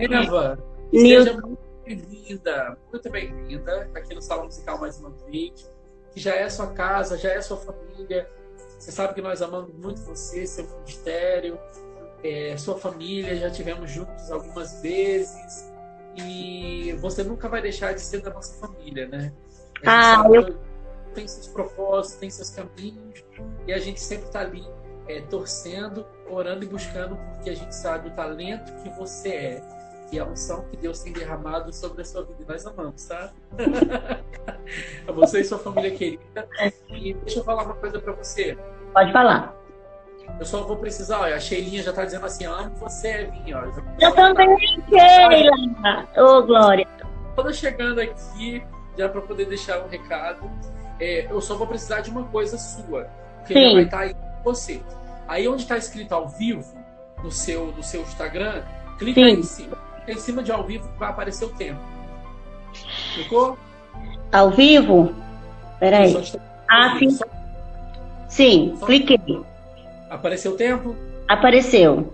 Eva, 0.00 0.58
seja 0.90 1.32
muito 1.34 1.58
bem-vinda, 1.84 2.78
muito 2.90 3.10
bem-vinda 3.10 3.90
aqui 3.94 4.14
no 4.14 4.22
Salão 4.22 4.46
Musical 4.46 4.78
mais 4.78 4.98
uma 4.98 5.10
vez, 5.10 5.70
que 6.12 6.20
já 6.20 6.34
é 6.34 6.48
sua 6.48 6.68
casa, 6.68 7.18
já 7.18 7.30
é 7.30 7.40
sua 7.40 7.56
família. 7.56 8.28
Você 8.78 8.90
sabe 8.90 9.14
que 9.14 9.22
nós 9.22 9.42
amamos 9.42 9.74
muito 9.74 10.00
você, 10.00 10.46
seu 10.46 10.66
ministério, 10.66 11.58
é, 12.22 12.56
sua 12.56 12.78
família, 12.78 13.36
já 13.36 13.50
tivemos 13.50 13.90
juntos 13.90 14.30
algumas 14.30 14.80
vezes 14.80 15.70
e 16.16 16.92
você 17.00 17.22
nunca 17.22 17.48
vai 17.48 17.62
deixar 17.62 17.94
de 17.94 18.00
ser 18.00 18.22
da 18.22 18.30
nossa 18.30 18.54
família, 18.54 19.06
né? 19.08 19.32
Ah, 19.84 20.24
eu... 20.32 20.56
Tem 21.14 21.28
seus 21.28 21.46
propósitos, 21.48 22.18
tem 22.18 22.30
seus 22.30 22.50
caminhos 22.50 23.22
e 23.66 23.72
a 23.72 23.78
gente 23.78 24.00
sempre 24.00 24.26
está 24.26 24.40
ali 24.40 24.66
é, 25.06 25.20
torcendo, 25.22 26.06
orando 26.30 26.64
e 26.64 26.66
buscando 26.66 27.16
porque 27.16 27.50
a 27.50 27.54
gente 27.54 27.74
sabe 27.74 28.08
o 28.08 28.12
talento 28.12 28.72
que 28.82 28.88
você 28.90 29.28
é 29.28 29.81
e 30.12 30.20
a 30.20 30.24
unção 30.24 30.64
que 30.70 30.76
Deus 30.76 31.00
tem 31.00 31.12
derramado 31.12 31.72
sobre 31.72 32.02
a 32.02 32.04
sua 32.04 32.22
vida. 32.22 32.42
E 32.42 32.52
nós 32.52 32.66
amamos, 32.66 33.04
tá? 33.06 33.32
a 35.08 35.12
você 35.12 35.40
e 35.40 35.44
sua 35.44 35.58
família 35.58 35.90
querida. 35.90 36.46
E 36.90 37.14
deixa 37.14 37.40
eu 37.40 37.44
falar 37.44 37.64
uma 37.64 37.74
coisa 37.74 37.98
para 37.98 38.12
você. 38.12 38.56
Pode 38.92 39.12
falar. 39.12 39.54
Eu 40.38 40.46
só 40.46 40.62
vou 40.62 40.76
precisar, 40.76 41.20
olha, 41.20 41.34
a 41.34 41.40
Sheilinha 41.40 41.82
já 41.82 41.92
tá 41.92 42.04
dizendo 42.04 42.26
assim, 42.26 42.44
amo 42.44 42.74
você, 42.76 43.22
Evinha, 43.22 43.58
ó. 43.58 43.80
Eu 44.00 44.14
também, 44.14 44.58
Sheila! 44.88 46.08
Ô, 46.16 46.38
oh, 46.38 46.42
Glória! 46.42 46.86
Toda 47.34 47.52
chegando 47.52 48.00
aqui, 48.00 48.62
já 48.96 49.08
para 49.08 49.20
poder 49.22 49.46
deixar 49.46 49.82
um 49.82 49.88
recado. 49.88 50.50
É, 51.00 51.26
eu 51.30 51.40
só 51.40 51.56
vou 51.56 51.66
precisar 51.66 52.00
de 52.00 52.10
uma 52.10 52.24
coisa 52.24 52.58
sua, 52.58 53.04
porque 53.38 53.54
Sim. 53.54 53.74
vai 53.74 53.84
estar 53.84 53.96
tá 53.98 54.02
aí 54.04 54.14
com 54.14 54.42
você. 54.44 54.82
Aí 55.26 55.48
onde 55.48 55.62
está 55.62 55.76
escrito 55.76 56.12
ao 56.12 56.28
vivo, 56.28 56.76
no 57.22 57.30
seu, 57.30 57.66
no 57.68 57.82
seu 57.82 58.02
Instagram, 58.02 58.62
clica 58.98 59.20
Sim. 59.20 59.26
aí 59.26 59.32
em 59.32 59.42
cima. 59.42 59.91
Em 60.06 60.16
cima 60.18 60.42
de 60.42 60.50
ao 60.50 60.64
vivo 60.64 60.88
vai 60.98 61.10
aparecer 61.10 61.44
o 61.44 61.50
tempo. 61.50 61.80
Clicou? 63.14 63.58
Ao 64.32 64.50
vivo? 64.50 65.14
Peraí. 65.78 66.16
Ah, 66.68 66.96
sim. 66.98 67.10
Só... 67.10 67.24
Sim, 68.28 68.76
só... 68.78 68.86
cliquei. 68.86 69.42
Apareceu 70.08 70.52
o 70.52 70.56
tempo? 70.56 70.96
Apareceu. 71.28 72.12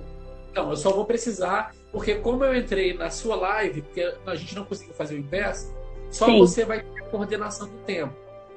Então, 0.51 0.71
eu 0.71 0.77
só 0.77 0.91
vou 0.91 1.05
precisar, 1.05 1.73
porque 1.93 2.17
como 2.17 2.45
eu 2.45 2.57
entrei 2.57 2.95
na 2.95 3.11
sua 3.11 3.37
live, 3.37 3.83
porque 3.83 4.15
a 4.27 4.35
gente 4.35 4.55
não 4.55 4.65
conseguiu 4.65 4.95
fazer 4.95 5.15
o 5.15 5.19
inverso, 5.19 5.73
só 6.11 6.27
Sim. 6.27 6.39
você 6.39 6.65
vai 6.65 6.81
ter 6.81 7.01
a 7.01 7.05
coordenação 7.07 7.69
do 7.69 7.79
tempo. 7.79 8.15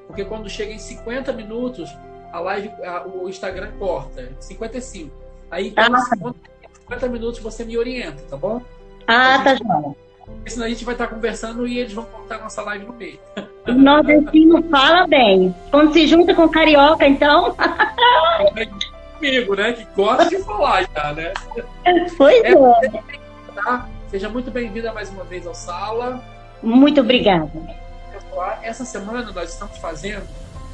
Porque 0.08 0.26
quando 0.26 0.50
chega 0.50 0.72
em 0.74 0.80
50 0.80 1.32
minutos, 1.34 1.90
a 2.32 2.40
live, 2.40 2.70
a, 2.84 3.06
o 3.08 3.30
Instagram 3.30 3.72
corta. 3.78 4.32
55. 4.40 5.12
Aí, 5.50 5.68
então, 5.70 5.86
ah. 5.94 6.34
50 6.82 7.08
minutos 7.10 7.40
você 7.40 7.64
me 7.64 7.78
orienta, 7.78 8.24
tá 8.24 8.36
bom? 8.36 8.62
Ah, 9.14 9.42
tá 9.44 9.58
bom. 9.62 9.94
Senão 10.48 10.66
a 10.66 10.70
gente 10.70 10.86
vai 10.86 10.94
estar 10.94 11.08
conversando 11.08 11.68
e 11.68 11.80
eles 11.80 11.92
vão 11.92 12.06
cortar 12.06 12.40
nossa 12.40 12.62
live 12.62 12.86
no 12.86 12.94
meio. 12.94 13.20
O 13.68 13.74
nordestino 13.74 14.64
fala 14.70 15.06
bem. 15.06 15.54
Quando 15.70 15.92
se 15.92 16.08
junta 16.08 16.34
com 16.34 16.48
carioca, 16.48 17.06
então. 17.06 17.54
comigo, 19.20 19.56
né? 19.56 19.74
Que 19.74 19.86
gosta 19.96 20.30
de 20.30 20.42
falar 20.44 20.88
já, 20.96 21.14
né? 21.14 21.34
Pois 22.18 22.42
é. 22.42 22.52
é. 22.52 23.04
Tá? 23.54 23.90
Seja 24.08 24.30
muito 24.30 24.50
bem-vinda 24.50 24.94
mais 24.94 25.10
uma 25.10 25.26
vez 25.26 25.46
ao 25.46 25.54
Sala. 25.54 26.24
Muito 26.64 27.02
obrigada. 27.02 27.52
Essa 28.64 28.86
semana 28.86 29.30
nós 29.34 29.52
estamos 29.52 29.78
fazendo 29.78 30.26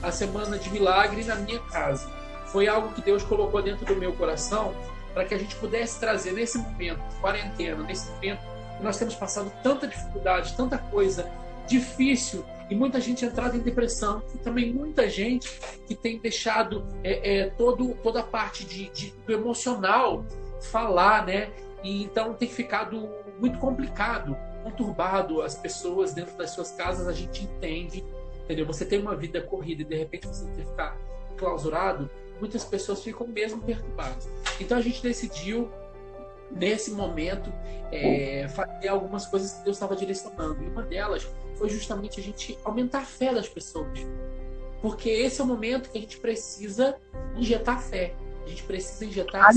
a 0.03 0.11
Semana 0.11 0.59
de 0.59 0.69
Milagre 0.69 1.23
na 1.23 1.35
minha 1.35 1.59
casa. 1.59 2.07
Foi 2.45 2.67
algo 2.67 2.93
que 2.93 3.01
Deus 3.01 3.23
colocou 3.23 3.63
dentro 3.63 3.83
do 3.83 3.95
meu 3.95 4.13
coração 4.13 4.73
para 5.17 5.25
que 5.25 5.33
a 5.33 5.37
gente 5.39 5.55
pudesse 5.55 5.99
trazer 5.99 6.31
nesse 6.31 6.59
momento, 6.59 6.99
quarentena, 7.19 7.81
nesse 7.81 8.07
momento 8.11 8.39
que 8.77 8.83
nós 8.83 8.99
temos 8.99 9.15
passado 9.15 9.51
tanta 9.63 9.87
dificuldade, 9.87 10.55
tanta 10.55 10.77
coisa 10.77 11.27
difícil 11.65 12.45
e 12.69 12.75
muita 12.75 13.01
gente 13.01 13.25
entrada 13.25 13.57
em 13.57 13.61
depressão 13.61 14.21
e 14.35 14.37
também 14.37 14.71
muita 14.71 15.09
gente 15.09 15.59
que 15.87 15.95
tem 15.95 16.19
deixado 16.19 16.85
é, 17.03 17.39
é, 17.39 17.49
todo, 17.49 17.95
toda 18.03 18.19
a 18.19 18.23
parte 18.23 18.63
de, 18.63 18.89
de, 18.91 19.11
do 19.25 19.33
emocional 19.33 20.23
falar, 20.61 21.25
né? 21.25 21.49
E 21.83 22.03
então 22.03 22.35
tem 22.35 22.47
ficado 22.47 23.09
muito 23.39 23.57
complicado, 23.57 24.37
conturbado 24.63 25.41
as 25.41 25.55
pessoas 25.55 26.13
dentro 26.13 26.37
das 26.37 26.51
suas 26.51 26.69
casas, 26.73 27.07
a 27.07 27.13
gente 27.13 27.43
entende, 27.43 28.05
entendeu? 28.43 28.67
Você 28.67 28.85
tem 28.85 29.01
uma 29.01 29.15
vida 29.15 29.41
corrida 29.41 29.81
e 29.81 29.85
de 29.85 29.95
repente 29.95 30.27
você 30.27 30.45
tem 30.45 30.63
que 30.63 30.69
ficar 30.69 30.95
clausurado, 31.37 32.07
muitas 32.39 32.63
pessoas 32.63 33.03
ficam 33.03 33.27
mesmo 33.27 33.61
perturbadas. 33.61 34.27
Então 34.59 34.77
a 34.77 34.81
gente 34.81 35.01
decidiu 35.01 35.69
nesse 36.51 36.91
momento 36.91 37.51
é, 37.91 38.47
fazer 38.49 38.87
algumas 38.87 39.25
coisas 39.25 39.53
que 39.53 39.63
Deus 39.63 39.75
estava 39.75 39.95
direcionando. 39.95 40.63
E 40.63 40.67
uma 40.67 40.83
delas 40.83 41.27
foi 41.55 41.69
justamente 41.69 42.19
a 42.19 42.23
gente 42.23 42.57
aumentar 42.63 42.99
a 42.99 43.05
fé 43.05 43.33
das 43.33 43.49
pessoas. 43.49 43.99
Porque 44.81 45.09
esse 45.09 45.41
é 45.41 45.43
o 45.43 45.47
momento 45.47 45.89
que 45.89 45.97
a 45.97 46.01
gente 46.01 46.17
precisa 46.19 46.95
injetar 47.35 47.81
fé. 47.81 48.13
A 48.45 48.49
gente 48.49 48.63
precisa 48.63 49.05
injetar 49.05 49.49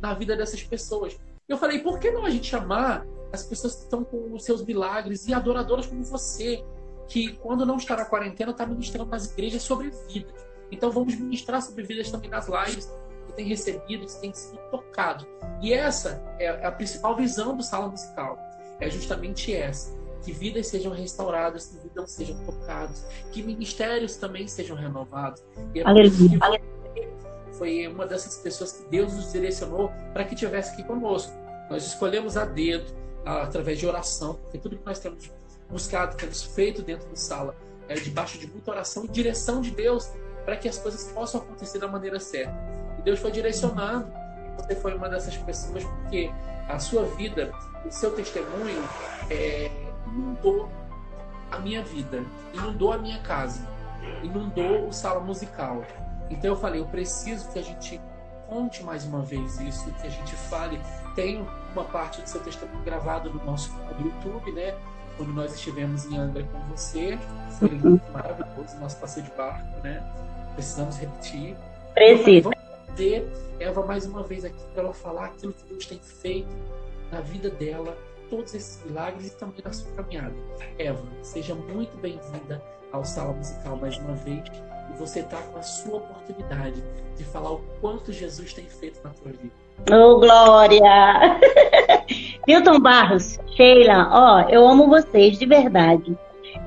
na 0.00 0.14
vida 0.14 0.36
dessas 0.36 0.62
pessoas. 0.62 1.16
Eu 1.48 1.58
falei, 1.58 1.78
por 1.78 1.98
que 1.98 2.10
não 2.10 2.24
a 2.24 2.30
gente 2.30 2.48
chamar 2.48 3.06
as 3.32 3.42
pessoas 3.44 3.74
que 3.74 3.82
estão 3.82 4.02
com 4.04 4.32
os 4.32 4.44
seus 4.44 4.64
milagres 4.64 5.26
e 5.26 5.34
adoradoras 5.34 5.86
como 5.86 6.02
você, 6.04 6.64
que 7.08 7.34
quando 7.34 7.66
não 7.66 7.76
está 7.76 7.96
na 7.96 8.04
quarentena 8.04 8.52
está 8.52 8.64
ministrando 8.64 9.10
nas 9.10 9.30
igrejas 9.30 9.62
sobre 9.62 9.90
vidas. 10.08 10.32
Então 10.70 10.90
vamos 10.90 11.14
ministrar 11.14 11.62
sobre 11.62 11.84
vidas 11.84 12.10
também 12.10 12.30
nas 12.30 12.48
lives 12.48 12.90
que 13.26 13.32
tem 13.34 13.46
recebido, 13.46 14.06
que 14.06 14.20
tem 14.20 14.32
sido 14.32 14.58
tocado. 14.70 15.26
E 15.60 15.72
essa 15.72 16.22
é 16.38 16.66
a 16.66 16.72
principal 16.72 17.16
visão 17.16 17.56
do 17.56 17.62
sala 17.62 17.88
musical. 17.88 18.38
É 18.80 18.90
justamente 18.90 19.54
essa 19.54 19.94
que 20.24 20.32
vidas 20.32 20.68
sejam 20.68 20.92
restauradas, 20.92 21.66
que 21.66 21.78
vidas 21.78 22.10
sejam 22.10 22.36
tocadas, 22.44 23.06
que 23.30 23.42
ministérios 23.42 24.16
também 24.16 24.48
sejam 24.48 24.76
renovados. 24.76 25.42
E 25.74 25.80
é 25.80 25.82
Aleluia. 25.86 26.38
Foi 27.52 27.86
uma 27.86 28.06
dessas 28.06 28.38
pessoas 28.38 28.72
que 28.72 28.88
Deus 28.88 29.12
nos 29.12 29.32
direcionou 29.32 29.92
para 30.12 30.24
que 30.24 30.34
tivesse 30.34 30.72
aqui 30.72 30.82
conosco. 30.82 31.32
Nós 31.70 31.86
escolhemos 31.86 32.36
a 32.36 32.44
dedo, 32.44 32.92
através 33.24 33.78
de 33.78 33.86
oração, 33.86 34.34
porque 34.34 34.58
tudo 34.58 34.76
que 34.76 34.84
nós 34.84 34.98
temos 34.98 35.30
buscado, 35.70 36.16
temos 36.16 36.42
feito 36.42 36.82
dentro 36.82 37.08
da 37.08 37.16
sala, 37.16 37.56
é 37.88 37.94
debaixo 37.94 38.38
de 38.38 38.46
muita 38.46 38.70
oração 38.70 39.04
e 39.04 39.08
direção 39.08 39.60
de 39.60 39.70
Deus 39.70 40.10
para 40.44 40.56
que 40.56 40.68
as 40.68 40.78
coisas 40.78 41.10
possam 41.12 41.40
acontecer 41.40 41.78
da 41.78 41.88
maneira 41.88 42.20
certa. 42.20 42.54
E 42.98 43.02
Deus 43.02 43.18
foi 43.18 43.30
direcionando. 43.30 44.12
Você 44.58 44.74
foi 44.76 44.94
uma 44.94 45.08
dessas 45.08 45.36
pessoas 45.36 45.84
porque 45.84 46.30
a 46.68 46.78
sua 46.78 47.04
vida, 47.04 47.52
o 47.84 47.90
seu 47.90 48.12
testemunho, 48.12 48.82
é, 49.30 49.70
inundou 50.06 50.70
a 51.50 51.58
minha 51.58 51.82
vida, 51.82 52.24
inundou 52.52 52.92
a 52.92 52.98
minha 52.98 53.20
casa, 53.20 53.66
inundou 54.22 54.88
o 54.88 54.92
sala 54.92 55.20
musical. 55.20 55.84
Então 56.30 56.50
eu 56.50 56.56
falei, 56.56 56.80
eu 56.80 56.86
preciso 56.86 57.50
que 57.50 57.58
a 57.58 57.62
gente 57.62 58.00
conte 58.48 58.82
mais 58.82 59.04
uma 59.04 59.22
vez 59.22 59.60
isso, 59.60 59.90
que 60.00 60.06
a 60.06 60.10
gente 60.10 60.34
fale. 60.36 60.80
Tem 61.14 61.46
uma 61.72 61.84
parte 61.84 62.20
do 62.22 62.28
seu 62.28 62.40
testemunho 62.40 62.82
gravado 62.82 63.30
no 63.30 63.44
nosso 63.44 63.72
no 63.72 64.06
YouTube, 64.06 64.52
né? 64.52 64.74
Quando 65.16 65.32
nós 65.32 65.54
estivemos 65.54 66.06
em 66.06 66.16
Angra 66.16 66.42
com 66.44 66.58
você, 66.70 67.18
foi 67.58 67.68
uhum. 67.68 68.00
maravilhoso, 68.12 68.76
nosso 68.80 68.96
passeio 68.96 69.26
de 69.26 69.32
barco, 69.32 69.80
né? 69.82 70.02
Precisamos 70.54 70.96
repetir. 70.96 71.56
Preciso. 71.94 72.50
Vamos 72.50 72.96
ter 72.96 73.26
Eva 73.60 73.84
mais 73.86 74.04
uma 74.04 74.22
vez 74.22 74.44
aqui 74.44 74.62
para 74.72 74.82
ela 74.82 74.92
falar 74.92 75.26
aquilo 75.26 75.52
que 75.52 75.64
Deus 75.68 75.86
tem 75.86 75.98
feito 75.98 76.48
na 77.12 77.20
vida 77.20 77.48
dela, 77.50 77.96
todos 78.28 78.54
esses 78.54 78.84
milagres 78.84 79.28
e 79.28 79.36
também 79.36 79.62
na 79.64 79.72
sua 79.72 79.90
caminhada. 79.92 80.34
Eva, 80.78 81.02
seja 81.22 81.54
muito 81.54 81.96
bem-vinda 81.98 82.60
ao 82.92 83.04
Sala 83.04 83.32
Musical 83.32 83.76
mais 83.76 83.96
uma 83.98 84.14
vez. 84.14 84.42
E 84.90 84.98
você 84.98 85.20
está 85.20 85.36
com 85.36 85.58
a 85.58 85.62
sua 85.62 85.96
oportunidade 85.96 86.82
de 87.16 87.24
falar 87.24 87.52
o 87.52 87.60
quanto 87.80 88.12
Jesus 88.12 88.52
tem 88.52 88.66
feito 88.66 89.00
na 89.02 89.10
tua 89.10 89.32
vida. 89.32 89.52
Ô, 89.90 89.94
oh, 89.94 90.20
Glória! 90.20 91.38
Milton 92.46 92.80
Barros, 92.80 93.38
Sheila, 93.56 94.08
ó, 94.12 94.40
eu 94.48 94.66
amo 94.66 94.88
vocês 94.88 95.38
de 95.38 95.46
verdade. 95.46 96.16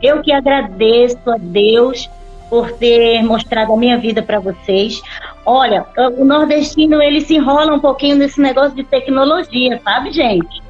Eu 0.01 0.21
que 0.21 0.31
agradeço 0.31 1.17
a 1.29 1.38
Deus 1.38 2.09
por 2.49 2.71
ter 2.73 3.21
mostrado 3.23 3.73
a 3.73 3.77
minha 3.77 3.97
vida 3.97 4.21
para 4.21 4.39
vocês. 4.39 5.01
Olha, 5.45 5.85
o 6.17 6.25
nordestino 6.25 7.01
ele 7.01 7.21
se 7.21 7.35
enrola 7.35 7.73
um 7.73 7.79
pouquinho 7.79 8.17
nesse 8.17 8.39
negócio 8.39 8.75
de 8.75 8.83
tecnologia, 8.83 9.79
sabe, 9.83 10.11
gente? 10.11 10.61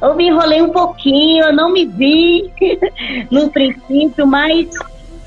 Eu 0.00 0.14
me 0.14 0.26
enrolei 0.28 0.60
um 0.60 0.70
pouquinho, 0.70 1.44
eu 1.44 1.52
não 1.52 1.72
me 1.72 1.86
vi 1.86 2.50
no 3.30 3.50
princípio, 3.50 4.26
mas 4.26 4.68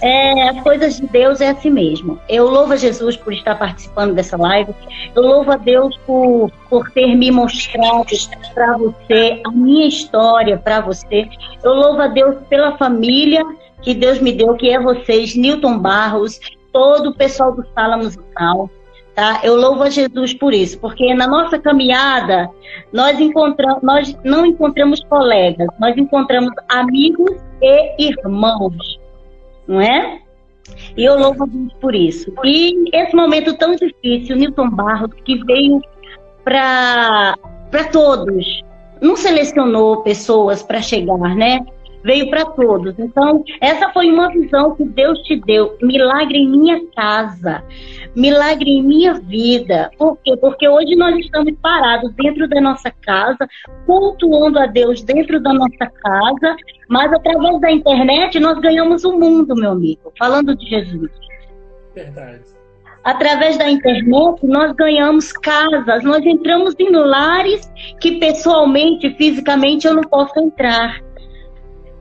é, 0.02 0.50
as 0.50 0.62
coisas 0.62 0.98
de 0.98 1.08
Deus 1.08 1.40
é 1.40 1.50
assim 1.50 1.70
mesmo. 1.70 2.20
Eu 2.28 2.50
louvo 2.50 2.74
a 2.74 2.76
Jesus 2.76 3.16
por 3.16 3.32
estar 3.32 3.56
participando 3.56 4.14
dessa 4.14 4.38
live. 4.38 4.74
Eu 5.16 5.24
louvo 5.24 5.52
a 5.52 5.58
Deus 5.58 5.98
por, 6.06 6.52
por 6.70 6.92
ter 6.92 7.16
me 7.16 7.32
mostrado 7.32 8.06
para 8.54 8.78
você 8.78 9.42
a 9.46 9.52
minha 9.52 9.88
história 9.88 10.58
para 10.58 10.82
você. 10.82 11.30
Eu 11.64 11.74
louvo 11.74 12.02
a 12.02 12.08
Deus 12.08 12.36
pela 12.50 12.78
família 12.78 13.46
que 13.86 13.94
Deus 13.94 14.20
me 14.20 14.34
deu, 14.34 14.54
que 14.56 14.70
é 14.70 14.80
vocês, 14.80 15.36
Newton 15.36 15.80
Barros, 15.80 16.40
todo 16.74 17.12
o 17.12 17.16
pessoal 17.16 17.56
do 17.56 17.66
Sala 17.74 17.96
Musical 17.96 18.70
Tá? 19.16 19.40
Eu 19.46 19.56
louvo 19.56 19.84
a 19.84 19.90
Jesus 19.90 20.34
por 20.34 20.54
isso, 20.54 20.78
porque 20.78 21.14
na 21.14 21.26
nossa 21.26 21.58
caminhada 21.58 22.50
nós 22.92 23.18
encontramos, 23.18 23.82
nós 23.82 24.18
não 24.26 24.46
encontramos 24.46 25.02
colegas, 25.06 25.70
nós 25.80 25.96
encontramos 25.96 26.52
amigos 26.68 27.32
e 27.62 28.10
irmãos, 28.10 29.00
não 29.66 29.80
é? 29.80 30.20
E 30.98 31.06
eu 31.06 31.18
louvo 31.18 31.44
a 31.46 31.48
Deus 31.48 31.74
por 31.80 31.96
isso. 31.96 32.30
E 32.44 32.90
esse 32.94 33.16
momento 33.16 33.58
tão 33.58 33.74
difícil, 33.74 34.36
Newton 34.36 34.70
Barros, 34.72 35.12
que 35.24 35.42
veio 35.46 35.80
para 36.44 37.38
todos, 37.94 38.46
não 39.00 39.16
selecionou 39.16 40.04
pessoas 40.04 40.62
para 40.62 40.82
chegar, 40.82 41.36
né? 41.36 41.66
Veio 42.06 42.30
para 42.30 42.46
todos. 42.46 42.94
Então, 43.00 43.44
essa 43.60 43.90
foi 43.90 44.12
uma 44.12 44.30
visão 44.30 44.76
que 44.76 44.86
Deus 44.86 45.20
te 45.24 45.36
deu. 45.38 45.76
Milagre 45.82 46.38
em 46.38 46.48
minha 46.48 46.80
casa, 46.96 47.64
milagre 48.16 48.70
em 48.70 48.84
minha 48.84 49.16
vida. 49.16 49.90
Por 49.98 50.16
quê? 50.24 50.38
Porque 50.38 50.70
hoje 50.70 50.96
nós 50.96 51.18
estamos 51.18 51.52
parados 51.60 52.14
dentro 52.14 52.48
da 52.48 52.62
nossa 52.62 52.92
casa, 53.02 53.50
cultuando 53.88 54.60
a 54.60 54.68
Deus 54.68 55.02
dentro 55.02 55.42
da 55.42 55.52
nossa 55.52 55.88
casa, 56.04 56.56
mas 56.88 57.12
através 57.12 57.60
da 57.60 57.72
internet 57.72 58.40
nós 58.40 58.60
ganhamos 58.60 59.04
o 59.04 59.18
mundo, 59.18 59.56
meu 59.56 59.72
amigo. 59.72 60.14
Falando 60.20 60.56
de 60.56 60.70
Jesus. 60.70 61.10
Verdade 61.96 62.56
através 63.06 63.56
da 63.56 63.70
internet, 63.70 64.40
nós 64.44 64.72
ganhamos 64.74 65.32
casas, 65.32 66.04
nós 66.04 66.26
entramos 66.26 66.74
em 66.80 66.90
lares 66.92 67.72
que 68.02 68.20
pessoalmente, 68.20 69.14
fisicamente, 69.16 69.86
eu 69.86 69.94
não 69.94 70.04
posso 70.04 70.38
entrar. 70.40 71.05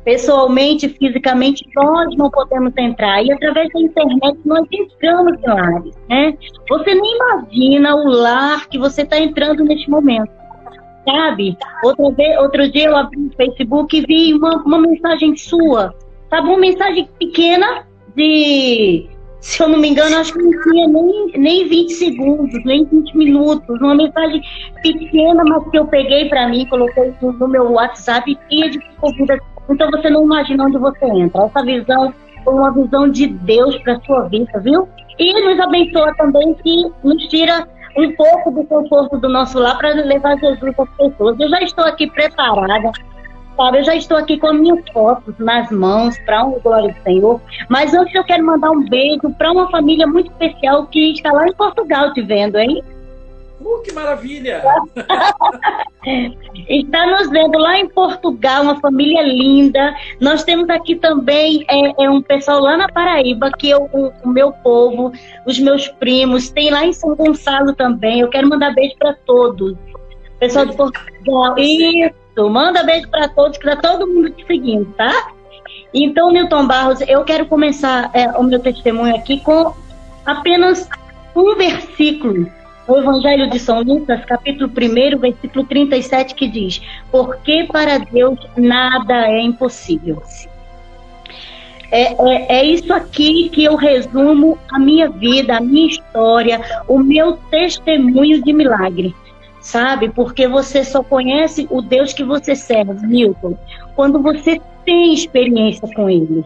Pessoalmente, 0.04 0.88
fisicamente, 0.90 1.66
nós 1.74 2.14
não 2.16 2.30
podemos 2.30 2.72
entrar. 2.76 3.24
E 3.24 3.32
através 3.32 3.68
da 3.72 3.80
internet, 3.80 4.38
nós 4.44 4.66
entramos 4.70 5.38
em 5.42 5.46
lares. 5.46 5.94
Né? 6.10 6.36
Você 6.68 6.94
nem 6.94 7.16
imagina 7.16 7.96
o 7.96 8.08
lar 8.08 8.68
que 8.68 8.78
você 8.78 9.02
está 9.02 9.18
entrando 9.18 9.64
neste 9.64 9.90
momento. 9.90 10.30
Sabe? 11.06 11.56
Outra 11.82 12.10
vez, 12.12 12.38
outro 12.38 12.70
dia 12.70 12.86
eu 12.86 12.96
abri 12.96 13.18
o 13.18 13.36
Facebook 13.36 13.96
e 13.96 14.06
vi 14.06 14.34
uma, 14.34 14.56
uma 14.62 14.78
mensagem 14.78 15.34
sua. 15.36 15.94
Sabe? 16.28 16.48
Uma 16.48 16.58
mensagem 16.58 17.08
pequena 17.18 17.86
de 18.14 19.08
se 19.44 19.62
eu 19.62 19.68
não 19.68 19.78
me 19.78 19.90
engano, 19.90 20.16
acho 20.16 20.32
que 20.32 20.42
não 20.42 20.62
tinha 20.62 20.88
nem, 20.88 21.26
nem 21.36 21.68
20 21.68 21.92
segundos, 21.92 22.64
nem 22.64 22.82
20 22.86 23.14
minutos. 23.14 23.78
Uma 23.78 23.94
mensagem 23.94 24.40
pequena, 24.82 25.44
mas 25.44 25.68
que 25.68 25.78
eu 25.78 25.86
peguei 25.86 26.30
para 26.30 26.48
mim, 26.48 26.66
coloquei 26.66 27.12
no 27.20 27.46
meu 27.46 27.72
WhatsApp 27.72 28.38
e 28.50 28.70
de 28.70 28.80
corrida. 28.96 29.38
Então 29.68 29.90
você 29.90 30.08
não 30.08 30.24
imagina 30.24 30.64
onde 30.64 30.78
você 30.78 31.04
entra. 31.04 31.44
Essa 31.44 31.62
visão 31.62 32.14
foi 32.42 32.54
uma 32.54 32.72
visão 32.72 33.10
de 33.10 33.26
Deus 33.26 33.76
para 33.82 34.00
sua 34.06 34.22
vida, 34.28 34.58
viu? 34.60 34.88
E 35.18 35.32
nos 35.34 35.60
abençoa 35.60 36.14
também 36.16 36.54
que 36.54 36.90
nos 37.04 37.22
tira 37.28 37.68
um 37.98 38.10
pouco 38.12 38.50
do 38.50 38.64
conforto 38.64 39.18
do 39.18 39.28
nosso 39.28 39.58
lar 39.58 39.76
para 39.76 39.90
levar 39.90 40.38
Jesus 40.38 40.74
às 40.78 40.88
pessoas. 40.96 41.38
Eu 41.38 41.50
já 41.50 41.60
estou 41.60 41.84
aqui 41.84 42.10
preparada 42.10 42.90
Sabe, 43.56 43.78
eu 43.78 43.84
já 43.84 43.94
estou 43.94 44.16
aqui 44.16 44.36
com 44.38 44.52
minhas 44.52 44.80
fotos 44.92 45.34
nas 45.38 45.70
mãos 45.70 46.18
para 46.26 46.44
um 46.44 46.58
glória 46.58 46.92
do 46.92 47.02
Senhor. 47.02 47.40
Mas 47.68 47.94
antes 47.94 48.14
eu 48.14 48.24
quero 48.24 48.44
mandar 48.44 48.70
um 48.70 48.84
beijo 48.88 49.30
para 49.38 49.52
uma 49.52 49.70
família 49.70 50.06
muito 50.06 50.30
especial 50.32 50.86
que 50.86 51.12
está 51.12 51.32
lá 51.32 51.46
em 51.46 51.54
Portugal 51.54 52.12
te 52.12 52.20
vendo, 52.20 52.58
hein? 52.58 52.82
Uh, 53.60 53.80
que 53.82 53.92
maravilha! 53.92 54.62
Está 56.68 57.06
nos 57.06 57.30
vendo 57.30 57.56
lá 57.58 57.78
em 57.78 57.88
Portugal, 57.88 58.62
uma 58.62 58.80
família 58.80 59.22
linda. 59.22 59.94
Nós 60.20 60.44
temos 60.44 60.68
aqui 60.68 60.96
também 60.96 61.64
é, 61.70 62.04
é 62.04 62.10
um 62.10 62.20
pessoal 62.20 62.60
lá 62.60 62.76
na 62.76 62.88
Paraíba, 62.88 63.50
que 63.52 63.70
eu, 63.70 63.88
o, 63.92 64.12
o, 64.22 64.28
meu 64.28 64.52
povo, 64.52 65.12
os 65.46 65.58
meus 65.58 65.88
primos, 65.88 66.50
tem 66.50 66.70
lá 66.70 66.84
em 66.84 66.92
São 66.92 67.14
Gonçalo 67.14 67.72
também. 67.74 68.20
Eu 68.20 68.28
quero 68.28 68.48
mandar 68.48 68.74
beijo 68.74 68.96
para 68.98 69.14
todos. 69.24 69.74
Pessoal 70.38 70.66
de 70.66 70.76
Portugal. 70.76 71.56
Isso! 71.56 72.23
Manda 72.36 72.82
beijo 72.82 73.08
para 73.08 73.28
todos, 73.28 73.58
que 73.58 73.76
todo 73.76 74.06
mundo 74.06 74.30
te 74.30 74.44
seguindo, 74.46 74.86
tá? 74.96 75.30
Então, 75.92 76.32
Milton 76.32 76.66
Barros, 76.66 77.00
eu 77.02 77.22
quero 77.24 77.46
começar 77.46 78.10
é, 78.12 78.28
o 78.30 78.42
meu 78.42 78.58
testemunho 78.58 79.14
aqui 79.14 79.38
com 79.40 79.72
apenas 80.26 80.88
um 81.36 81.54
versículo 81.54 82.50
no 82.88 82.98
Evangelho 82.98 83.48
de 83.48 83.58
São 83.58 83.82
Lucas, 83.82 84.24
capítulo 84.24 84.68
1, 84.70 85.18
versículo 85.18 85.64
37, 85.64 86.34
que 86.34 86.48
diz: 86.48 86.82
Porque 87.10 87.66
para 87.70 87.98
Deus 87.98 88.38
nada 88.56 89.28
é 89.28 89.40
impossível. 89.40 90.22
É, 91.90 92.12
é, 92.12 92.58
é, 92.58 92.64
isso 92.64 92.92
aqui 92.92 93.48
que 93.50 93.64
eu 93.64 93.76
resumo 93.76 94.58
a 94.72 94.78
minha 94.80 95.08
vida, 95.08 95.56
a 95.56 95.60
minha 95.60 95.86
história, 95.86 96.60
o 96.88 96.98
meu 96.98 97.34
testemunho 97.50 98.42
de 98.42 98.52
milagre 98.52 99.14
sabe? 99.64 100.10
Porque 100.10 100.46
você 100.46 100.84
só 100.84 101.02
conhece 101.02 101.66
o 101.70 101.80
Deus 101.80 102.12
que 102.12 102.22
você 102.22 102.54
serve, 102.54 103.06
Milton, 103.06 103.58
quando 103.96 104.22
você 104.22 104.60
tem 104.84 105.14
experiência 105.14 105.88
com 105.94 106.08
ele. 106.08 106.44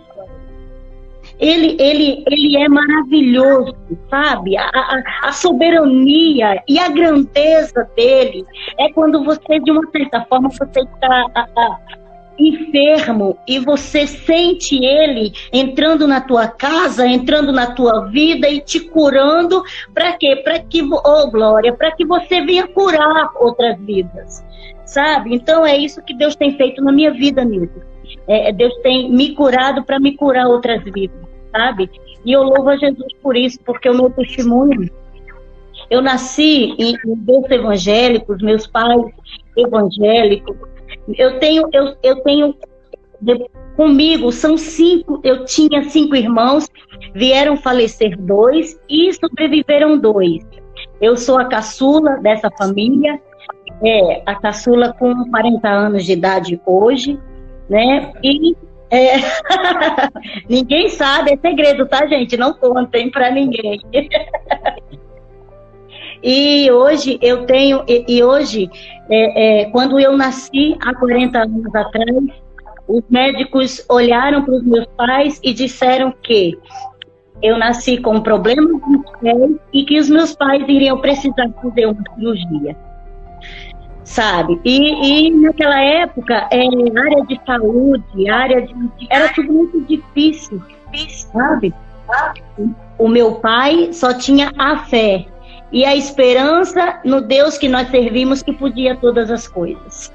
Ele, 1.38 1.76
ele, 1.78 2.24
ele 2.28 2.56
é 2.56 2.68
maravilhoso, 2.68 3.76
sabe? 4.08 4.56
A, 4.56 4.68
a, 4.72 5.02
a 5.24 5.32
soberania 5.32 6.62
e 6.66 6.78
a 6.78 6.88
grandeza 6.88 7.88
dele 7.96 8.44
é 8.78 8.90
quando 8.92 9.22
você, 9.24 9.60
de 9.60 9.70
uma 9.70 9.88
certa 9.90 10.24
forma, 10.24 10.48
você 10.50 10.80
está 10.80 11.26
enfermo 12.38 13.38
e 13.46 13.58
você 13.58 14.06
sente 14.06 14.76
ele 14.85 15.32
entrando 15.52 16.06
na 16.06 16.20
tua 16.20 16.46
casa, 16.49 17.06
entrando 17.06 17.52
na 17.52 17.73
tua 17.75 18.06
vida 18.06 18.49
e 18.49 18.61
te 18.61 18.81
curando, 18.81 19.62
para 19.93 20.12
quê? 20.12 20.37
Para 20.37 20.61
que, 20.61 20.82
oh 20.82 21.31
glória, 21.31 21.73
para 21.73 21.90
que 21.93 22.05
você 22.05 22.40
venha 22.40 22.67
curar 22.69 23.31
outras 23.37 23.79
vidas, 23.81 24.44
sabe? 24.85 25.35
Então 25.35 25.67
é 25.67 25.76
isso 25.76 26.02
que 26.02 26.14
Deus 26.14 26.37
tem 26.37 26.56
feito 26.56 26.82
na 26.82 26.93
minha 26.93 27.12
vida, 27.12 27.44
Nilton. 27.44 27.81
É, 28.26 28.52
Deus 28.52 28.75
tem 28.82 29.11
me 29.11 29.35
curado 29.35 29.85
para 29.85 29.99
me 29.99 30.17
curar 30.17 30.46
outras 30.46 30.82
vidas, 30.85 31.20
sabe? 31.50 31.90
E 32.25 32.32
eu 32.32 32.43
louvo 32.43 32.69
a 32.70 32.76
Jesus 32.76 33.12
por 33.23 33.37
isso, 33.37 33.58
porque 33.64 33.88
o 33.88 33.94
meu 33.94 34.11
testemunho 34.11 34.90
eu 35.90 36.02
nasci 36.02 36.75
em, 36.79 36.94
em 37.06 37.14
berço 37.17 37.52
evangélico, 37.55 38.37
meus 38.40 38.67
pais 38.67 39.00
evangélicos, 39.56 40.56
eu 41.16 41.38
tenho, 41.38 41.69
eu, 41.72 41.96
eu 42.02 42.22
tenho 42.22 42.55
comigo 43.76 44.31
são 44.32 44.56
cinco, 44.56 45.20
eu 45.25 45.44
tinha 45.44 45.84
cinco 45.84 46.14
irmãos, 46.14 46.69
vieram 47.14 47.56
falecer 47.56 48.16
dois 48.19 48.78
e 48.88 49.12
sobreviveram 49.12 49.99
dois. 49.99 50.44
Eu 51.00 51.16
sou 51.16 51.38
a 51.38 51.44
caçula 51.44 52.16
dessa 52.19 52.50
família, 52.50 53.20
é, 53.84 54.22
a 54.26 54.34
caçula 54.34 54.93
com 54.93 55.31
40 55.31 55.69
anos 55.69 56.05
de 56.05 56.12
idade 56.12 56.60
hoje, 56.66 57.18
né? 57.68 58.12
E 58.23 58.56
é, 58.90 59.16
ninguém 60.49 60.88
sabe, 60.88 61.32
é 61.32 61.37
segredo, 61.37 61.87
tá, 61.87 62.06
gente? 62.06 62.37
Não 62.37 62.54
contem 62.54 63.11
para 63.11 63.30
ninguém. 63.30 63.80
E 66.22 66.70
hoje 66.70 67.18
eu 67.22 67.46
tenho, 67.46 67.84
e, 67.87 68.04
e 68.08 68.25
hoje, 68.25 68.70
é, 69.08 69.62
é, 69.62 69.64
quando 69.70 69.98
eu 69.98 70.16
nasci 70.16 70.76
há 70.80 70.94
40 70.94 71.38
anos 71.38 71.75
atrás, 71.75 72.25
os 72.88 73.02
médicos 73.08 73.84
olharam 73.88 74.44
para 74.44 74.54
os 74.54 74.64
meus 74.64 74.87
pais 74.96 75.40
e 75.42 75.52
disseram 75.52 76.12
que 76.22 76.58
eu 77.42 77.56
nasci 77.56 77.98
com 77.98 78.20
problemas 78.20 78.80
nos 78.88 79.60
e 79.72 79.84
que 79.84 79.98
os 79.98 80.08
meus 80.08 80.34
pais 80.34 80.62
iriam 80.66 80.98
precisar 80.98 81.48
fazer 81.62 81.87
uma 81.87 82.02
cirurgia. 82.14 82.76
Sabe? 84.02 84.58
E, 84.64 85.26
e 85.26 85.30
naquela 85.30 85.78
época, 85.78 86.48
é, 86.50 86.64
área 86.98 87.25
de 87.26 87.38
saúde, 87.46 88.28
área 88.28 88.62
de. 88.62 88.75
Era 89.10 89.32
tudo 89.34 89.52
muito 89.52 89.80
difícil, 89.82 90.60
sabe? 91.30 91.75
O 92.98 93.06
meu 93.06 93.34
pai 93.34 93.92
só 93.92 94.14
tinha 94.14 94.50
a 94.56 94.78
fé 94.78 95.26
e 95.70 95.84
a 95.84 95.94
esperança 95.94 97.00
no 97.04 97.20
Deus 97.20 97.58
que 97.58 97.68
nós 97.68 97.88
servimos 97.90 98.42
que 98.42 98.52
podia 98.52 98.96
todas 98.96 99.30
as 99.30 99.46
coisas. 99.46 100.12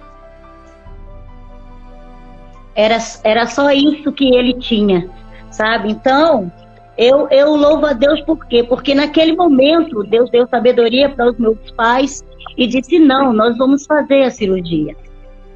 Era, 2.76 2.98
era 3.24 3.46
só 3.46 3.70
isso 3.72 4.12
que 4.12 4.36
ele 4.36 4.56
tinha, 4.56 5.08
sabe? 5.52 5.92
Então, 5.92 6.52
eu, 6.98 7.28
eu 7.30 7.56
louvo 7.56 7.86
a 7.86 7.94
Deus 7.94 8.22
por 8.22 8.46
quê? 8.48 8.64
Porque 8.64 8.96
naquele 8.96 9.36
momento 9.36 10.04
Deus 10.04 10.30
deu 10.32 10.48
sabedoria 10.48 11.10
para 11.10 11.30
os 11.30 11.38
meus 11.38 11.72
pais 11.72 12.24
e 12.58 12.66
disse: 12.66 12.98
não, 12.98 13.32
nós 13.32 13.56
vamos 13.58 13.86
fazer 13.86 14.24
a 14.24 14.32
cirurgia, 14.32 14.96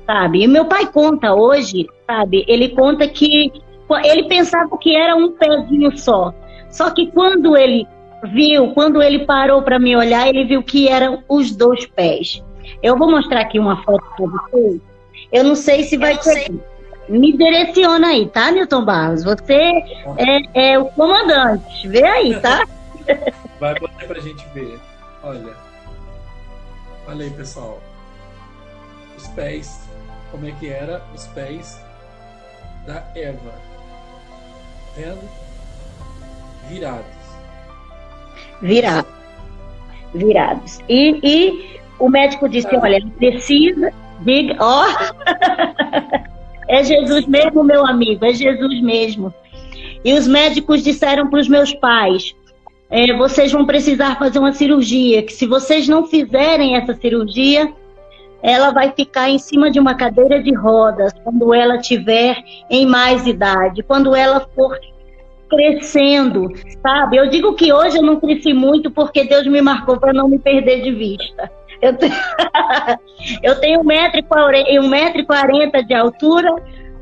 sabe? 0.06 0.44
E 0.44 0.48
meu 0.48 0.66
pai 0.66 0.86
conta 0.92 1.34
hoje, 1.34 1.88
sabe? 2.06 2.46
Ele 2.48 2.70
conta 2.70 3.08
que 3.08 3.52
ele 4.04 4.24
pensava 4.28 4.78
que 4.78 4.96
era 4.96 5.16
um 5.16 5.32
pezinho 5.32 5.98
só. 5.98 6.34
Só 6.70 6.92
que 6.92 7.08
quando 7.12 7.56
ele 7.56 7.88
viu, 8.24 8.74
quando 8.74 9.02
ele 9.02 9.26
parou 9.26 9.62
para 9.62 9.80
me 9.80 9.96
olhar, 9.96 10.28
ele 10.28 10.46
viu 10.46 10.64
que 10.64 10.88
eram 10.88 11.24
os 11.28 11.56
dois 11.56 11.86
pés. 11.86 12.44
Eu 12.82 12.98
vou 12.98 13.10
mostrar 13.10 13.42
aqui 13.42 13.60
uma 13.60 13.84
foto 13.84 14.04
para 14.16 14.26
vocês. 14.26 14.82
Eu 15.32 15.44
não 15.44 15.56
sei 15.56 15.84
se 15.84 15.98
vai 15.98 16.22
ser. 16.22 16.52
Me 17.10 17.36
direciona 17.38 18.08
aí, 18.08 18.28
tá, 18.28 18.52
Newton 18.52 18.84
Barros? 18.84 19.24
Você 19.24 19.54
é, 20.18 20.72
é 20.74 20.80
o 20.80 20.86
comandante. 20.86 21.88
Vê 21.88 22.04
aí, 22.04 22.40
tá? 22.42 22.68
Vai 23.60 23.74
botar 23.80 24.06
pra 24.06 24.20
gente 24.20 24.46
ver. 24.54 24.78
Olha, 25.24 25.56
olha 27.08 27.26
aí, 27.26 27.32
pessoal. 27.32 27.82
Os 29.18 29.28
pés, 29.30 29.88
como 30.32 30.48
é 30.48 30.52
que 30.52 30.70
era 30.70 31.02
os 31.16 31.26
pés 31.28 31.82
da 32.86 33.04
Eva? 33.16 33.54
Vendo? 34.96 35.30
Virados. 36.68 37.17
Virados. 38.62 39.12
Virados. 40.14 40.80
E, 40.90 41.20
e 41.24 41.80
o 42.00 42.10
médico 42.10 42.48
disse: 42.48 42.76
ah. 42.76 42.80
olha, 42.82 43.06
precisa, 43.18 43.92
diga, 44.22 44.56
ó. 44.60 44.86
é 46.68 46.84
Jesus 46.84 47.26
mesmo, 47.28 47.64
meu 47.64 47.86
amigo, 47.86 48.26
é 48.26 48.34
Jesus 48.34 48.82
mesmo. 48.82 49.34
E 50.04 50.14
os 50.14 50.28
médicos 50.28 50.84
disseram 50.84 51.30
para 51.30 51.40
os 51.40 51.48
meus 51.48 51.74
pais: 51.74 52.36
é, 52.90 53.14
vocês 53.16 53.52
vão 53.52 53.66
precisar 53.66 54.18
fazer 54.18 54.40
uma 54.40 54.54
cirurgia, 54.54 55.24
que 55.24 55.34
se 55.34 55.46
vocês 55.46 55.88
não 55.88 56.06
fizerem 56.08 56.76
essa 56.76 56.94
cirurgia, 56.94 57.72
ela 58.42 58.72
vai 58.72 58.92
ficar 58.92 59.30
em 59.30 59.40
cima 59.40 59.70
de 59.72 59.80
uma 59.80 59.96
cadeira 59.96 60.42
de 60.42 60.54
rodas 60.54 61.12
quando 61.24 61.54
ela 61.54 61.80
tiver 61.80 62.38
em 62.70 62.86
mais 62.86 63.26
idade, 63.26 63.84
quando 63.84 64.16
ela 64.16 64.48
for 64.56 64.78
crescendo, 65.50 66.52
sabe? 66.82 67.18
Eu 67.18 67.30
digo 67.30 67.56
que 67.56 67.74
hoje 67.74 67.98
eu 67.98 68.04
não 68.04 68.20
cresci 68.20 68.54
muito 68.54 68.92
porque 68.92 69.24
Deus 69.24 69.48
me 69.48 69.62
marcou 69.62 70.00
para 70.00 70.14
não 70.14 70.28
me 70.28 70.40
perder 70.40 70.82
de 70.82 70.92
vista. 70.92 71.52
Eu 71.82 71.96
tenho, 71.96 72.14
eu 73.44 73.60
tenho 73.60 73.84
1,40m 73.84 75.86
de 75.86 75.94
altura, 75.94 76.56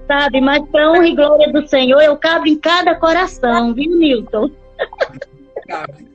sabe? 0.07 0.41
Mas 0.41 0.67
para 0.69 0.91
honra 0.91 1.07
e 1.07 1.15
glória 1.15 1.51
do 1.51 1.67
Senhor, 1.67 2.01
eu 2.01 2.17
cabo 2.17 2.47
em 2.47 2.57
cada 2.57 2.95
coração, 2.95 3.73
viu, 3.73 3.97
Newton? 3.97 4.51
Cabe. 5.67 6.07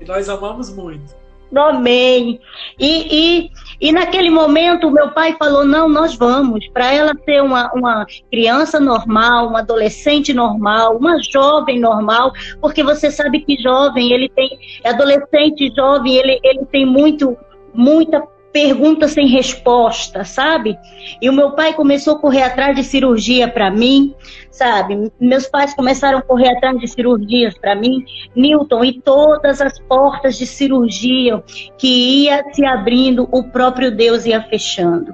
E 0.00 0.04
nós 0.04 0.28
amamos 0.28 0.74
muito. 0.74 1.14
Amém. 1.56 2.40
E, 2.78 3.46
e, 3.46 3.50
e 3.84 3.92
naquele 3.92 4.30
momento, 4.30 4.90
meu 4.90 5.10
pai 5.10 5.36
falou: 5.38 5.62
não, 5.62 5.90
nós 5.90 6.14
vamos. 6.16 6.66
Para 6.68 6.90
ela 6.90 7.12
ser 7.22 7.42
uma, 7.42 7.70
uma 7.74 8.06
criança 8.30 8.80
normal, 8.80 9.48
uma 9.48 9.58
adolescente 9.58 10.32
normal, 10.32 10.96
uma 10.96 11.22
jovem 11.22 11.78
normal, 11.78 12.32
porque 12.62 12.82
você 12.82 13.10
sabe 13.10 13.40
que 13.40 13.62
jovem, 13.62 14.10
ele 14.10 14.30
tem, 14.30 14.58
adolescente 14.86 15.70
jovem, 15.76 16.16
ele, 16.16 16.40
ele 16.42 16.64
tem 16.64 16.86
muito, 16.86 17.36
muita 17.74 18.22
pergunta 18.54 19.08
sem 19.08 19.26
resposta, 19.26 20.22
sabe? 20.22 20.78
E 21.20 21.28
o 21.28 21.32
meu 21.32 21.50
pai 21.50 21.74
começou 21.74 22.14
a 22.14 22.18
correr 22.20 22.42
atrás 22.42 22.76
de 22.76 22.84
cirurgia 22.84 23.48
para 23.48 23.68
mim, 23.68 24.14
sabe? 24.48 25.10
Meus 25.18 25.48
pais 25.48 25.74
começaram 25.74 26.18
a 26.18 26.22
correr 26.22 26.50
atrás 26.50 26.78
de 26.78 26.86
cirurgias 26.86 27.58
para 27.58 27.74
mim, 27.74 28.04
Newton, 28.36 28.84
e 28.84 29.00
todas 29.00 29.60
as 29.60 29.76
portas 29.80 30.38
de 30.38 30.46
cirurgia 30.46 31.42
que 31.76 32.22
ia 32.26 32.44
se 32.52 32.64
abrindo, 32.64 33.28
o 33.32 33.42
próprio 33.42 33.90
Deus 33.90 34.24
ia 34.24 34.40
fechando. 34.40 35.12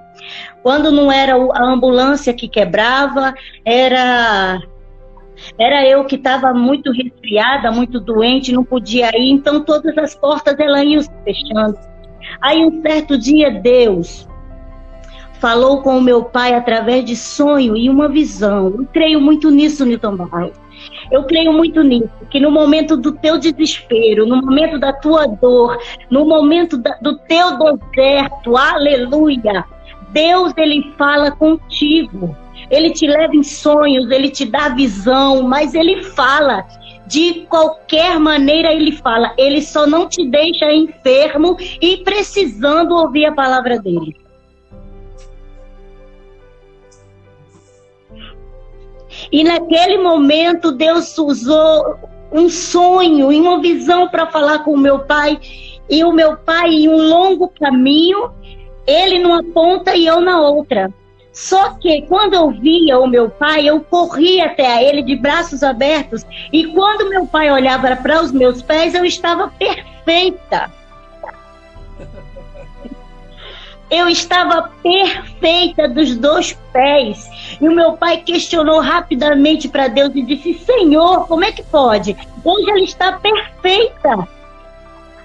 Quando 0.63 0.93
não 0.93 1.11
era 1.11 1.35
a 1.35 1.65
ambulância 1.65 2.35
que 2.35 2.47
quebrava, 2.47 3.33
era 3.65 4.61
era 5.59 5.89
eu 5.89 6.05
que 6.05 6.17
estava 6.17 6.53
muito 6.53 6.93
resfriada, 6.93 7.73
muito 7.73 7.99
doente, 7.99 8.53
não 8.53 8.63
podia 8.63 9.09
ir, 9.17 9.31
então 9.31 9.65
todas 9.65 9.97
as 9.97 10.15
portas 10.15 10.61
elas 10.61 10.85
iam 10.85 11.01
se 11.01 11.11
fechando. 11.25 11.79
Aí 12.41 12.65
um 12.65 12.81
certo 12.83 13.19
dia 13.19 13.51
Deus 13.51 14.29
falou 15.41 15.81
com 15.81 15.97
o 15.97 16.03
meu 16.03 16.25
pai 16.25 16.55
através 16.55 17.05
de 17.05 17.17
sonho 17.17 17.77
e 17.77 17.89
uma 17.89 18.09
visão. 18.09 18.75
Eu 18.79 18.87
creio 18.93 19.21
muito 19.21 19.51
nisso, 19.51 19.85
Newton 19.85 20.17
Barros. 20.17 20.53
Eu 21.11 21.25
creio 21.25 21.53
muito 21.53 21.83
nisso, 21.83 22.11
que 22.31 22.39
no 22.39 22.51
momento 22.51 22.97
do 22.97 23.13
teu 23.13 23.39
desespero, 23.39 24.27
no 24.27 24.37
momento 24.37 24.79
da 24.79 24.93
tua 24.93 25.27
dor, 25.27 25.79
no 26.11 26.25
momento 26.25 26.79
da, 26.79 26.97
do 27.03 27.19
teu 27.19 27.57
deserto, 27.57 28.57
aleluia, 28.57 29.65
Deus 30.11 30.53
ele 30.57 30.93
fala 30.97 31.31
contigo. 31.31 32.37
Ele 32.71 32.91
te 32.91 33.07
leva 33.07 33.35
em 33.35 33.43
sonhos, 33.43 34.11
ele 34.11 34.31
te 34.31 34.45
dá 34.45 34.69
visão, 34.69 35.43
mas 35.43 35.75
ele 35.75 36.05
fala 36.05 36.65
de 37.11 37.45
qualquer 37.47 38.21
maneira 38.21 38.73
ele 38.73 38.93
fala, 38.93 39.35
ele 39.37 39.61
só 39.61 39.85
não 39.85 40.09
te 40.09 40.25
deixa 40.29 40.73
enfermo 40.73 41.57
e 41.83 41.97
precisando 42.05 42.95
ouvir 42.95 43.27
a 43.27 43.33
palavra 43.33 43.81
dele. 43.81 44.17
E 49.33 49.43
naquele 49.43 49.99
momento 49.99 50.71
Deus 50.71 51.19
usou 51.19 51.99
um 52.33 52.49
sonho 52.49 53.33
e 53.33 53.41
uma 53.41 53.61
visão 53.61 54.09
para 54.09 54.29
falar 54.29 54.61
com 54.61 54.73
o 54.73 54.79
meu 54.79 55.01
pai. 55.01 55.37
E 55.91 56.05
o 56.05 56.13
meu 56.13 56.37
pai, 56.37 56.71
em 56.71 56.89
um 56.89 57.09
longo 57.09 57.49
caminho, 57.49 58.31
ele 58.87 59.19
numa 59.19 59.43
ponta 59.43 59.97
e 59.97 60.07
eu 60.07 60.21
na 60.21 60.41
outra. 60.41 60.95
Só 61.33 61.75
que 61.75 62.03
quando 62.03 62.35
eu 62.35 62.51
via 62.51 62.99
o 62.99 63.07
meu 63.07 63.31
pai, 63.31 63.67
eu 63.67 63.81
corria 63.81 64.47
até 64.47 64.67
a 64.67 64.83
ele 64.83 65.03
de 65.03 65.17
braços 65.17 65.63
abertos. 65.63 66.27
E 66.53 66.67
quando 66.67 67.09
meu 67.09 67.27
pai 67.27 67.51
olhava 67.51 67.95
para 67.97 68.21
os 68.21 68.33
meus 68.33 68.61
pés, 68.63 68.95
eu 68.95 69.05
estava 69.05 69.49
perfeita. 69.49 70.71
Eu 73.91 74.09
estava 74.09 74.71
perfeita 74.83 75.89
dos 75.89 76.17
dois 76.17 76.57
pés. 76.73 77.29
E 77.61 77.69
o 77.69 77.75
meu 77.75 77.95
pai 77.95 78.19
questionou 78.19 78.81
rapidamente 78.81 79.69
para 79.69 79.89
Deus 79.89 80.13
e 80.15 80.23
disse: 80.23 80.55
Senhor, 80.55 81.27
como 81.27 81.45
é 81.45 81.51
que 81.51 81.63
pode? 81.63 82.17
Hoje 82.45 82.71
ela 82.71 82.81
está 82.81 83.13
perfeita. 83.13 84.29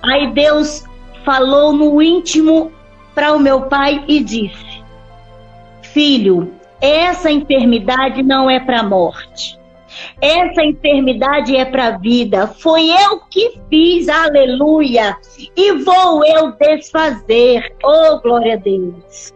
Aí 0.04 0.32
Deus 0.32 0.84
falou 1.24 1.74
no 1.74 2.02
íntimo 2.02 2.72
para 3.14 3.34
o 3.34 3.40
meu 3.40 3.64
pai 3.64 4.04
e 4.08 4.24
disse: 4.24 4.65
filho, 5.96 6.52
essa 6.82 7.32
enfermidade 7.32 8.22
não 8.22 8.50
é 8.50 8.60
para 8.60 8.84
morte. 8.84 9.58
Essa 10.22 10.62
enfermidade 10.62 11.56
é 11.56 11.64
para 11.64 11.88
a 11.88 11.98
vida. 11.98 12.48
Foi 12.48 12.90
eu 12.90 13.22
que 13.30 13.58
fiz, 13.70 14.10
aleluia. 14.10 15.16
E 15.56 15.72
vou 15.72 16.26
eu 16.26 16.52
desfazer. 16.52 17.74
Oh, 17.82 18.20
glória 18.20 18.56
a 18.56 18.58
Deus. 18.58 19.34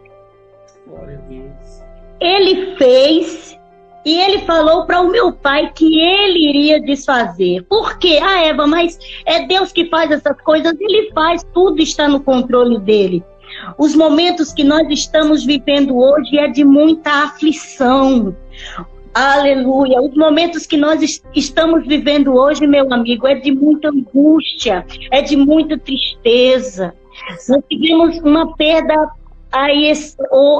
Glória 0.86 1.16
a 1.16 1.28
Deus. 1.28 1.82
Ele 2.20 2.76
fez 2.76 3.58
e 4.04 4.20
ele 4.20 4.40
falou 4.40 4.84
para 4.84 5.00
o 5.00 5.10
meu 5.10 5.32
pai 5.32 5.72
que 5.74 5.98
ele 5.98 6.50
iria 6.50 6.78
desfazer. 6.78 7.62
Por 7.70 7.98
quê? 7.98 8.18
Ah, 8.22 8.44
Eva, 8.44 8.66
mas 8.66 8.98
é 9.24 9.46
Deus 9.46 9.72
que 9.72 9.86
faz 9.86 10.10
essas 10.10 10.38
coisas. 10.42 10.78
Ele 10.78 11.10
faz, 11.12 11.42
tudo 11.54 11.80
está 11.80 12.06
no 12.06 12.20
controle 12.20 12.78
dele. 12.78 13.24
Os 13.78 13.94
momentos 13.94 14.52
que 14.52 14.64
nós 14.64 14.88
estamos 14.90 15.44
vivendo 15.44 15.96
hoje 15.96 16.38
é 16.38 16.48
de 16.48 16.64
muita 16.64 17.24
aflição. 17.24 18.34
Aleluia. 19.12 20.00
Os 20.00 20.14
momentos 20.14 20.66
que 20.66 20.76
nós 20.76 21.22
estamos 21.34 21.86
vivendo 21.86 22.34
hoje, 22.34 22.66
meu 22.66 22.92
amigo, 22.92 23.26
é 23.26 23.34
de 23.34 23.52
muita 23.52 23.88
angústia, 23.88 24.86
é 25.10 25.20
de 25.20 25.36
muita 25.36 25.78
tristeza. 25.78 26.94
Nós 27.48 27.62
tivemos 27.68 28.18
uma 28.18 28.54
perda 28.56 29.10
aí 29.50 29.92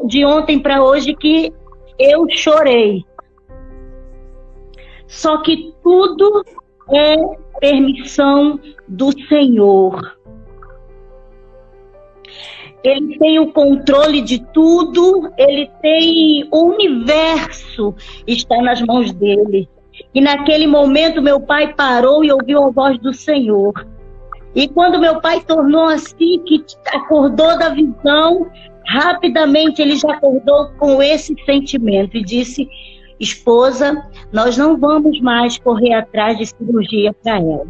de 0.07 0.25
ontem 0.25 0.59
para 0.59 0.83
hoje 0.83 1.14
que 1.14 1.52
eu 1.99 2.26
chorei. 2.30 3.04
Só 5.07 5.38
que 5.38 5.73
tudo 5.83 6.45
é 6.92 7.16
permissão 7.61 8.59
do 8.88 9.12
Senhor. 9.28 10.16
Ele 12.82 13.18
tem 13.18 13.38
o 13.38 13.52
controle 13.52 14.22
de 14.22 14.38
tudo, 14.52 15.30
ele 15.37 15.70
tem 15.82 16.49
o 16.50 16.70
universo 16.70 17.94
está 18.26 18.60
nas 18.62 18.80
mãos 18.82 19.12
dele. 19.12 19.68
E 20.14 20.20
naquele 20.20 20.66
momento 20.66 21.22
meu 21.22 21.40
pai 21.40 21.75
parou 21.75 22.25
e 22.25 22.32
ouviu 22.32 22.64
a 22.64 22.70
voz 22.70 22.99
do 22.99 23.12
Senhor. 23.12 23.72
E 24.54 24.66
quando 24.68 24.99
meu 24.99 25.20
pai 25.20 25.40
tornou 25.40 25.84
assim, 25.84 26.42
que 26.44 26.64
acordou 26.92 27.58
da 27.58 27.68
visão, 27.68 28.50
rapidamente 28.87 29.80
ele 29.80 29.96
já 29.96 30.12
acordou 30.12 30.70
com 30.78 31.02
esse 31.02 31.34
sentimento 31.44 32.16
e 32.16 32.25
disse: 32.25 32.68
Esposa, 33.18 34.02
nós 34.32 34.56
não 34.56 34.76
vamos 34.76 35.20
mais 35.20 35.58
correr 35.58 35.92
atrás 35.92 36.38
de 36.38 36.46
cirurgia 36.46 37.12
para 37.22 37.37
ela. 37.37 37.66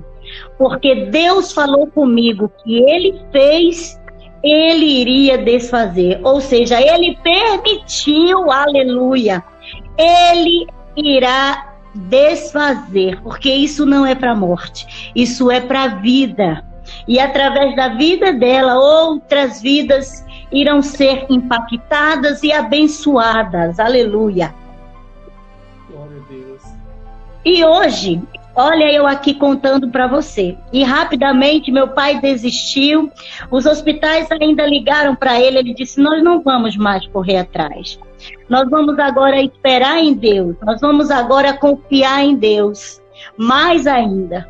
Porque 0.57 1.07
Deus 1.07 1.53
falou 1.53 1.87
comigo 1.89 2.51
que 2.63 2.79
ele 2.79 3.21
fez 3.33 4.00
ele 4.43 4.87
iria 4.87 5.39
desfazer. 5.39 6.21
Ou 6.23 6.41
seja, 6.41 6.81
ele 6.81 7.17
permitiu, 7.23 8.51
aleluia. 8.51 9.45
Ele 9.97 10.67
irá 10.97 11.75
desfazer, 11.95 13.21
porque 13.23 13.51
isso 13.51 13.85
não 13.85 14.07
é 14.07 14.15
para 14.15 14.33
a 14.33 14.37
morte, 14.37 15.11
isso 15.15 15.51
é 15.51 15.61
para 15.61 15.85
a 15.85 15.89
vida. 15.89 16.65
E 17.07 17.19
através 17.19 17.75
da 17.77 17.89
vida 17.89 18.33
dela, 18.33 18.79
outras 18.79 19.61
vidas 19.61 20.25
irão 20.53 20.83
ser 20.83 21.27
impactadas 21.29 22.43
e 22.43 22.53
abençoadas. 22.53 23.79
Aleluia. 23.79 24.55
Glória 25.89 26.17
a 26.17 26.33
Deus. 26.33 26.63
E 27.45 27.65
hoje, 27.65 28.21
Olha, 28.63 28.93
eu 28.93 29.07
aqui 29.07 29.33
contando 29.33 29.89
para 29.89 30.07
você. 30.07 30.55
E 30.71 30.85
rapidamente 30.85 31.73
meu 31.73 31.89
pai 31.89 32.21
desistiu. 32.21 33.11
Os 33.51 33.65
hospitais 33.65 34.31
ainda 34.31 34.67
ligaram 34.67 35.17
para 35.17 35.41
ele. 35.41 35.61
Ele 35.61 35.73
disse: 35.73 35.99
Nós 35.99 36.23
não 36.23 36.43
vamos 36.43 36.77
mais 36.77 37.07
correr 37.07 37.39
atrás. 37.39 37.99
Nós 38.51 38.69
vamos 38.69 38.99
agora 38.99 39.41
esperar 39.41 39.99
em 39.99 40.13
Deus. 40.13 40.57
Nós 40.63 40.79
vamos 40.79 41.11
agora 41.11 41.55
confiar 41.55 42.23
em 42.23 42.37
Deus. 42.37 43.01
Mais 43.35 43.87
ainda. 43.87 44.47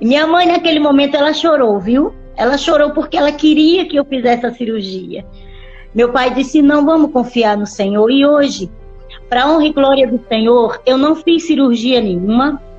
E 0.00 0.06
minha 0.06 0.28
mãe, 0.28 0.46
naquele 0.46 0.78
momento, 0.78 1.16
ela 1.16 1.32
chorou, 1.32 1.80
viu? 1.80 2.14
Ela 2.36 2.56
chorou 2.56 2.90
porque 2.90 3.16
ela 3.16 3.32
queria 3.32 3.84
que 3.84 3.96
eu 3.96 4.04
fizesse 4.04 4.46
a 4.46 4.52
cirurgia. 4.52 5.26
Meu 5.92 6.12
pai 6.12 6.32
disse: 6.32 6.62
Não, 6.62 6.86
vamos 6.86 7.10
confiar 7.10 7.56
no 7.56 7.66
Senhor. 7.66 8.08
E 8.12 8.24
hoje, 8.24 8.70
para 9.28 9.50
honra 9.50 9.66
e 9.66 9.72
glória 9.72 10.06
do 10.06 10.24
Senhor, 10.28 10.80
eu 10.86 10.96
não 10.96 11.16
fiz 11.16 11.48
cirurgia 11.48 12.00
nenhuma 12.00 12.69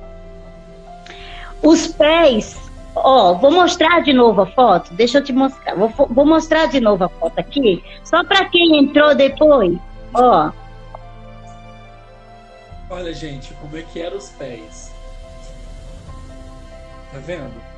os 1.62 1.86
pés, 1.86 2.56
ó, 2.94 3.34
vou 3.34 3.50
mostrar 3.50 4.00
de 4.00 4.12
novo 4.12 4.42
a 4.42 4.46
foto. 4.46 4.92
Deixa 4.94 5.18
eu 5.18 5.24
te 5.24 5.32
mostrar. 5.32 5.74
Vou, 5.74 5.88
vou 5.88 6.26
mostrar 6.26 6.66
de 6.66 6.80
novo 6.80 7.04
a 7.04 7.08
foto 7.08 7.38
aqui, 7.38 7.82
só 8.04 8.24
para 8.24 8.44
quem 8.46 8.78
entrou 8.78 9.14
depois, 9.14 9.78
ó. 10.14 10.50
Olha, 12.90 13.14
gente, 13.14 13.54
como 13.54 13.76
é 13.76 13.82
que 13.82 14.00
eram 14.00 14.18
os 14.18 14.28
pés. 14.30 14.92
Tá 17.10 17.18
vendo? 17.18 17.72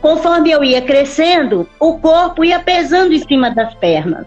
Conforme 0.00 0.50
eu 0.50 0.62
ia 0.62 0.82
crescendo, 0.82 1.68
o 1.78 1.98
corpo 1.98 2.44
ia 2.44 2.60
pesando 2.60 3.14
em 3.14 3.18
cima 3.20 3.50
das 3.50 3.74
pernas. 3.74 4.26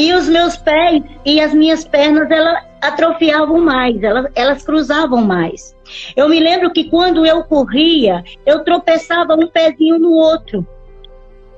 E 0.00 0.14
os 0.14 0.26
meus 0.26 0.56
pés 0.56 1.02
e 1.26 1.42
as 1.42 1.52
minhas 1.52 1.84
pernas, 1.84 2.30
elas 2.30 2.64
atrofiavam 2.80 3.60
mais, 3.60 4.02
elas, 4.02 4.32
elas 4.34 4.64
cruzavam 4.64 5.20
mais. 5.22 5.76
Eu 6.16 6.26
me 6.26 6.40
lembro 6.40 6.72
que 6.72 6.84
quando 6.84 7.26
eu 7.26 7.44
corria, 7.44 8.24
eu 8.46 8.64
tropeçava 8.64 9.34
um 9.34 9.46
pezinho 9.46 9.98
no 9.98 10.10
outro, 10.10 10.66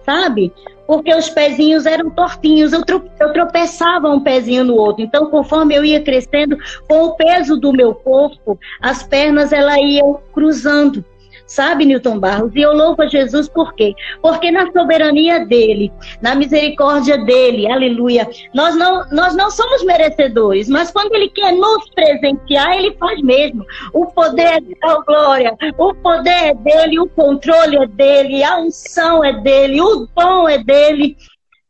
sabe? 0.04 0.52
Porque 0.88 1.14
os 1.14 1.30
pezinhos 1.30 1.86
eram 1.86 2.10
tortinhos, 2.10 2.72
eu, 2.72 2.84
tro, 2.84 3.08
eu 3.20 3.32
tropeçava 3.32 4.08
um 4.08 4.18
pezinho 4.18 4.64
no 4.64 4.74
outro. 4.74 5.04
Então, 5.04 5.30
conforme 5.30 5.76
eu 5.76 5.84
ia 5.84 6.02
crescendo, 6.02 6.58
com 6.88 7.04
o 7.04 7.14
peso 7.14 7.56
do 7.56 7.72
meu 7.72 7.94
corpo, 7.94 8.58
as 8.80 9.04
pernas 9.04 9.52
elas 9.52 9.76
iam 9.76 10.18
cruzando. 10.32 11.04
Sabe, 11.52 11.84
Newton 11.84 12.18
Barros? 12.18 12.50
E 12.56 12.62
eu 12.62 12.72
louvo 12.72 13.02
a 13.02 13.06
Jesus 13.06 13.46
por 13.46 13.74
quê? 13.74 13.94
Porque 14.22 14.50
na 14.50 14.72
soberania 14.72 15.44
dele, 15.44 15.92
na 16.22 16.34
misericórdia 16.34 17.18
dele, 17.18 17.70
aleluia, 17.70 18.26
nós 18.54 18.74
não, 18.74 19.06
nós 19.10 19.36
não 19.36 19.50
somos 19.50 19.84
merecedores, 19.84 20.66
mas 20.66 20.90
quando 20.90 21.14
ele 21.14 21.28
quer 21.28 21.52
nos 21.52 21.90
presentear, 21.90 22.74
ele 22.78 22.96
faz 22.96 23.20
mesmo. 23.20 23.66
O 23.92 24.06
poder 24.06 24.46
é 24.46 24.60
dele, 24.62 24.78
glória, 25.06 25.54
o 25.76 25.94
poder 25.94 26.30
é 26.30 26.54
dele, 26.54 26.98
o 26.98 27.06
controle 27.10 27.76
é 27.76 27.86
dele, 27.86 28.42
a 28.42 28.56
unção 28.56 29.22
é 29.22 29.34
dele, 29.34 29.78
o 29.82 30.08
dom 30.16 30.48
é 30.48 30.56
dele. 30.56 31.18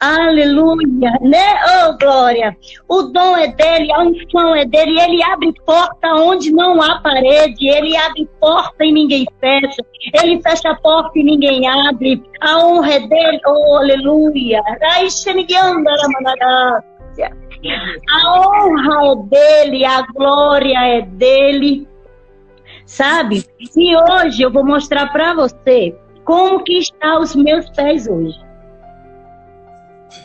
Aleluia, 0.03 1.13
né? 1.21 1.55
Oh, 1.87 1.97
glória. 1.97 2.57
O 2.89 3.03
dom 3.03 3.37
é 3.37 3.47
dele, 3.47 3.93
a 3.93 4.01
unção 4.01 4.53
é 4.53 4.65
dele. 4.65 5.01
Ele 5.01 5.23
abre 5.23 5.55
porta 5.65 6.09
onde 6.15 6.51
não 6.51 6.83
há 6.83 6.99
parede. 6.99 7.69
Ele 7.69 7.97
abre 7.97 8.29
porta 8.41 8.85
e 8.85 8.91
ninguém 8.91 9.25
fecha. 9.39 9.81
Ele 10.21 10.43
fecha 10.43 10.71
a 10.71 10.75
porta 10.75 11.17
e 11.17 11.23
ninguém 11.23 11.69
abre. 11.69 12.21
A 12.41 12.59
honra 12.59 12.95
é 12.95 12.99
dele. 12.99 13.41
Oh, 13.47 13.77
aleluia. 13.77 14.61
A 18.11 18.41
honra 18.41 19.07
é 19.07 19.17
dele, 19.29 19.85
a 19.85 20.03
glória 20.03 20.79
é 20.85 21.03
dele. 21.03 21.87
Sabe? 22.87 23.45
E 23.77 23.97
hoje 23.97 24.43
eu 24.43 24.51
vou 24.51 24.67
mostrar 24.67 25.13
para 25.13 25.33
você 25.33 25.97
como 26.25 26.65
que 26.65 26.79
está 26.79 27.21
os 27.21 27.37
meus 27.37 27.71
pés 27.71 28.09
hoje. 28.09 28.52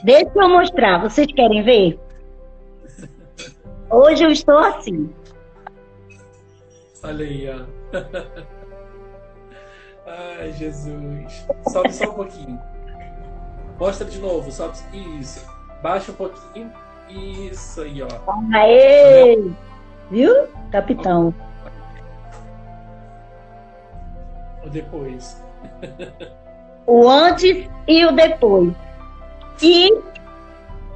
Deixa 0.03 0.31
eu 0.35 0.49
mostrar. 0.49 1.01
Vocês 1.01 1.27
querem 1.31 1.63
ver? 1.63 1.99
Hoje 3.89 4.23
eu 4.23 4.31
estou 4.31 4.57
assim. 4.57 5.09
Olha 7.03 7.25
aí, 7.25 7.49
ó. 7.49 7.65
Ai, 10.39 10.51
Jesus. 10.53 11.47
Sobe 11.69 11.93
só 11.93 12.05
um 12.09 12.13
pouquinho. 12.13 12.61
Mostra 13.79 14.07
de 14.07 14.19
novo. 14.19 14.51
Sobe. 14.51 14.77
Isso. 15.19 15.45
Baixa 15.81 16.11
um 16.11 16.15
pouquinho. 16.15 16.71
Isso 17.09 17.81
aí, 17.81 18.01
ó. 18.01 18.07
Aê! 18.53 19.37
Viu, 20.11 20.47
capitão? 20.71 21.33
O 24.65 24.69
depois. 24.69 25.43
o 26.85 27.07
antes 27.07 27.69
e 27.87 28.05
o 28.05 28.11
depois. 28.11 28.73
E 29.61 29.93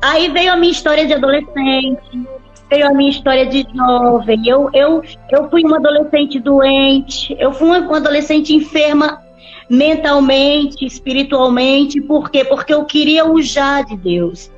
aí 0.02 0.30
veio 0.30 0.54
a 0.54 0.56
minha 0.56 0.72
história 0.72 1.06
de 1.06 1.14
adolescente, 1.14 2.28
veio 2.70 2.88
a 2.88 2.94
minha 2.94 3.10
história 3.10 3.46
de 3.46 3.66
jovem. 3.76 4.48
Eu, 4.48 4.70
eu, 4.74 5.04
eu 5.30 5.50
fui 5.50 5.64
uma 5.64 5.78
adolescente 5.78 6.40
doente, 6.40 7.36
eu 7.40 7.52
fui 7.54 7.68
uma 7.68 7.98
adolescente 7.98 8.54
enferma 8.54 9.22
mentalmente, 9.70 10.86
espiritualmente. 10.86 12.02
Por 12.02 12.30
quê? 12.30 12.44
Porque 12.44 12.74
eu 12.74 12.86
queria 12.86 13.26
o 13.26 13.42
já 13.42 13.82
de 13.82 13.96
Deus. 13.96 14.52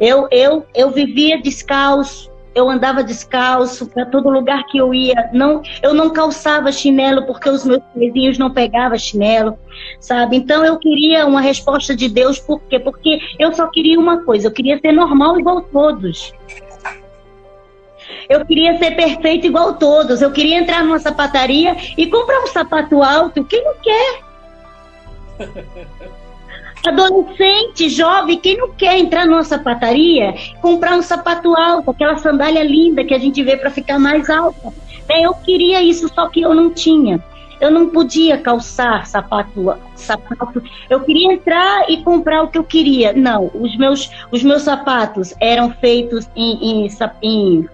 Eu, 0.00 0.28
eu, 0.30 0.64
eu 0.74 0.90
vivia 0.90 1.40
descalço, 1.40 2.30
eu 2.58 2.68
andava 2.68 3.02
descalço 3.02 3.86
para 3.86 4.06
todo 4.06 4.28
lugar 4.28 4.64
que 4.66 4.78
eu 4.78 4.92
ia. 4.92 5.30
Não, 5.32 5.62
eu 5.82 5.94
não 5.94 6.10
calçava 6.10 6.72
chinelo 6.72 7.26
porque 7.26 7.48
os 7.48 7.64
meus 7.64 7.82
vizinhos 7.94 8.38
não 8.38 8.50
pegavam 8.50 8.98
chinelo, 8.98 9.58
sabe? 10.00 10.36
Então 10.36 10.64
eu 10.64 10.78
queria 10.78 11.26
uma 11.26 11.40
resposta 11.40 11.94
de 11.94 12.08
Deus, 12.08 12.38
por 12.38 12.60
quê? 12.62 12.78
Porque 12.78 13.18
eu 13.38 13.52
só 13.52 13.66
queria 13.68 13.98
uma 13.98 14.24
coisa, 14.24 14.48
eu 14.48 14.52
queria 14.52 14.78
ser 14.78 14.92
normal 14.92 15.38
igual 15.38 15.62
todos. 15.62 16.32
Eu 18.28 18.44
queria 18.44 18.76
ser 18.78 18.90
perfeito 18.92 19.46
igual 19.46 19.74
todos. 19.74 20.20
Eu 20.20 20.30
queria 20.30 20.58
entrar 20.58 20.84
numa 20.84 20.98
sapataria 20.98 21.76
e 21.96 22.06
comprar 22.06 22.42
um 22.42 22.46
sapato 22.46 23.02
alto. 23.02 23.42
Quem 23.44 23.64
não 23.64 23.74
quer? 23.74 24.20
Adolescente, 26.86 27.88
jovem, 27.88 28.38
quem 28.38 28.56
não 28.56 28.70
quer 28.70 28.98
entrar 28.98 29.26
numa 29.26 29.42
sapataria, 29.42 30.34
comprar 30.60 30.96
um 30.96 31.02
sapato 31.02 31.54
alto, 31.54 31.90
aquela 31.90 32.16
sandália 32.18 32.62
linda 32.62 33.04
que 33.04 33.14
a 33.14 33.18
gente 33.18 33.42
vê 33.42 33.56
para 33.56 33.70
ficar 33.70 33.98
mais 33.98 34.30
alta. 34.30 34.72
É, 35.08 35.22
eu 35.22 35.34
queria 35.34 35.82
isso, 35.82 36.08
só 36.14 36.28
que 36.28 36.40
eu 36.40 36.54
não 36.54 36.70
tinha. 36.70 37.22
Eu 37.60 37.72
não 37.72 37.88
podia 37.88 38.38
calçar 38.38 39.06
sapato, 39.06 39.74
sapato. 39.96 40.62
Eu 40.88 41.00
queria 41.00 41.32
entrar 41.32 41.90
e 41.90 42.02
comprar 42.04 42.44
o 42.44 42.48
que 42.48 42.58
eu 42.58 42.62
queria. 42.62 43.12
Não, 43.12 43.50
os 43.52 43.76
meus, 43.76 44.10
os 44.30 44.44
meus 44.44 44.62
sapatos 44.62 45.34
eram 45.40 45.70
feitos 45.72 46.28
em, 46.36 46.84
em, 46.84 46.88
em 47.22 47.68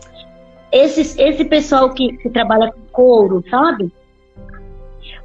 esse, 0.72 1.22
esse 1.22 1.44
pessoal 1.44 1.90
que, 1.90 2.16
que 2.16 2.30
trabalha 2.30 2.72
com 2.72 2.80
couro, 2.90 3.44
sabe? 3.50 3.92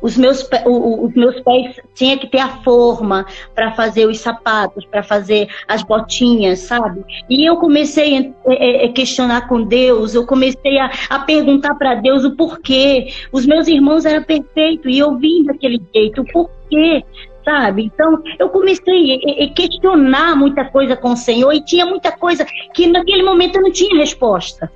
Os 0.01 0.17
meus, 0.17 0.47
os 0.65 1.13
meus 1.13 1.39
pés 1.41 1.79
tinha 1.93 2.17
que 2.17 2.27
ter 2.27 2.39
a 2.39 2.49
forma 2.63 3.25
para 3.53 3.71
fazer 3.71 4.05
os 4.05 4.19
sapatos, 4.19 4.85
para 4.85 5.03
fazer 5.03 5.47
as 5.67 5.83
botinhas, 5.83 6.59
sabe? 6.59 7.03
E 7.29 7.45
eu 7.47 7.57
comecei 7.57 8.17
a 8.17 8.51
é, 8.51 8.85
é, 8.85 8.88
questionar 8.89 9.47
com 9.47 9.63
Deus, 9.63 10.15
eu 10.15 10.25
comecei 10.25 10.77
a, 10.79 10.91
a 11.09 11.19
perguntar 11.19 11.75
para 11.75 11.95
Deus 11.95 12.23
o 12.23 12.35
porquê. 12.35 13.07
Os 13.31 13.45
meus 13.45 13.67
irmãos 13.67 14.05
eram 14.05 14.23
perfeitos 14.23 14.91
e 14.91 14.99
eu 14.99 15.17
vim 15.17 15.43
daquele 15.43 15.81
jeito, 15.93 16.21
o 16.21 16.25
porquê? 16.25 17.03
sabe? 17.43 17.83
Então, 17.85 18.21
eu 18.38 18.49
comecei 18.49 19.15
a 19.43 19.53
questionar 19.53 20.35
muita 20.35 20.65
coisa 20.65 20.95
com 20.95 21.13
o 21.13 21.17
Senhor 21.17 21.51
e 21.51 21.63
tinha 21.63 21.85
muita 21.85 22.12
coisa 22.12 22.45
que 22.73 22.85
naquele 22.85 23.23
momento 23.23 23.55
eu 23.55 23.63
não 23.63 23.71
tinha 23.71 23.97
resposta. 23.97 24.71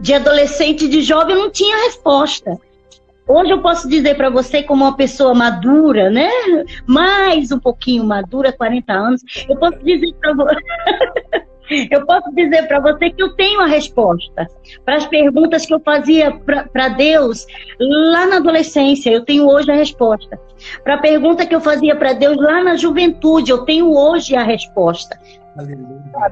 De 0.00 0.14
adolescente, 0.14 0.88
de 0.88 1.00
jovem, 1.02 1.36
eu 1.36 1.42
não 1.42 1.50
tinha 1.50 1.84
resposta. 1.84 2.58
Hoje 3.32 3.50
eu 3.50 3.62
posso 3.62 3.88
dizer 3.88 4.14
para 4.14 4.28
você, 4.28 4.62
como 4.62 4.84
uma 4.84 4.94
pessoa 4.94 5.32
madura, 5.32 6.10
né? 6.10 6.28
Mais 6.86 7.50
um 7.50 7.58
pouquinho 7.58 8.04
madura, 8.04 8.52
40 8.52 8.92
anos, 8.92 9.22
eu 9.48 9.56
posso 9.56 9.78
dizer 9.78 10.12
para 10.20 10.34
você. 10.34 10.56
eu 11.90 12.04
posso 12.04 12.30
dizer 12.34 12.68
para 12.68 12.78
você 12.80 13.08
que 13.08 13.22
eu 13.22 13.34
tenho 13.34 13.60
a 13.62 13.66
resposta 13.66 14.46
para 14.84 14.96
as 14.96 15.06
perguntas 15.06 15.64
que 15.64 15.72
eu 15.72 15.80
fazia 15.80 16.30
para 16.30 16.88
Deus 16.88 17.46
lá 17.80 18.26
na 18.26 18.36
adolescência. 18.36 19.08
Eu 19.08 19.24
tenho 19.24 19.48
hoje 19.48 19.70
a 19.70 19.76
resposta. 19.76 20.38
Para 20.84 20.96
a 20.96 20.98
pergunta 20.98 21.46
que 21.46 21.54
eu 21.54 21.60
fazia 21.60 21.96
para 21.96 22.12
Deus 22.12 22.36
lá 22.36 22.62
na 22.62 22.76
juventude, 22.76 23.50
eu 23.50 23.64
tenho 23.64 23.90
hoje 23.96 24.36
a 24.36 24.42
resposta. 24.42 25.18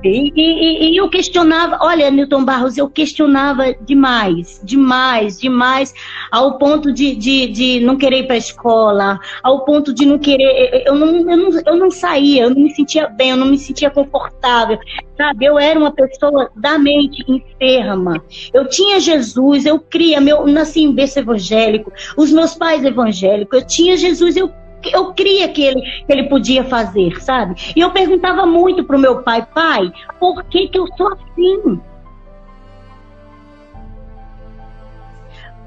E, 0.03 0.33
e, 0.35 0.93
e, 0.93 0.97
eu 0.97 1.09
questionava, 1.11 1.79
olha, 1.83 2.11
Newton 2.11 2.43
Barros, 2.43 2.79
eu 2.79 2.89
questionava 2.89 3.75
demais, 3.75 4.61
demais, 4.65 5.39
demais, 5.39 5.93
ao 6.31 6.57
ponto 6.57 6.91
de, 6.91 7.15
de, 7.15 7.47
de 7.49 7.81
não 7.81 7.99
querer 7.99 8.21
ir 8.21 8.27
para 8.27 8.37
a 8.37 8.39
escola, 8.39 9.21
ao 9.43 9.65
ponto 9.67 9.93
de 9.93 10.07
não 10.07 10.19
querer. 10.19 10.85
Eu 10.87 10.95
não, 10.95 11.31
eu, 11.31 11.37
não, 11.37 11.61
eu 11.67 11.77
não 11.77 11.91
saía, 11.91 12.45
eu 12.45 12.51
não 12.51 12.63
me 12.63 12.75
sentia 12.75 13.09
bem, 13.09 13.31
eu 13.31 13.37
não 13.37 13.47
me 13.47 13.59
sentia 13.59 13.91
confortável, 13.91 14.79
sabe? 15.19 15.45
Eu 15.45 15.59
era 15.59 15.79
uma 15.79 15.93
pessoa 15.93 16.51
da 16.57 16.79
mente 16.79 17.23
enferma. 17.29 18.23
Eu 18.55 18.69
tinha 18.69 18.99
Jesus, 19.01 19.67
eu 19.67 19.79
cria, 19.79 20.19
meu, 20.19 20.47
nasci 20.47 20.81
em 20.81 20.93
berço 20.93 21.19
evangélico, 21.19 21.93
os 22.17 22.33
meus 22.33 22.55
pais 22.55 22.83
evangélicos, 22.85 23.61
eu 23.61 23.67
tinha 23.67 23.97
Jesus, 23.99 24.37
eu 24.37 24.51
eu 24.89 25.13
cria 25.13 25.49
que 25.49 25.63
ele, 25.63 25.81
que 25.81 26.13
ele 26.13 26.29
podia 26.29 26.65
fazer, 26.65 27.21
sabe? 27.21 27.55
E 27.77 27.81
eu 27.81 27.91
perguntava 27.91 28.47
muito 28.47 28.85
pro 28.85 28.99
meu 28.99 29.23
pai, 29.23 29.47
pai, 29.55 29.93
por 30.19 30.43
que 30.45 30.69
que 30.69 30.79
eu 30.79 30.87
sou 30.97 31.09
assim? 31.13 31.81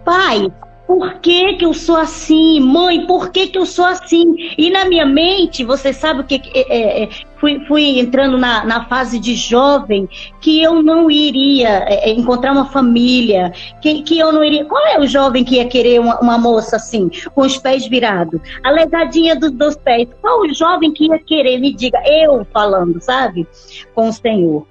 Pai, 0.04 0.52
por 0.86 1.20
que, 1.20 1.54
que 1.54 1.66
eu 1.66 1.74
sou 1.74 1.96
assim? 1.96 2.60
Mãe, 2.60 3.06
por 3.08 3.30
que, 3.32 3.48
que 3.48 3.58
eu 3.58 3.66
sou 3.66 3.86
assim? 3.86 4.36
E 4.58 4.70
na 4.70 4.86
minha 4.86 5.06
mente, 5.06 5.64
você 5.64 5.94
sabe 5.94 6.22
o 6.22 6.24
que. 6.24 6.42
É, 6.54 7.04
é, 7.04 7.10
fui, 7.38 7.66
fui 7.66 8.00
entrando 8.00 8.38
na, 8.38 8.66
na 8.66 8.86
fase 8.86 9.18
de 9.18 9.34
jovem 9.36 10.08
que 10.42 10.62
eu 10.62 10.84
não 10.84 11.10
iria 11.10 11.86
é, 11.88 12.10
é, 12.10 12.14
encontrar 12.14 12.52
uma 12.52 12.66
família, 12.66 13.52
que, 13.82 14.02
que 14.04 14.20
eu 14.20 14.32
não 14.32 14.44
iria. 14.44 14.66
Qual 14.66 14.86
é 14.86 15.00
o 15.00 15.08
jovem 15.08 15.44
que 15.44 15.56
ia 15.56 15.68
querer 15.68 16.00
uma, 16.00 16.20
uma 16.20 16.38
moça 16.38 16.76
assim, 16.76 17.10
com 17.34 17.42
os 17.42 17.58
pés 17.58 17.88
virados? 17.88 18.42
A 18.64 18.70
lesadinha 18.70 19.36
dos 19.36 19.52
dois 19.52 19.78
pés. 19.78 20.08
Qual 20.22 20.42
o 20.42 20.54
jovem 20.54 20.92
que 20.92 21.08
ia 21.08 21.20
querer? 21.20 21.60
Me 21.60 21.74
diga, 21.74 22.02
eu 22.06 22.46
falando, 22.52 23.02
sabe? 23.02 23.48
Com 23.96 24.10
o 24.10 24.14
Senhor. 24.14 24.68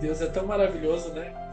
Deus 0.00 0.22
é 0.22 0.26
tão 0.26 0.46
maravilhoso, 0.46 1.12
né? 1.12 1.49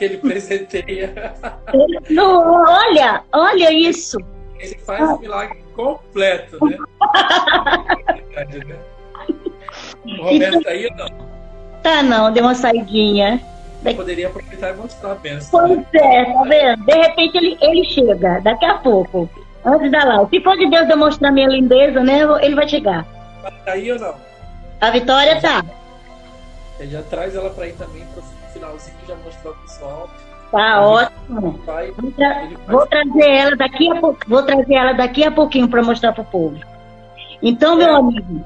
Que 0.00 0.04
ele 0.06 0.16
presenteia. 0.16 1.34
Não, 2.08 2.64
olha, 2.64 3.22
olha 3.30 3.70
isso. 3.70 4.16
Ele 4.58 4.74
faz 4.78 5.02
um 5.02 5.18
milagre 5.18 5.62
completo, 5.76 6.58
né? 6.64 6.78
o 10.06 10.24
Roberto 10.24 10.62
tá 10.62 10.70
aí 10.70 10.86
ou 10.86 10.96
não? 10.96 11.08
Tá 11.82 12.02
não, 12.02 12.32
deu 12.32 12.44
uma 12.44 12.54
saidinha. 12.54 13.40
Eu 13.84 13.94
poderia 13.94 14.28
aproveitar 14.28 14.70
e 14.70 14.76
mostrar 14.76 15.12
a 15.12 15.14
bênção. 15.14 15.50
Pois 15.50 15.78
né? 15.78 15.86
é, 15.94 16.24
tá 16.32 16.42
vendo? 16.44 16.84
De 16.84 16.92
repente 16.92 17.38
ele, 17.38 17.58
ele 17.62 17.84
chega, 17.84 18.40
daqui 18.40 18.64
a 18.66 18.74
pouco. 18.74 19.30
Antes 19.64 19.90
da 19.90 20.04
lá. 20.04 20.28
Se 20.28 20.40
for 20.42 20.56
de 20.58 20.68
Deus 20.68 20.88
demonstrar 20.88 21.32
minha 21.32 21.48
lindeza, 21.48 22.02
né? 22.02 22.20
Ele 22.42 22.54
vai 22.54 22.68
chegar. 22.68 23.06
Tá 23.64 23.72
aí 23.72 23.90
ou 23.92 23.98
não? 23.98 24.14
A 24.80 24.90
Vitória 24.90 25.40
tá. 25.40 25.64
Ele 26.78 26.90
já 26.90 27.02
traz 27.02 27.34
ela 27.34 27.50
pra 27.50 27.66
ir 27.66 27.74
também 27.74 28.04
pro 28.12 28.22
finalzinho 28.70 28.96
já 29.06 29.16
mostrar 29.16 29.50
o 29.50 29.54
pessoal. 29.56 30.10
Tá 30.50 30.82
ótimo. 30.82 31.60
Vai, 31.64 31.90
vou, 31.92 32.10
tra 32.12 32.48
vou, 32.66 32.86
trazer 32.86 33.30
ela 33.30 33.56
daqui 33.56 33.90
a 33.90 34.00
vou 34.00 34.42
trazer 34.42 34.74
ela 34.74 34.92
daqui 34.92 35.24
a 35.24 35.30
pouquinho 35.30 35.68
para 35.68 35.82
mostrar 35.82 36.12
para 36.12 36.22
o 36.22 36.26
povo. 36.26 36.58
Então, 37.42 37.76
meu 37.76 37.88
é, 37.88 37.96
amigo. 37.96 38.44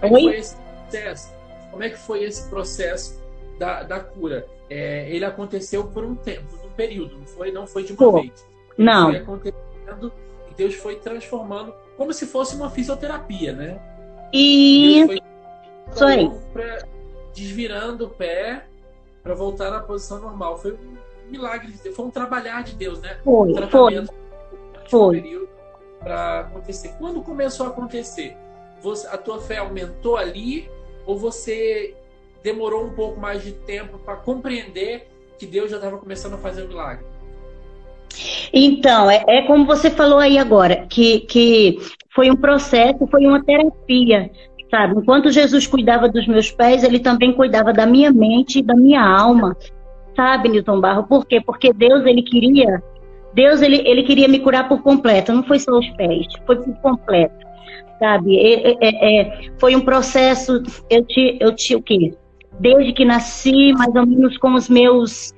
Como 0.00 0.18
é, 0.18 0.20
que 0.20 0.26
foi 0.26 0.36
esse 0.36 0.56
processo? 0.56 1.34
como 1.70 1.82
é 1.82 1.90
que 1.90 1.98
foi 1.98 2.24
esse 2.24 2.48
processo 2.48 3.22
da, 3.58 3.82
da 3.82 4.00
cura? 4.00 4.46
É, 4.68 5.08
ele 5.10 5.24
aconteceu 5.24 5.84
por 5.84 6.04
um 6.04 6.14
tempo, 6.14 6.46
um 6.64 6.70
período, 6.70 7.18
não 7.18 7.26
foi, 7.26 7.52
não 7.52 7.66
foi 7.66 7.84
de 7.84 7.92
uma 7.92 7.98
Pô, 7.98 8.12
vez. 8.20 8.46
Não. 8.76 9.10
Foi 9.10 9.16
acontecendo 9.16 10.12
e 10.50 10.54
Deus 10.54 10.74
foi 10.74 10.96
transformando 10.96 11.74
como 11.96 12.12
se 12.12 12.26
fosse 12.26 12.56
uma 12.56 12.70
fisioterapia, 12.70 13.52
né? 13.52 13.80
E 14.32 15.00
isso 15.92 16.04
aí. 16.04 16.30
desvirando 17.34 18.06
o 18.06 18.10
pé 18.10 18.64
para 19.24 19.34
voltar 19.34 19.70
na 19.70 19.80
posição 19.80 20.20
normal. 20.20 20.58
Foi 20.58 20.72
um 20.72 20.96
milagre, 21.28 21.72
foi 21.72 22.04
um 22.04 22.10
trabalhar 22.10 22.62
de 22.62 22.74
Deus, 22.74 23.00
né? 23.00 23.18
Foi, 23.24 23.52
um 23.52 24.06
foi. 24.88 25.20
Período 25.22 25.48
para 25.98 26.40
acontecer. 26.40 26.94
Quando 26.98 27.22
começou 27.22 27.66
a 27.66 27.70
acontecer? 27.70 28.36
Você, 28.82 29.06
a 29.06 29.16
tua 29.16 29.40
fé 29.40 29.56
aumentou 29.56 30.18
ali 30.18 30.68
ou 31.06 31.16
você 31.16 31.94
demorou 32.42 32.84
um 32.84 32.90
pouco 32.90 33.18
mais 33.18 33.42
de 33.42 33.52
tempo 33.52 33.98
para 33.98 34.16
compreender 34.16 35.08
que 35.38 35.46
Deus 35.46 35.70
já 35.70 35.76
estava 35.76 35.96
começando 35.96 36.34
a 36.34 36.38
fazer 36.38 36.62
o 36.62 36.64
um 36.66 36.68
milagre? 36.68 37.06
Então, 38.52 39.10
é, 39.10 39.24
é, 39.26 39.42
como 39.46 39.64
você 39.64 39.90
falou 39.90 40.18
aí 40.18 40.38
agora, 40.38 40.86
que, 40.86 41.20
que 41.20 41.78
foi 42.14 42.30
um 42.30 42.36
processo, 42.36 43.06
foi 43.08 43.26
uma 43.26 43.42
terapia 43.42 44.30
sabe? 44.74 44.98
Enquanto 44.98 45.30
Jesus 45.30 45.68
cuidava 45.68 46.08
dos 46.08 46.26
meus 46.26 46.50
pés, 46.50 46.82
ele 46.82 46.98
também 46.98 47.32
cuidava 47.32 47.72
da 47.72 47.86
minha 47.86 48.12
mente 48.12 48.58
e 48.58 48.62
da 48.62 48.74
minha 48.74 49.00
alma, 49.00 49.56
sabe, 50.16 50.48
Newton 50.48 50.80
Barro? 50.80 51.04
Por 51.04 51.24
quê? 51.24 51.40
Porque 51.40 51.72
Deus, 51.72 52.04
ele 52.04 52.22
queria, 52.22 52.82
Deus, 53.32 53.62
ele, 53.62 53.86
ele 53.86 54.02
queria 54.02 54.26
me 54.26 54.40
curar 54.40 54.68
por 54.68 54.82
completo, 54.82 55.32
não 55.32 55.44
foi 55.44 55.60
só 55.60 55.78
os 55.78 55.88
pés, 55.90 56.26
foi 56.44 56.56
por 56.56 56.74
completo, 56.80 57.46
sabe? 58.00 58.36
É, 58.36 58.70
é, 58.80 59.20
é, 59.20 59.50
foi 59.58 59.76
um 59.76 59.80
processo, 59.80 60.60
eu 60.90 61.04
te, 61.04 61.38
eu 61.40 61.54
te, 61.54 61.76
o 61.76 61.82
quê? 61.82 62.12
Desde 62.58 62.92
que 62.92 63.04
nasci, 63.04 63.72
mais 63.74 63.94
ou 63.94 64.04
menos 64.04 64.36
com 64.38 64.54
os 64.54 64.68
meus 64.68 65.32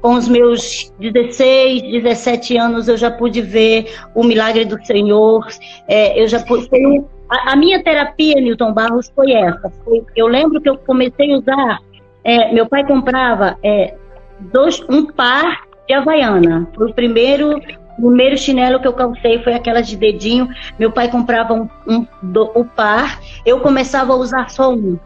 com 0.00 0.16
os 0.16 0.28
meus 0.28 0.92
16, 1.00 1.80
17 1.80 2.58
anos, 2.58 2.88
eu 2.88 2.96
já 2.96 3.10
pude 3.10 3.40
ver 3.40 3.90
o 4.14 4.22
milagre 4.22 4.66
do 4.66 4.78
Senhor. 4.84 5.46
É, 5.88 6.22
eu 6.22 6.28
já 6.28 6.40
pude, 6.40 6.68
foi 6.68 6.84
um, 6.84 7.06
a, 7.28 7.52
a, 7.52 7.56
minha 7.56 7.82
terapia, 7.82 8.40
Newton 8.40 8.72
Barros, 8.72 9.10
foi 9.14 9.32
essa. 9.32 9.72
Foi, 9.84 10.04
eu 10.14 10.26
lembro 10.26 10.60
que 10.60 10.68
eu 10.68 10.76
comecei 10.76 11.32
a 11.32 11.38
usar. 11.38 11.78
É, 12.22 12.52
meu 12.52 12.66
pai 12.66 12.86
comprava 12.86 13.56
é, 13.62 13.94
dois, 14.40 14.82
um 14.88 15.06
par 15.06 15.62
de 15.86 15.94
Havaiana. 15.94 16.68
Foi 16.74 16.90
o 16.90 16.94
primeiro, 16.94 17.60
primeiro 17.96 18.36
chinelo 18.36 18.80
que 18.80 18.86
eu 18.86 18.92
calcei, 18.92 19.42
foi 19.42 19.54
aquela 19.54 19.80
de 19.80 19.96
dedinho. 19.96 20.48
Meu 20.78 20.90
pai 20.90 21.10
comprava 21.10 21.54
um, 21.54 21.68
um 21.86 22.06
do, 22.22 22.50
o 22.54 22.64
par, 22.64 23.20
eu 23.44 23.60
começava 23.60 24.12
a 24.12 24.16
usar 24.16 24.50
só 24.50 24.72
um. 24.72 24.98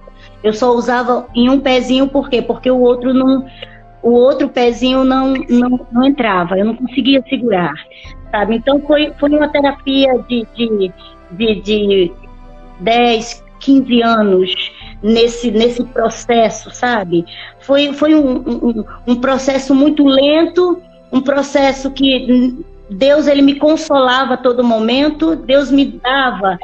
Eu 0.42 0.52
só 0.52 0.72
usava 0.72 1.26
em 1.34 1.48
um 1.48 1.60
pezinho, 1.60 2.08
por 2.08 2.28
quê? 2.28 2.40
Porque 2.42 2.70
o 2.70 2.80
outro 2.80 3.12
não. 3.12 3.46
O 4.00 4.10
outro 4.10 4.48
pezinho 4.48 5.02
não, 5.02 5.34
não, 5.48 5.86
não 5.90 6.04
entrava, 6.04 6.56
eu 6.56 6.64
não 6.64 6.76
conseguia 6.76 7.20
segurar, 7.28 7.74
sabe? 8.30 8.54
Então 8.54 8.80
foi, 8.82 9.12
foi 9.18 9.28
uma 9.30 9.48
terapia 9.48 10.24
de, 10.28 10.46
de 10.54 10.92
de, 11.32 11.60
de 11.60 12.12
10, 12.80 13.44
15 13.60 14.02
anos 14.02 14.72
nesse, 15.02 15.50
nesse 15.50 15.84
processo, 15.84 16.70
sabe? 16.70 17.24
Foi, 17.60 17.92
foi 17.92 18.14
um, 18.14 18.38
um, 18.38 18.84
um 19.06 19.16
processo 19.16 19.74
muito 19.74 20.04
lento, 20.04 20.80
um 21.12 21.20
processo 21.20 21.90
que 21.90 22.64
Deus 22.90 23.26
ele 23.26 23.42
me 23.42 23.54
consolava 23.54 24.34
a 24.34 24.36
todo 24.36 24.64
momento, 24.64 25.36
Deus 25.36 25.70
me 25.70 25.84
dava 25.84 26.58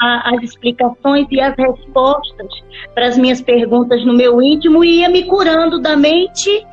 a, 0.00 0.06
a, 0.06 0.34
as 0.34 0.42
explicações 0.42 1.26
e 1.30 1.40
as 1.40 1.54
respostas 1.56 2.48
para 2.94 3.06
as 3.06 3.16
minhas 3.16 3.40
perguntas 3.40 4.04
no 4.04 4.12
meu 4.12 4.42
íntimo 4.42 4.84
e 4.84 5.00
ia 5.00 5.08
me 5.08 5.24
curando 5.24 5.80
da 5.80 5.96
mente 5.96 6.66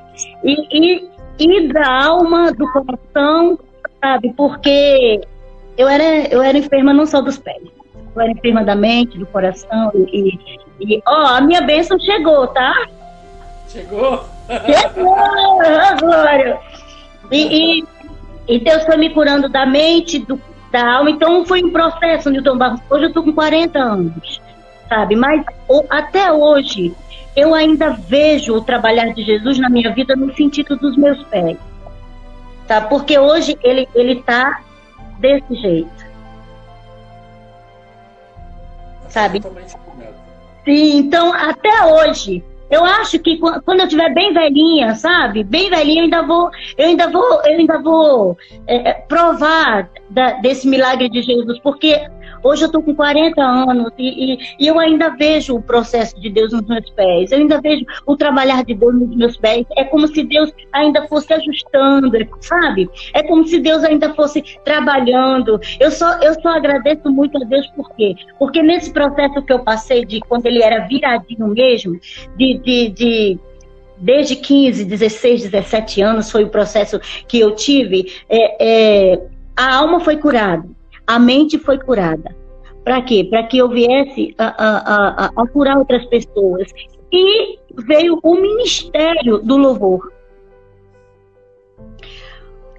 e, 0.43 0.55
e, 0.71 1.09
e 1.39 1.67
da 1.71 2.05
alma, 2.05 2.51
do 2.51 2.67
coração, 2.71 3.59
sabe? 4.01 4.33
Porque 4.35 5.21
eu 5.77 5.87
era, 5.87 6.27
eu 6.27 6.41
era 6.41 6.57
enferma 6.57 6.93
não 6.93 7.05
só 7.05 7.21
dos 7.21 7.37
pés, 7.37 7.61
eu 8.15 8.21
era 8.21 8.31
enferma 8.31 8.63
da 8.63 8.75
mente, 8.75 9.17
do 9.17 9.25
coração 9.27 9.91
e, 9.95 10.39
e 10.79 11.01
ó, 11.05 11.35
a 11.35 11.41
minha 11.41 11.61
bênção 11.61 11.99
chegou, 11.99 12.47
tá? 12.47 12.73
Chegou? 13.67 14.25
Chegou, 14.65 15.15
Glória! 15.99 16.57
E, 17.31 17.79
e, 17.79 17.85
e, 18.47 18.59
Deus 18.59 18.83
foi 18.85 18.97
me 18.97 19.09
curando 19.11 19.49
da 19.49 19.65
mente, 19.65 20.19
do, 20.19 20.41
da 20.71 20.95
alma, 20.95 21.11
então 21.11 21.45
foi 21.45 21.63
um 21.63 21.71
processo, 21.71 22.29
Newton 22.29 22.57
Barros. 22.57 22.81
Hoje 22.89 23.05
eu 23.05 23.13
tô 23.13 23.21
com 23.21 23.33
40 23.33 23.77
anos, 23.77 24.41
sabe? 24.87 25.15
Mas 25.15 25.43
o, 25.67 25.83
até 25.89 26.31
hoje 26.31 26.95
eu 27.35 27.53
ainda 27.53 27.91
vejo 27.91 28.55
o 28.55 28.61
trabalhar 28.61 29.13
de 29.13 29.21
Jesus 29.23 29.59
na 29.59 29.69
minha 29.69 29.93
vida 29.93 30.15
no 30.15 30.33
sentido 30.33 30.75
dos 30.77 30.97
meus 30.97 31.21
pés. 31.25 31.57
Tá? 32.67 32.81
Porque 32.81 33.19
hoje 33.19 33.57
ele 33.63 33.87
ele 33.93 34.21
tá 34.23 34.61
desse 35.19 35.55
jeito. 35.55 36.07
Sabe? 39.09 39.41
Sim, 40.65 40.97
então 40.97 41.33
até 41.33 41.85
hoje 41.85 42.43
eu 42.69 42.83
acho 42.83 43.17
que 43.19 43.37
quando 43.37 43.79
eu 43.79 43.85
estiver 43.85 44.13
bem 44.13 44.33
velhinha, 44.33 44.93
sabe? 44.95 45.43
Bem 45.43 45.69
velhinha, 45.69 46.01
eu 46.01 46.03
ainda 46.03 46.21
vou, 46.21 46.51
eu 46.77 46.85
ainda 46.85 47.09
vou, 47.09 47.41
eu 47.45 47.57
ainda 47.57 47.81
vou 47.81 48.37
é, 48.67 48.89
é 48.89 48.93
provar 48.93 49.89
da, 50.09 50.33
desse 50.33 50.67
milagre 50.67 51.09
de 51.09 51.21
Jesus, 51.21 51.59
porque 51.59 51.97
Hoje 52.43 52.63
eu 52.63 52.67
estou 52.67 52.81
com 52.81 52.95
40 52.95 53.41
anos 53.41 53.91
e, 53.97 54.33
e, 54.33 54.39
e, 54.59 54.67
eu 54.67 54.79
ainda 54.79 55.09
vejo 55.09 55.55
o 55.55 55.61
processo 55.61 56.19
de 56.19 56.29
Deus 56.29 56.51
nos 56.51 56.65
meus 56.67 56.89
pés. 56.91 57.31
Eu 57.31 57.39
ainda 57.39 57.59
vejo 57.61 57.85
o 58.05 58.15
trabalhar 58.15 58.63
de 58.63 58.73
Deus 58.73 58.93
nos 58.93 59.15
meus 59.15 59.37
pés. 59.37 59.65
É 59.75 59.83
como 59.83 60.07
se 60.07 60.23
Deus 60.23 60.51
ainda 60.71 61.07
fosse 61.07 61.33
ajustando, 61.33 62.11
sabe? 62.41 62.89
É 63.13 63.23
como 63.23 63.47
se 63.47 63.59
Deus 63.59 63.83
ainda 63.83 64.13
fosse 64.13 64.43
trabalhando. 64.63 65.59
Eu 65.79 65.91
só, 65.91 66.19
eu 66.21 66.33
só 66.41 66.49
agradeço 66.49 67.09
muito 67.09 67.41
a 67.41 67.45
Deus 67.45 67.67
por 67.75 67.89
quê? 67.95 68.15
Porque 68.39 68.61
nesse 68.61 68.91
processo 68.91 69.41
que 69.41 69.53
eu 69.53 69.59
passei 69.59 70.05
de 70.05 70.19
quando 70.21 70.45
ele 70.45 70.61
era 70.61 70.87
viradinho 70.87 71.47
mesmo, 71.47 71.99
de, 72.37 72.57
de, 72.59 72.89
de 72.89 73.39
desde 73.97 74.35
15, 74.35 74.85
16, 74.85 75.43
17 75.43 76.01
anos 76.01 76.31
foi 76.31 76.43
o 76.43 76.49
processo 76.49 76.99
que 77.27 77.39
eu 77.39 77.55
tive, 77.55 78.11
é, 78.29 79.13
é, 79.13 79.21
a 79.55 79.75
alma 79.75 79.99
foi 79.99 80.17
curada 80.17 80.76
a 81.07 81.17
mente 81.17 81.57
foi 81.57 81.79
curada. 81.79 82.35
Para 82.83 83.01
quê? 83.01 83.25
Para 83.29 83.43
que 83.43 83.57
eu 83.57 83.69
viesse 83.69 84.35
a, 84.37 84.45
a, 84.45 85.25
a, 85.25 85.31
a, 85.35 85.47
curar 85.47 85.77
outras 85.77 86.05
pessoas. 86.05 86.69
E 87.11 87.57
veio 87.85 88.19
o 88.21 88.35
ministério 88.35 89.39
do 89.39 89.57
louvor. 89.57 90.11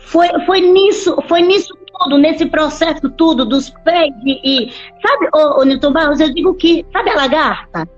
Foi, 0.01 0.29
foi 0.47 0.61
nisso, 0.61 1.17
foi 1.27 1.43
nisso 1.43 1.75
tudo, 1.99 2.19
nesse 2.19 2.47
processo 2.47 3.11
tudo, 3.11 3.45
dos 3.45 3.71
pés 3.71 4.15
e. 4.25 4.41
e 4.43 4.73
sabe, 5.03 5.29
ô, 5.35 5.61
ô 5.61 5.65
Nilton 5.65 5.93
Barros, 5.93 6.21
eu 6.21 6.33
digo 6.33 6.55
que, 6.55 6.87
sabe 6.93 7.11
a 7.11 7.17
lagarta? 7.17 7.89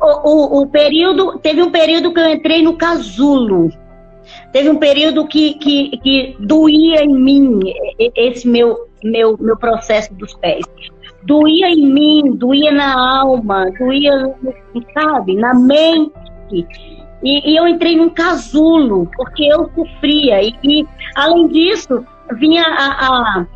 O, 0.00 0.58
o, 0.58 0.62
o 0.62 0.66
período, 0.66 1.38
teve 1.38 1.62
um 1.62 1.70
período 1.70 2.12
que 2.12 2.18
eu 2.18 2.28
entrei 2.28 2.60
no 2.60 2.76
casulo. 2.76 3.70
Teve 4.52 4.68
um 4.68 4.76
período 4.76 5.26
que, 5.26 5.54
que, 5.54 5.96
que 5.98 6.36
doía 6.38 7.02
em 7.02 7.14
mim 7.14 7.60
esse 7.98 8.46
meu, 8.46 8.88
meu, 9.02 9.36
meu 9.40 9.56
processo 9.56 10.12
dos 10.14 10.34
pés. 10.34 10.64
Doía 11.24 11.70
em 11.70 11.86
mim, 11.86 12.36
doía 12.36 12.70
na 12.70 13.20
alma, 13.20 13.70
doía, 13.78 14.34
sabe, 14.92 15.36
na 15.36 15.54
mente. 15.54 16.12
E, 17.22 17.52
e 17.52 17.56
eu 17.56 17.66
entrei 17.66 17.96
num 17.96 18.10
casulo, 18.10 19.08
porque 19.16 19.44
eu 19.44 19.70
sofria. 19.74 20.42
E, 20.42 20.54
e 20.62 20.86
além 21.16 21.48
disso, 21.48 22.04
vinha 22.38 22.64
a, 22.64 23.06
a 23.06 23.46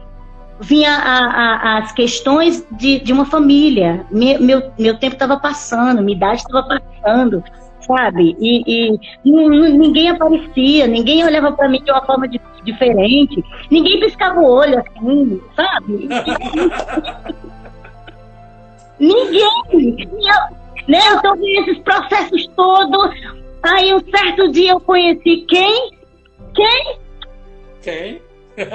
vinha 0.58 0.90
a, 0.90 1.18
a, 1.18 1.78
as 1.78 1.92
questões 1.92 2.66
de, 2.72 3.00
de 3.00 3.12
uma 3.12 3.26
família. 3.26 4.06
Meu, 4.10 4.40
meu, 4.40 4.72
meu 4.78 4.98
tempo 4.98 5.14
estava 5.14 5.38
passando, 5.38 6.02
minha 6.02 6.16
idade 6.16 6.40
estava 6.40 6.66
passando 6.66 7.44
sabe? 7.86 8.36
E, 8.40 8.92
e 8.94 8.98
ninguém 9.24 10.10
aparecia, 10.10 10.86
ninguém 10.86 11.24
olhava 11.24 11.52
para 11.52 11.68
mim 11.68 11.82
de 11.82 11.90
uma 11.90 12.04
forma 12.04 12.28
de, 12.28 12.40
diferente, 12.64 13.44
ninguém 13.70 14.00
piscava 14.00 14.40
o 14.40 14.50
olho 14.50 14.78
assim, 14.78 15.40
sabe? 15.54 16.08
ninguém! 18.98 20.08
Eu, 20.12 20.56
né? 20.88 21.00
Então, 21.16 21.36
esses 21.42 21.78
processos 21.78 22.46
todos. 22.56 23.10
Aí, 23.62 23.94
um 23.94 24.00
certo 24.10 24.50
dia, 24.52 24.72
eu 24.72 24.80
conheci 24.80 25.44
quem? 25.48 25.90
Quem? 26.54 26.96
Quem? 27.82 28.22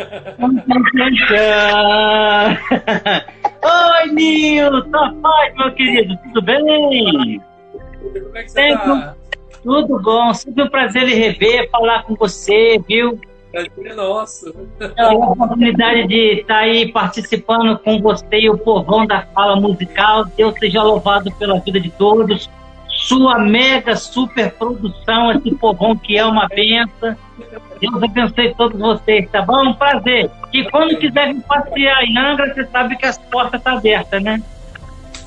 Oi, 3.63 4.12
Nilton! 4.13 5.21
Oi, 5.24 5.52
meu 5.56 5.74
querido, 5.74 6.17
tudo 6.24 6.41
bem? 6.41 7.41
Como 8.13 8.38
é 8.38 8.43
que 8.43 8.52
você 8.52 8.74
tá? 8.74 9.15
Tudo 9.63 10.02
bom, 10.02 10.34
sempre 10.34 10.63
um 10.63 10.69
prazer 10.69 11.04
lhe 11.04 11.13
rever, 11.13 11.69
falar 11.69 12.04
com 12.04 12.15
você, 12.15 12.82
viu? 12.88 13.19
Prazer 13.52 13.91
é 13.91 13.93
nosso. 13.93 14.54
É 14.80 15.04
a 15.04 15.12
oportunidade 15.12 16.08
de 16.08 16.39
estar 16.39 16.60
aí 16.60 16.91
participando 16.91 17.78
com 17.80 18.02
você 18.02 18.39
e 18.39 18.50
o 18.50 18.58
povão 18.58 19.06
da 19.06 19.21
fala 19.34 19.56
musical. 19.58 20.26
Deus 20.38 20.56
seja 20.58 20.82
louvado 20.82 21.32
pela 21.34 21.60
vida 21.60 21.80
de 21.80 21.91
todos. 21.91 22.50
Sua 22.88 23.39
mega 23.39 23.95
super 23.95 24.52
produção, 24.54 25.32
esse 25.32 25.54
povão 25.56 25.95
que 25.97 26.17
é 26.17 26.26
uma 26.26 26.47
benção. 26.47 27.15
Deus 27.80 28.04
abençoe 28.04 28.56
todos 28.56 28.80
vocês, 28.80 29.30
tá 29.30 29.41
bom? 29.41 29.69
Um 29.69 29.74
prazer. 29.74 30.30
E 30.54 30.63
quando 30.69 30.97
quiser 30.97 31.34
vir 31.34 31.41
passear 31.41 32.04
em 32.04 32.17
Angra, 32.17 32.54
você 32.54 32.65
sabe 32.67 32.95
que 32.95 33.06
as 33.06 33.17
portas 33.17 33.60
estão 33.60 33.78
abertas, 33.78 34.24
né? 34.24 34.41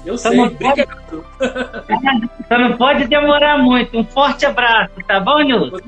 Eu 0.05 0.19
sei, 0.19 0.37
não 0.37 0.45
obrigado. 0.45 1.25
Pode, 2.49 2.62
não 2.62 2.77
pode 2.77 3.07
demorar 3.07 3.59
muito. 3.59 3.99
Um 3.99 4.05
forte 4.05 4.45
abraço, 4.45 4.93
tá 5.07 5.21
bom, 5.21 5.40
Nilson? 5.40 5.79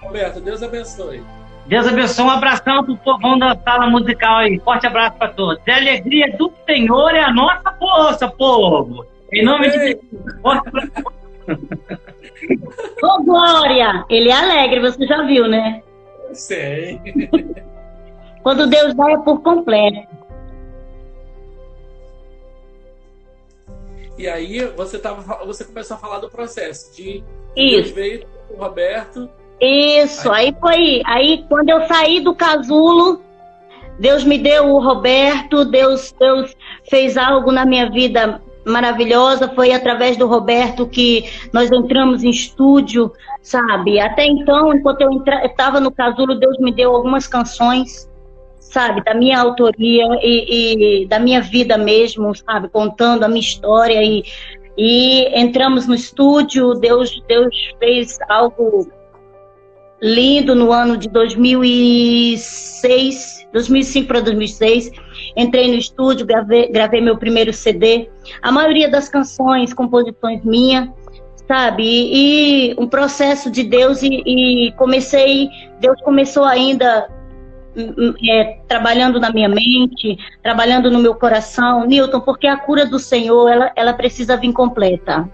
Roberto, 0.00 0.40
Deus 0.40 0.62
abençoe. 0.62 1.22
Deus 1.66 1.86
abençoe. 1.86 2.24
Um 2.24 2.30
abração 2.30 2.84
pro 2.84 2.96
povão 2.98 3.38
da 3.38 3.56
sala 3.56 3.88
musical 3.88 4.36
aí. 4.38 4.60
Forte 4.60 4.86
abraço 4.86 5.16
para 5.16 5.28
todos. 5.28 5.60
a 5.66 5.76
alegria 5.76 6.36
do 6.36 6.52
Senhor 6.66 7.14
é 7.14 7.20
a 7.20 7.32
nossa 7.32 7.72
força, 7.78 8.28
povo. 8.28 9.06
Em 9.32 9.44
nome 9.44 9.70
de 9.70 9.78
Deus. 9.78 10.00
Forte 10.42 10.70
Ô, 13.02 13.22
Glória! 13.22 14.04
Ele 14.08 14.30
é 14.30 14.32
alegre, 14.32 14.80
você 14.80 15.06
já 15.06 15.22
viu, 15.22 15.48
né? 15.48 15.82
Sei. 16.32 17.00
Quando 18.42 18.66
Deus 18.66 18.94
dá 18.94 19.10
é 19.10 19.18
por 19.18 19.42
completo. 19.42 20.06
E 24.16 24.28
aí 24.28 24.64
você, 24.76 24.98
tava, 24.98 25.44
você 25.44 25.64
começou 25.64 25.96
a 25.96 26.00
falar 26.00 26.18
do 26.18 26.30
processo 26.30 26.94
de 26.94 27.22
Isso. 27.56 27.94
veio 27.94 28.26
o 28.50 28.56
Roberto. 28.56 29.28
Isso, 29.60 30.30
aí, 30.30 30.46
aí 30.46 30.56
foi. 30.60 31.02
Aí 31.04 31.44
quando 31.48 31.70
eu 31.70 31.86
saí 31.86 32.20
do 32.20 32.34
casulo, 32.34 33.20
Deus 33.98 34.24
me 34.24 34.38
deu 34.38 34.70
o 34.70 34.80
Roberto, 34.80 35.64
Deus, 35.64 36.14
Deus 36.18 36.54
fez 36.88 37.16
algo 37.16 37.52
na 37.52 37.64
minha 37.64 37.90
vida 37.90 38.40
maravilhosa. 38.64 39.48
Foi 39.48 39.72
através 39.72 40.16
do 40.16 40.26
Roberto 40.26 40.86
que 40.86 41.24
nós 41.52 41.70
entramos 41.70 42.22
em 42.22 42.30
estúdio, 42.30 43.12
sabe? 43.42 44.00
Até 44.00 44.26
então, 44.26 44.74
enquanto 44.74 45.00
eu 45.00 45.10
estava 45.44 45.80
no 45.80 45.90
casulo, 45.90 46.38
Deus 46.38 46.58
me 46.58 46.72
deu 46.72 46.94
algumas 46.94 47.26
canções 47.26 48.08
sabe, 48.64 49.04
da 49.04 49.14
minha 49.14 49.38
autoria 49.38 50.04
e, 50.22 51.02
e, 51.02 51.06
da 51.06 51.18
minha 51.18 51.40
vida 51.40 51.78
mesmo, 51.78 52.34
sabe, 52.34 52.68
contando 52.68 53.22
a 53.22 53.28
minha 53.28 53.40
história 53.40 54.02
e, 54.02 54.24
e 54.76 55.28
entramos 55.38 55.86
no 55.86 55.94
estúdio, 55.94 56.74
Deus, 56.74 57.22
Deus 57.28 57.54
fez 57.78 58.18
algo 58.28 58.90
lindo 60.02 60.52
no 60.54 60.72
ano 60.72 60.96
de 60.96 61.08
2006, 61.08 63.46
2005 63.52 64.08
para 64.08 64.20
2006. 64.20 64.90
Entrei 65.36 65.68
no 65.68 65.76
estúdio, 65.76 66.26
gravei, 66.26 66.68
gravei 66.70 67.00
meu 67.00 67.16
primeiro 67.16 67.52
CD. 67.52 68.08
A 68.42 68.50
maioria 68.50 68.90
das 68.90 69.08
canções, 69.08 69.72
composições 69.72 70.42
minha, 70.44 70.92
sabe? 71.46 71.84
E, 71.84 72.70
e 72.70 72.74
um 72.78 72.88
processo 72.88 73.48
de 73.50 73.62
Deus 73.62 74.02
e, 74.02 74.08
e 74.08 74.72
comecei, 74.72 75.48
Deus 75.80 76.00
começou 76.02 76.44
ainda 76.44 77.08
é, 78.28 78.58
trabalhando 78.68 79.18
na 79.18 79.30
minha 79.30 79.48
mente, 79.48 80.16
trabalhando 80.42 80.90
no 80.90 80.98
meu 80.98 81.14
coração, 81.14 81.84
Newton, 81.86 82.20
porque 82.20 82.46
a 82.46 82.56
cura 82.56 82.86
do 82.86 82.98
Senhor 82.98 83.48
ela, 83.48 83.72
ela 83.74 83.92
precisa 83.92 84.36
vir 84.36 84.52
completa. 84.52 85.28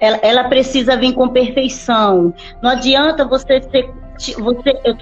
Ela, 0.00 0.18
ela 0.22 0.44
precisa 0.44 0.96
vir 0.96 1.14
com 1.14 1.28
perfeição. 1.28 2.34
Não 2.62 2.70
adianta 2.70 3.24
você 3.24 3.60
ser, 3.62 3.90
você 4.38 4.80
eu 4.84 4.96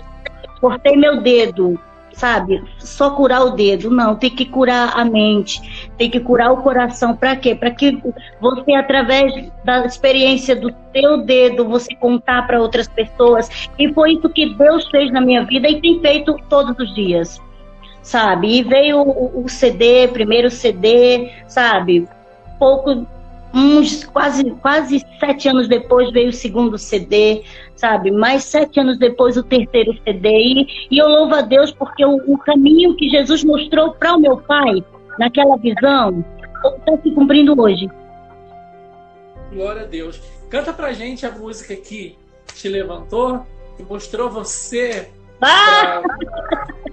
cortei 0.60 0.96
meu 0.96 1.20
dedo, 1.20 1.78
sabe? 2.12 2.62
Só 2.78 3.10
curar 3.10 3.44
o 3.44 3.50
dedo. 3.50 3.90
Não, 3.90 4.14
tem 4.14 4.30
que 4.30 4.44
curar 4.44 4.98
a 4.98 5.04
mente, 5.04 5.90
tem 5.96 6.10
que 6.10 6.20
curar 6.20 6.52
o 6.52 6.58
coração. 6.58 7.16
Para 7.16 7.36
quê? 7.36 7.54
Para 7.54 7.70
que 7.70 8.02
você, 8.40 8.74
através 8.74 9.50
da 9.64 9.84
experiência 9.86 10.54
do 10.54 10.72
teu 10.92 11.18
dedo, 11.18 11.68
você 11.68 11.94
contar 11.94 12.46
para 12.46 12.60
outras 12.60 12.88
pessoas. 12.88 13.68
E 13.78 13.92
foi 13.92 14.12
isso 14.12 14.28
que 14.28 14.54
Deus 14.54 14.88
fez 14.90 15.10
na 15.12 15.20
minha 15.20 15.44
vida 15.44 15.68
e 15.68 15.80
tem 15.80 16.00
feito 16.00 16.36
todos 16.48 16.78
os 16.78 16.94
dias, 16.94 17.40
sabe? 18.02 18.58
E 18.58 18.62
veio 18.62 19.00
o, 19.00 19.44
o 19.44 19.48
CD, 19.48 20.08
primeiro 20.08 20.50
CD, 20.50 21.30
sabe? 21.46 22.06
Pouco 22.58 23.06
uns 23.54 24.04
quase 24.04 24.50
quase 24.62 25.04
sete 25.20 25.48
anos 25.48 25.68
depois 25.68 26.10
veio 26.10 26.30
o 26.30 26.32
segundo 26.32 26.78
CD, 26.78 27.42
sabe? 27.76 28.10
Mais 28.10 28.44
sete 28.44 28.80
anos 28.80 28.98
depois 28.98 29.36
o 29.36 29.42
terceiro 29.42 29.92
CD 30.04 30.28
e, 30.28 30.66
e 30.90 30.98
eu 30.98 31.08
louvo 31.08 31.34
a 31.34 31.42
Deus 31.42 31.70
porque 31.72 32.04
o, 32.04 32.16
o 32.26 32.38
caminho 32.38 32.96
que 32.96 33.08
Jesus 33.10 33.44
mostrou 33.44 33.92
para 33.92 34.14
o 34.14 34.20
meu 34.20 34.38
pai 34.38 34.82
naquela 35.18 35.56
visão 35.56 36.24
está 36.78 36.96
se 37.02 37.10
cumprindo 37.10 37.60
hoje. 37.60 37.90
Glória 39.52 39.82
a 39.82 39.86
Deus. 39.86 40.20
Canta 40.48 40.72
pra 40.72 40.92
gente 40.92 41.26
a 41.26 41.30
música 41.30 41.76
que 41.76 42.16
te 42.54 42.68
levantou, 42.68 43.46
que 43.76 43.82
mostrou 43.82 44.30
você 44.30 45.08
ah! 45.40 46.02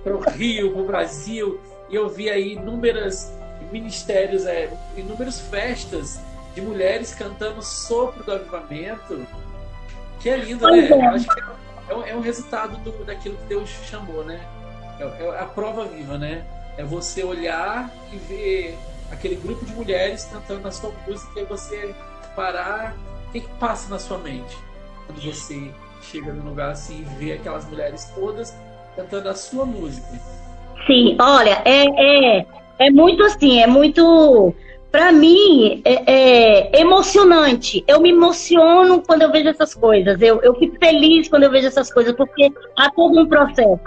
para 0.04 0.16
o 0.16 0.20
Rio, 0.20 0.72
para 0.72 0.82
o 0.82 0.86
Brasil. 0.86 1.60
E 1.90 1.96
eu 1.96 2.10
vi 2.10 2.30
aí 2.30 2.54
inúmeras 2.54 3.34
ministérios, 3.72 4.46
é, 4.46 4.70
inúmeras 4.98 5.40
festas 5.40 6.20
de 6.54 6.62
mulheres 6.62 7.14
cantando 7.14 7.62
sopro 7.62 8.24
do 8.24 8.32
avivamento. 8.32 9.26
Que 10.20 10.30
é 10.30 10.38
lindo, 10.38 10.60
pois 10.60 10.90
né? 10.90 10.98
É. 10.98 11.06
Acho 11.08 11.28
que 11.28 11.42
é, 11.90 11.96
um, 11.96 12.04
é 12.06 12.16
um 12.16 12.20
resultado 12.20 12.78
do, 12.78 12.92
daquilo 13.06 13.38
que 13.38 13.46
Deus 13.46 13.70
chamou, 13.90 14.24
né? 14.24 14.40
É, 15.00 15.04
é, 15.04 15.40
a 15.40 15.46
prova 15.46 15.86
viva, 15.86 16.18
né? 16.18 16.44
É 16.78 16.84
você 16.84 17.24
olhar 17.24 17.90
e 18.12 18.18
ver 18.18 18.78
aquele 19.12 19.36
grupo 19.36 19.66
de 19.66 19.74
mulheres 19.74 20.26
cantando 20.26 20.68
a 20.68 20.72
sua 20.72 20.92
música 21.08 21.40
e 21.40 21.46
você 21.46 21.96
parar. 22.36 22.96
O 23.28 23.32
que, 23.32 23.42
que 23.42 23.54
passa 23.60 23.90
na 23.90 24.00
sua 24.00 24.18
mente 24.18 24.58
quando 25.06 25.22
você 25.22 25.72
chega 26.02 26.34
num 26.34 26.50
lugar 26.50 26.72
assim 26.72 27.02
e 27.02 27.24
vê 27.24 27.34
aquelas 27.34 27.66
mulheres 27.66 28.12
todas 28.16 28.56
cantando 28.96 29.30
a 29.30 29.36
sua 29.36 29.66
música? 29.66 30.08
Sim, 30.88 31.16
olha, 31.20 31.62
é, 31.64 32.40
é, 32.40 32.46
é 32.80 32.90
muito 32.90 33.24
assim, 33.24 33.62
é 33.62 33.68
muito 33.68 34.54
para 34.92 35.12
mim 35.12 35.82
é, 35.86 36.12
é, 36.12 36.82
emocionante. 36.82 37.84
Eu 37.88 38.02
me 38.02 38.10
emociono 38.10 39.02
quando 39.06 39.22
eu 39.22 39.32
vejo 39.32 39.50
essas 39.50 39.74
coisas. 39.74 40.22
Eu, 40.22 40.42
eu 40.42 40.56
fico 40.56 40.78
feliz 40.80 41.28
quando 41.28 41.44
eu 41.44 41.52
vejo 41.52 41.68
essas 41.68 41.92
coisas, 41.92 42.16
porque 42.16 42.52
há 42.78 42.90
todo 42.90 43.20
um 43.20 43.28
processo. 43.28 43.80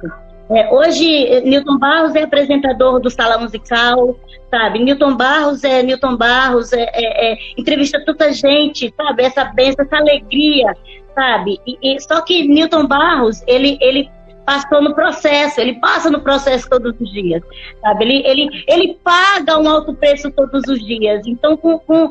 É, 0.50 0.72
hoje, 0.72 1.40
Newton 1.42 1.78
Barros 1.78 2.14
é 2.14 2.22
apresentador 2.22 3.00
do 3.00 3.10
Sala 3.10 3.38
Musical, 3.38 4.16
sabe? 4.50 4.80
Newton 4.80 5.16
Barros 5.16 5.64
é 5.64 5.82
Newton 5.82 6.16
Barros, 6.16 6.72
é, 6.72 6.82
é, 6.92 7.32
é 7.32 7.38
entrevista 7.56 8.02
tanta 8.04 8.32
gente, 8.32 8.92
sabe? 8.96 9.22
Essa 9.22 9.44
benção, 9.44 9.84
essa 9.84 9.96
alegria, 9.96 10.74
sabe? 11.14 11.58
E, 11.66 11.78
e, 11.82 12.00
só 12.00 12.20
que 12.20 12.46
Newton 12.46 12.86
Barros, 12.86 13.42
ele, 13.46 13.78
ele 13.80 14.10
passou 14.44 14.82
no 14.82 14.94
processo, 14.94 15.60
ele 15.60 15.74
passa 15.74 16.10
no 16.10 16.20
processo 16.20 16.68
todos 16.68 16.94
os 17.00 17.10
dias, 17.10 17.42
sabe? 17.80 18.04
Ele, 18.04 18.26
ele, 18.26 18.64
ele 18.66 18.98
paga 19.02 19.58
um 19.58 19.68
alto 19.68 19.94
preço 19.94 20.30
todos 20.30 20.62
os 20.68 20.84
dias. 20.84 21.26
Então, 21.26 21.56
com, 21.56 21.78
com, 21.78 22.10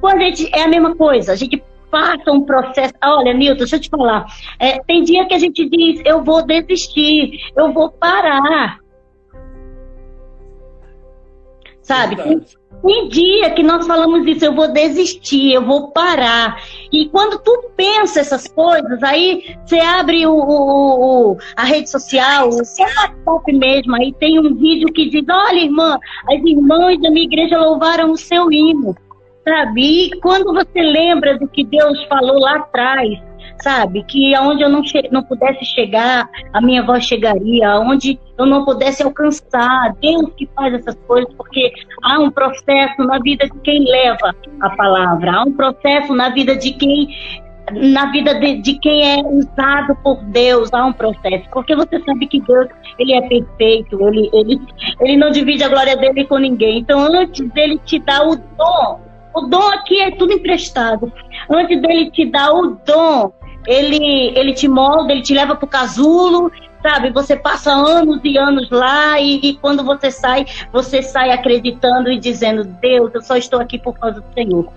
com 0.00 0.06
a 0.06 0.18
gente, 0.18 0.48
é 0.54 0.62
a 0.62 0.68
mesma 0.68 0.94
coisa, 0.94 1.32
a 1.32 1.36
gente 1.36 1.62
passa 1.90 2.30
um 2.30 2.42
processo. 2.42 2.94
Olha, 3.04 3.32
Nilton, 3.32 3.58
deixa 3.58 3.76
eu 3.76 3.80
te 3.80 3.88
falar. 3.88 4.26
É, 4.58 4.78
tem 4.80 5.02
dia 5.02 5.26
que 5.26 5.34
a 5.34 5.38
gente 5.38 5.68
diz, 5.68 6.02
eu 6.04 6.22
vou 6.22 6.44
desistir, 6.44 7.38
eu 7.56 7.72
vou 7.72 7.90
parar. 7.90 8.78
Sabe? 11.86 12.16
Tem, 12.16 12.40
tem 12.82 13.08
dia 13.08 13.50
que 13.50 13.62
nós 13.62 13.86
falamos 13.86 14.26
isso, 14.26 14.44
eu 14.44 14.52
vou 14.52 14.72
desistir, 14.72 15.52
eu 15.52 15.64
vou 15.64 15.92
parar. 15.92 16.60
E 16.92 17.08
quando 17.10 17.38
tu 17.38 17.70
pensa 17.76 18.18
essas 18.18 18.48
coisas, 18.48 19.00
aí 19.04 19.56
você 19.64 19.78
abre 19.78 20.26
o, 20.26 20.34
o, 20.34 21.30
o 21.30 21.36
a 21.56 21.62
rede 21.62 21.88
social, 21.88 22.50
o 22.50 22.56
WhatsApp 22.56 23.52
mesmo, 23.52 23.94
aí 23.94 24.12
tem 24.14 24.40
um 24.40 24.52
vídeo 24.56 24.92
que 24.92 25.08
diz, 25.08 25.24
olha, 25.30 25.60
irmã, 25.60 25.96
as 26.28 26.44
irmãs 26.44 27.00
da 27.00 27.08
minha 27.08 27.24
igreja 27.24 27.56
louvaram 27.56 28.10
o 28.10 28.16
seu 28.16 28.50
hino. 28.50 28.96
Sabe? 29.48 30.06
E 30.06 30.20
quando 30.20 30.52
você 30.52 30.82
lembra 30.82 31.38
do 31.38 31.46
que 31.46 31.62
Deus 31.62 32.02
falou 32.08 32.40
lá 32.40 32.56
atrás, 32.56 33.16
sabe? 33.62 34.02
Que 34.04 34.34
aonde 34.34 34.62
eu 34.62 34.68
não, 34.68 34.82
não 35.10 35.22
pudesse 35.22 35.64
chegar, 35.64 36.28
a 36.52 36.60
minha 36.60 36.82
voz 36.82 37.04
chegaria, 37.04 37.68
aonde 37.68 38.18
eu 38.38 38.46
não 38.46 38.64
pudesse 38.64 39.02
alcançar, 39.02 39.94
Deus 40.00 40.30
que 40.36 40.48
faz 40.54 40.74
essas 40.74 40.94
coisas, 41.06 41.32
porque 41.34 41.72
há 42.02 42.18
um 42.18 42.30
processo 42.30 43.02
na 43.04 43.18
vida 43.18 43.46
de 43.46 43.58
quem 43.60 43.84
leva 43.84 44.34
a 44.60 44.70
palavra, 44.70 45.32
há 45.32 45.42
um 45.44 45.52
processo 45.52 46.14
na 46.14 46.28
vida 46.30 46.56
de 46.56 46.72
quem 46.72 47.08
na 47.72 48.12
vida 48.12 48.38
de, 48.38 48.62
de, 48.62 48.78
quem 48.78 49.18
é 49.18 49.22
usado 49.26 49.96
por 49.96 50.22
Deus 50.26 50.72
há 50.72 50.84
um 50.84 50.92
processo, 50.92 51.48
porque 51.52 51.74
você 51.74 52.00
sabe 52.04 52.28
que 52.28 52.40
Deus 52.40 52.68
ele 52.96 53.12
é 53.12 53.20
perfeito, 53.22 54.08
ele, 54.08 54.30
ele, 54.32 54.60
ele 55.00 55.16
não 55.16 55.30
divide 55.30 55.64
a 55.64 55.68
glória 55.68 55.96
dele 55.96 56.24
com 56.26 56.38
ninguém. 56.38 56.78
Então, 56.78 57.00
antes 57.00 57.48
dele 57.50 57.80
te 57.84 57.98
dar 57.98 58.22
o 58.26 58.36
dom, 58.36 59.00
o 59.34 59.40
dom 59.42 59.68
aqui 59.72 60.00
é 60.00 60.10
tudo 60.12 60.32
emprestado. 60.32 61.12
Antes 61.50 61.80
dele 61.82 62.10
te 62.10 62.24
dar 62.24 62.52
o 62.52 62.78
dom, 62.86 63.32
ele, 63.66 64.32
ele 64.36 64.54
te 64.54 64.68
molda, 64.68 65.12
ele 65.12 65.22
te 65.22 65.34
leva 65.34 65.56
pro 65.56 65.66
casulo, 65.66 66.50
sabe? 66.82 67.10
Você 67.10 67.36
passa 67.36 67.72
anos 67.72 68.20
e 68.22 68.38
anos 68.38 68.70
lá 68.70 69.20
e, 69.20 69.40
e, 69.42 69.54
quando 69.54 69.84
você 69.84 70.10
sai, 70.10 70.46
você 70.72 71.02
sai 71.02 71.30
acreditando 71.30 72.10
e 72.10 72.18
dizendo, 72.18 72.64
Deus, 72.64 73.12
eu 73.14 73.22
só 73.22 73.36
estou 73.36 73.60
aqui 73.60 73.78
por 73.78 73.98
causa 73.98 74.20
do 74.20 74.34
Senhor. 74.34 74.72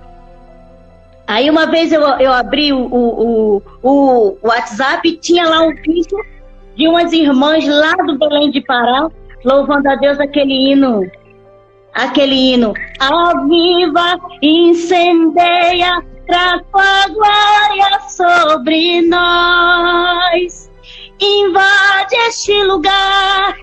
Aí 1.27 1.47
uma 1.47 1.67
vez 1.67 1.91
eu, 1.91 2.01
eu 2.01 2.33
abri 2.33 2.73
o, 2.73 2.79
o, 2.79 3.61
o, 3.83 4.37
o 4.41 4.47
WhatsApp 4.47 5.07
e 5.07 5.15
tinha 5.15 5.47
lá 5.47 5.61
um 5.61 5.75
vídeo 5.75 6.17
de 6.75 6.87
umas 6.87 7.13
irmãs 7.13 7.67
lá 7.67 7.93
do 8.03 8.17
Belém 8.17 8.49
de 8.49 8.61
Pará, 8.61 9.07
louvando 9.45 9.87
a 9.89 9.95
Deus 9.95 10.19
aquele 10.19 10.71
hino, 10.71 11.03
aquele 11.93 12.33
hino, 12.33 12.73
aviva, 12.99 14.17
incendeia, 14.41 16.03
traz 16.29 16.61
tua 16.71 17.07
glória 17.07 17.99
sobre 18.07 19.01
nós. 19.01 20.69
Invade 21.19 22.15
este 22.27 22.63
lugar, 22.63 23.55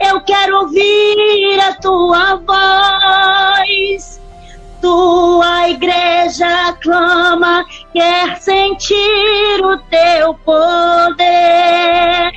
eu 0.00 0.20
quero 0.22 0.62
ouvir 0.62 1.60
a 1.60 1.74
tua 1.74 2.36
voz. 2.36 4.20
Tua 4.80 5.68
igreja 5.68 6.72
clama, 6.82 7.64
quer 7.92 8.40
sentir 8.40 9.62
o 9.62 9.78
teu 9.90 10.34
poder. 10.44 12.32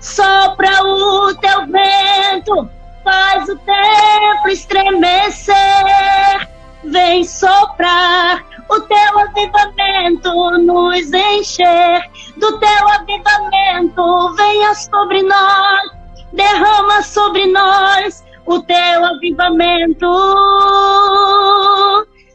Sopra 0.00 0.82
o 0.82 1.34
teu 1.36 1.66
vento, 1.66 2.68
faz 3.04 3.48
o 3.48 3.56
templo 3.56 4.50
estremecer. 4.50 6.53
Vem 6.86 7.24
soprar 7.24 8.44
o 8.68 8.80
teu 8.80 9.18
avivamento 9.18 10.58
nos 10.58 11.12
encher. 11.12 12.02
Do 12.36 12.58
teu 12.58 12.88
avivamento 12.88 14.34
venha 14.34 14.74
sobre 14.74 15.22
nós, 15.22 15.90
derrama 16.32 17.02
sobre 17.02 17.46
nós 17.52 18.24
o 18.46 18.60
teu 18.62 19.04
avivamento. 19.04 20.06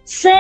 Senhor. 0.06 0.40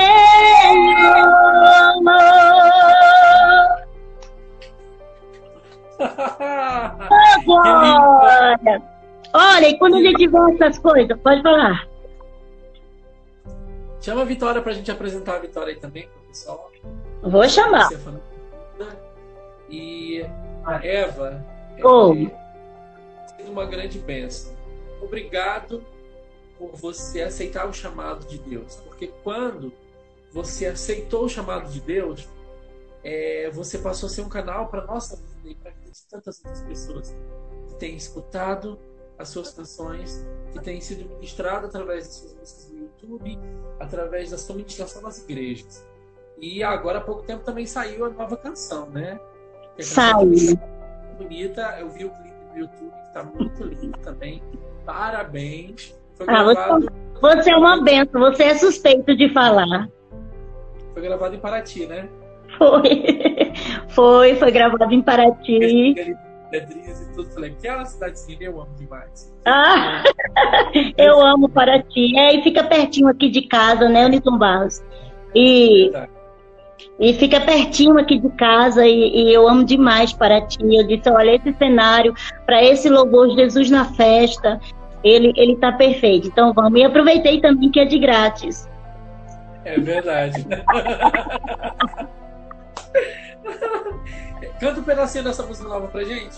Agora. 7.35 8.81
Olha, 9.31 9.69
e 9.69 9.77
quando 9.77 9.97
a 9.97 10.01
gente 10.01 10.27
vê 10.27 10.37
essas 10.53 10.79
coisas, 10.79 11.19
pode 11.21 11.41
falar. 11.43 11.88
Chama 14.01 14.21
a 14.21 14.25
Vitória 14.25 14.61
pra 14.61 14.73
gente 14.73 14.89
apresentar 14.89 15.35
a 15.35 15.39
Vitória 15.39 15.73
aí 15.73 15.79
também 15.79 16.07
pro 16.07 16.21
pessoal. 16.21 16.71
Vou 17.21 17.47
chamar. 17.49 17.89
E 19.69 20.21
a 20.63 20.85
Eva 20.85 21.45
oh. 21.83 22.13
é 23.37 23.43
uma 23.49 23.65
grande 23.65 23.99
bênção. 23.99 24.55
Obrigado 25.01 25.83
por 26.57 26.75
você 26.75 27.21
aceitar 27.21 27.67
o 27.67 27.73
chamado 27.73 28.25
de 28.25 28.37
Deus. 28.39 28.75
Porque 28.77 29.07
quando 29.23 29.71
você 30.31 30.67
aceitou 30.67 31.25
o 31.25 31.29
chamado 31.29 31.69
de 31.69 31.81
Deus, 31.81 32.27
é, 33.03 33.49
você 33.51 33.77
passou 33.77 34.07
a 34.07 34.09
ser 34.09 34.21
um 34.21 34.29
canal 34.29 34.67
para 34.67 34.85
nossa 34.85 35.15
vida 35.15 35.49
e 35.49 35.55
para 35.55 35.73
tantas 36.09 36.43
outras 36.43 36.61
pessoas 36.63 37.15
que 37.67 37.75
têm 37.75 37.95
escutado 37.95 38.79
as 39.17 39.29
suas 39.29 39.51
canções, 39.51 40.25
que 40.53 40.59
têm 40.61 40.79
sido 40.79 41.07
ministradas 41.09 41.69
através 41.69 42.07
das 42.07 42.15
suas 42.15 42.33
músicas 42.33 42.78
YouTube, 43.01 43.39
através 43.79 44.31
da 44.31 44.37
sua 44.37 44.55
ministração 44.55 45.01
nas 45.01 45.23
igrejas. 45.23 45.87
E 46.37 46.63
agora 46.63 46.99
há 46.99 47.01
pouco 47.01 47.23
tempo 47.23 47.43
também 47.43 47.65
saiu 47.65 48.05
a 48.05 48.09
nova 48.09 48.37
canção, 48.37 48.89
né? 48.89 49.19
Saiu. 49.79 50.57
Bonita, 51.17 51.77
eu 51.79 51.89
vi 51.89 52.05
o 52.05 52.09
clipe 52.09 52.37
no 52.51 52.59
YouTube 52.59 52.91
que 52.91 53.07
está 53.07 53.23
muito 53.23 53.63
lindo 53.63 53.97
também. 53.99 54.41
Parabéns. 54.85 55.97
Foi 56.15 56.25
ah, 56.29 56.43
gravado... 56.43 56.87
você, 57.21 57.51
é 57.51 57.57
uma 57.57 57.81
benção, 57.81 58.21
você 58.21 58.43
é 58.43 58.55
suspeito 58.55 59.15
de 59.15 59.31
falar. 59.33 59.89
Foi 60.93 61.01
gravado 61.01 61.35
em 61.35 61.39
Paraty, 61.39 61.85
né? 61.85 62.09
Foi. 62.57 63.29
Foi, 63.89 64.35
foi 64.35 64.51
gravado 64.51 64.93
em 64.93 65.01
Paraty. 65.01 66.15
Pedrinhas 66.49 67.01
e 67.01 67.13
tudo. 67.13 67.29
Falei, 67.31 67.51
aquela 67.51 67.85
cidadezinha 67.85 68.37
eu 68.41 68.61
amo 68.61 68.73
demais. 68.77 69.33
Ah, 69.45 70.03
eu 70.97 71.21
amo 71.21 71.49
Paraty. 71.49 72.17
É, 72.17 72.35
e 72.35 72.43
fica 72.43 72.63
pertinho 72.63 73.07
aqui 73.07 73.29
de 73.29 73.43
casa, 73.43 73.87
né, 73.87 74.07
Newton 74.07 74.37
Barros? 74.37 74.83
E, 75.35 75.91
e 76.99 77.13
fica 77.13 77.39
pertinho 77.39 77.97
aqui 77.97 78.19
de 78.19 78.29
casa 78.31 78.85
e, 78.85 78.91
e, 78.91 79.33
eu 79.33 79.47
amo 79.47 79.63
demais 79.63 80.11
Paraty. 80.11 80.57
Eu 80.61 80.87
disse, 80.87 81.09
olha, 81.09 81.35
esse 81.35 81.53
cenário, 81.57 82.13
para 82.45 82.63
esse 82.63 82.89
louvor 82.89 83.29
Jesus 83.35 83.69
na 83.69 83.85
festa, 83.85 84.59
ele, 85.03 85.33
ele 85.35 85.55
tá 85.57 85.71
perfeito. 85.71 86.27
Então 86.27 86.53
vamos. 86.53 86.79
E 86.79 86.83
aproveitei 86.83 87.39
também 87.39 87.69
que 87.71 87.79
é 87.79 87.85
de 87.85 87.99
grátis. 87.99 88.67
É 89.65 89.79
verdade. 89.79 90.45
Canta 94.59 94.79
um 94.79 94.83
pedacinho 94.83 95.23
dessa 95.23 95.43
música 95.43 95.67
nova 95.67 95.87
pra 95.87 96.03
gente. 96.03 96.37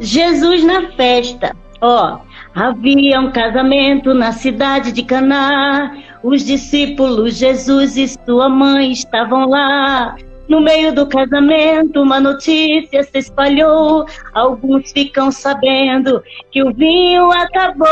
Jesus 0.00 0.64
na 0.64 0.90
festa. 0.92 1.54
Ó, 1.80 2.20
Havia 2.54 3.20
um 3.20 3.32
casamento 3.32 4.14
na 4.14 4.30
cidade 4.30 4.92
de 4.92 5.02
Caná. 5.02 5.92
Os 6.22 6.44
discípulos, 6.44 7.36
Jesus 7.36 7.96
e 7.96 8.06
sua 8.06 8.48
mãe 8.48 8.92
estavam 8.92 9.48
lá. 9.48 10.14
No 10.48 10.60
meio 10.60 10.94
do 10.94 11.04
casamento, 11.08 12.00
uma 12.00 12.20
notícia 12.20 13.02
se 13.02 13.18
espalhou. 13.18 14.06
Alguns 14.32 14.92
ficam 14.92 15.32
sabendo 15.32 16.22
que 16.52 16.62
o 16.62 16.72
vinho 16.72 17.32
acabou. 17.32 17.88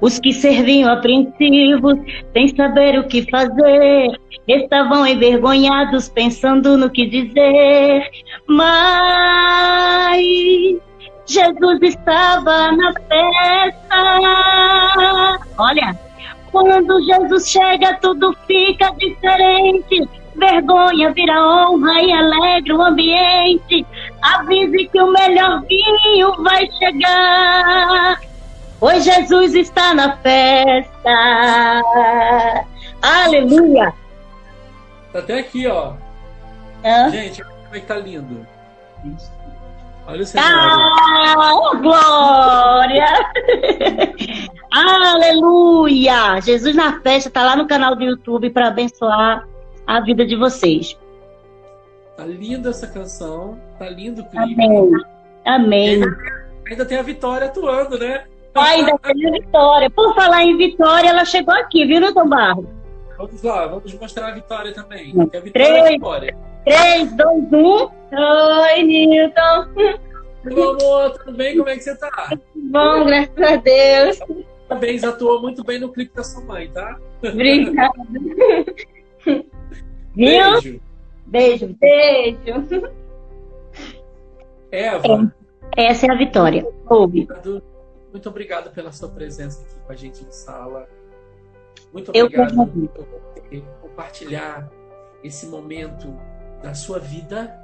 Os 0.00 0.18
que 0.18 0.32
serviam 0.32 0.90
apreensivos, 0.90 1.98
sem 2.32 2.54
saber 2.54 2.98
o 2.98 3.06
que 3.06 3.28
fazer, 3.30 4.18
estavam 4.46 5.06
envergonhados, 5.06 6.08
pensando 6.08 6.76
no 6.76 6.90
que 6.90 7.06
dizer. 7.06 8.04
Mas 8.46 10.22
Jesus 11.26 11.82
estava 11.82 12.72
na 12.72 12.92
festa. 13.08 14.20
Olha, 15.58 15.96
quando 16.50 17.02
Jesus 17.04 17.50
chega, 17.50 17.98
tudo 18.00 18.36
fica 18.46 18.92
diferente. 18.98 20.08
Vergonha 20.34 21.12
vira 21.12 21.40
honra 21.46 22.02
e 22.02 22.12
alegra 22.12 22.76
o 22.76 22.82
ambiente. 22.82 23.86
Avise 24.20 24.88
que 24.88 25.00
o 25.00 25.12
melhor 25.12 25.62
vinho 25.66 26.34
vai 26.42 26.68
chegar. 26.78 28.20
Pois 28.82 29.04
Jesus 29.04 29.54
está 29.54 29.94
na 29.94 30.16
festa. 30.16 31.12
Aleluia. 33.00 33.94
Tá 35.12 35.20
até 35.20 35.38
aqui, 35.38 35.68
ó. 35.68 35.92
Hã? 36.84 37.08
Gente, 37.10 37.44
olha 37.44 37.54
como 37.62 37.76
é 37.76 37.78
que 37.78 37.86
tá 37.86 37.94
lindo. 37.94 38.44
Olha 40.04 40.22
o 40.22 40.26
cenário. 40.26 40.58
Ah, 40.58 41.70
glória! 41.80 43.06
Aleluia! 44.72 46.40
Jesus 46.40 46.74
na 46.74 47.00
festa 47.02 47.30
tá 47.30 47.44
lá 47.44 47.54
no 47.54 47.68
canal 47.68 47.94
do 47.94 48.02
YouTube 48.02 48.50
para 48.50 48.66
abençoar 48.66 49.46
a 49.86 50.00
vida 50.00 50.26
de 50.26 50.34
vocês. 50.34 50.98
Tá 52.16 52.24
linda 52.24 52.70
essa 52.70 52.88
canção. 52.88 53.60
Tá 53.78 53.88
lindo 53.88 54.22
o 54.22 54.28
clipe. 54.28 54.60
Amém. 54.60 54.90
Amém. 55.44 56.00
Ainda 56.68 56.84
tem 56.84 56.98
a 56.98 57.02
Vitória 57.02 57.46
atuando, 57.46 57.96
né? 57.96 58.24
Ainda 58.54 58.98
tem 58.98 59.28
a 59.28 59.30
Vitória. 59.32 59.90
Por 59.90 60.14
falar 60.14 60.44
em 60.44 60.56
Vitória, 60.56 61.08
ela 61.08 61.24
chegou 61.24 61.54
aqui, 61.54 61.84
viu, 61.86 62.00
Newton 62.00 62.28
Barro? 62.28 62.68
Vamos 63.16 63.42
lá, 63.42 63.66
vamos 63.66 63.94
mostrar 63.94 64.28
a 64.28 64.32
Vitória 64.32 64.72
também. 64.74 65.12
Um, 65.16 65.26
Que 65.26 65.36
a 65.36 65.40
Vitória 65.40 65.66
é 65.66 65.78
a 65.78 65.82
três. 65.82 65.94
Vitória. 65.94 66.36
3, 66.64 67.16
2, 67.16 67.52
1. 67.52 67.90
Oi, 68.12 68.82
Newton. 68.82 69.66
Meu 70.44 70.70
amor, 70.70 71.10
tudo 71.18 71.32
bem? 71.36 71.56
Como 71.56 71.68
é 71.68 71.76
que 71.76 71.82
você 71.82 71.96
tá? 71.96 72.36
Bom, 72.54 73.04
graças 73.04 73.38
a 73.38 73.56
Deus. 73.56 74.18
Parabéns, 74.68 75.04
atuou 75.04 75.40
muito 75.40 75.62
bem 75.64 75.78
no 75.78 75.92
clipe 75.92 76.14
da 76.14 76.24
sua 76.24 76.42
mãe, 76.44 76.68
tá? 76.68 76.96
Obrigada. 77.22 77.92
Beijo. 80.14 80.80
Beijo, 81.26 81.76
beijo. 81.80 82.92
Eva, 84.70 85.32
Essa 85.76 86.06
é 86.06 86.10
a 86.10 86.14
Vitória. 86.14 86.66
Ouve. 86.88 87.28
Muito 88.12 88.28
obrigado 88.28 88.70
pela 88.72 88.92
sua 88.92 89.08
presença 89.08 89.62
aqui 89.62 89.74
com 89.86 89.92
a 89.92 89.96
gente 89.96 90.24
de 90.24 90.34
sala. 90.34 90.88
Muito 91.92 92.10
obrigado 92.10 92.54
por 92.88 93.06
você 93.06 93.64
compartilhar 93.80 94.70
esse 95.24 95.46
momento 95.46 96.08
da 96.62 96.74
sua 96.74 96.98
vida 96.98 97.58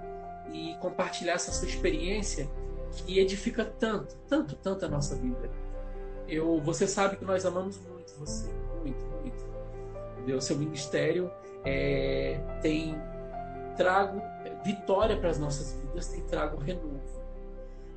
e 0.53 0.75
compartilhar 0.81 1.35
essa 1.35 1.53
sua 1.53 1.69
experiência 1.69 2.49
que 2.93 3.19
edifica 3.19 3.65
tanto, 3.65 4.17
tanto, 4.27 4.57
tanto 4.57 4.85
a 4.85 4.89
nossa 4.89 5.15
vida. 5.15 5.51
Eu, 6.27 6.61
você 6.61 6.87
sabe 6.87 7.17
que 7.17 7.25
nós 7.25 7.45
amamos 7.45 7.79
muito 7.79 7.99
você, 8.19 8.51
muito, 8.83 9.05
muito. 9.21 9.45
Entendeu? 10.17 10.41
Seu 10.41 10.57
ministério 10.57 11.31
é, 11.65 12.41
tem 12.61 12.95
trago 13.77 14.21
vitória 14.65 15.17
para 15.17 15.31
as 15.31 15.39
nossas 15.39 15.73
vidas, 15.75 16.09
tem 16.09 16.21
trago 16.23 16.57
renovo. 16.59 17.18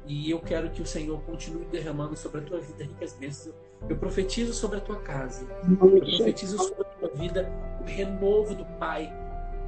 E 0.06 0.32
eu 0.32 0.40
quero 0.40 0.70
que 0.70 0.82
o 0.82 0.86
Senhor 0.86 1.22
continue 1.22 1.66
derramando 1.66 2.18
sobre 2.18 2.42
a 2.42 2.44
tua 2.44 2.60
vida 2.60 2.84
ricas 2.84 3.14
bênçãos. 3.14 3.56
Eu 3.88 3.98
profetizo 3.98 4.54
sobre 4.54 4.78
a 4.78 4.82
tua 4.82 4.98
casa. 4.98 5.46
Eu 5.70 5.78
profetizo 5.78 6.58
sobre 6.58 6.82
a 6.82 7.00
tua 7.00 7.10
vida 7.10 7.52
o 7.82 7.84
renovo 7.84 8.56
do 8.56 8.66
Pai, 8.78 9.12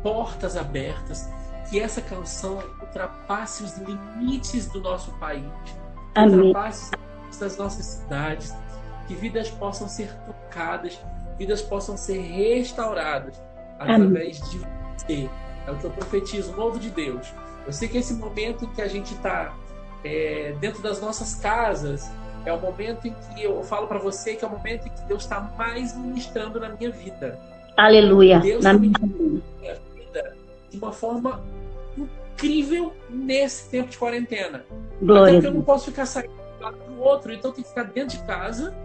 portas 0.02 0.58
abertas, 0.58 1.30
que 1.70 1.80
essa 1.80 2.02
canção 2.02 2.60
ultrapasse 2.82 3.64
os 3.64 3.78
limites 3.78 4.68
do 4.68 4.82
nosso 4.82 5.12
país, 5.14 5.46
Amém. 6.16 6.40
ultrapasse 6.40 6.86
os 6.86 6.92
limites 6.92 7.40
das 7.40 7.58
nossas 7.58 7.86
cidades, 7.86 8.54
que 9.08 9.16
vidas 9.16 9.50
possam 9.50 9.88
ser 9.88 10.14
tocadas, 10.26 11.00
vidas 11.38 11.62
possam 11.62 11.98
ser 11.98 12.20
restauradas 12.20 13.42
através 13.80 14.40
de 14.50 14.60
você. 14.60 15.30
É 15.66 15.72
o 15.72 15.78
que 15.78 15.86
eu 15.86 15.92
profetizo, 15.92 16.54
o 16.54 16.56
novo 16.56 16.80
de 16.80 16.90
Deus. 16.90 17.34
Eu 17.66 17.72
sei 17.72 17.88
que 17.88 17.98
esse 17.98 18.14
momento 18.14 18.66
em 18.66 18.70
que 18.74 18.82
a 18.82 18.88
gente 18.88 19.14
está 19.14 19.56
dentro 20.60 20.82
das 20.82 21.00
nossas 21.02 21.36
casas, 21.36 22.10
é 22.46 22.52
o 22.52 22.60
momento 22.60 23.08
em 23.08 23.14
que 23.14 23.44
eu 23.44 23.64
falo 23.64 23.88
para 23.88 24.00
você 24.00 24.36
que 24.36 24.44
é 24.44 24.48
o 24.48 24.52
momento 24.52 24.88
em 24.88 24.90
que 24.90 25.02
Deus 25.08 25.24
está 25.24 25.40
mais 25.58 25.96
ministrando 25.96 26.60
na 26.60 26.70
minha 26.70 26.92
vida. 26.92 27.40
Aleluia. 27.78 28.40
Deus 28.40 28.64
Na 28.64 28.74
tá 28.74 28.80
minha 28.80 28.94
na 29.00 29.08
minha 29.08 29.76
vida 29.96 30.36
de 30.70 30.78
uma 30.78 30.92
forma 30.92 31.42
incrível 31.98 32.94
nesse 33.10 33.70
tempo 33.70 33.90
de 33.90 33.98
quarentena. 33.98 34.66
Até 34.68 35.06
glória. 35.06 35.32
a 35.32 35.34
porque 35.34 35.48
eu 35.48 35.54
não 35.54 35.62
posso 35.62 35.86
ficar 35.86 36.06
saindo 36.06 36.34
de 36.34 36.60
um 36.60 36.64
lado 36.64 36.78
pro 36.78 37.00
outro, 37.00 37.34
então 37.34 37.52
tem 37.52 37.64
que 37.64 37.70
ficar 37.70 37.84
dentro 37.84 38.18
de 38.18 38.24
casa. 38.26 38.76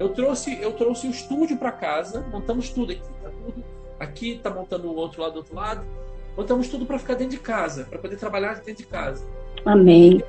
Eu 0.00 0.08
trouxe, 0.08 0.58
eu 0.60 0.72
trouxe 0.72 1.06
o 1.06 1.10
estúdio 1.10 1.56
para 1.58 1.70
casa, 1.70 2.24
montamos 2.32 2.70
tudo 2.70 2.92
aqui, 2.92 3.02
tá 3.22 3.30
tudo 3.44 3.64
aqui, 4.00 4.40
tá 4.42 4.50
montando 4.50 4.88
o 4.88 4.96
outro 4.96 5.20
lado 5.22 5.32
do 5.32 5.38
outro 5.38 5.54
lado. 5.54 5.84
Montamos 6.36 6.68
tudo 6.68 6.86
para 6.86 6.98
ficar 6.98 7.14
dentro 7.14 7.36
de 7.36 7.42
casa, 7.42 7.84
para 7.84 7.98
poder 7.98 8.16
trabalhar 8.16 8.54
dentro 8.54 8.82
de 8.82 8.86
casa. 8.86 9.24
Amém. 9.64 10.22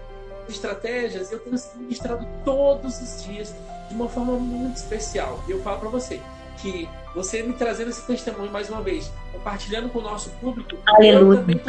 Estratégias 0.47 1.31
eu 1.31 1.39
tenho 1.39 1.57
sido 1.57 1.79
ministrado 1.79 2.27
todos 2.43 3.01
os 3.01 3.23
dias 3.23 3.53
de 3.89 3.95
uma 3.95 4.09
forma 4.09 4.33
muito 4.33 4.77
especial. 4.77 5.43
E 5.47 5.51
eu 5.51 5.61
falo 5.61 5.79
para 5.79 5.89
você 5.89 6.19
que 6.57 6.87
você 7.15 7.43
me 7.43 7.53
trazendo 7.53 7.89
esse 7.89 8.05
testemunho 8.05 8.51
mais 8.51 8.69
uma 8.69 8.81
vez, 8.81 9.11
compartilhando 9.31 9.89
com 9.89 9.99
o 9.99 10.01
nosso 10.01 10.29
público, 10.31 10.77
Aleluia. 10.85 11.39
eu 11.39 11.41
também 11.41 11.61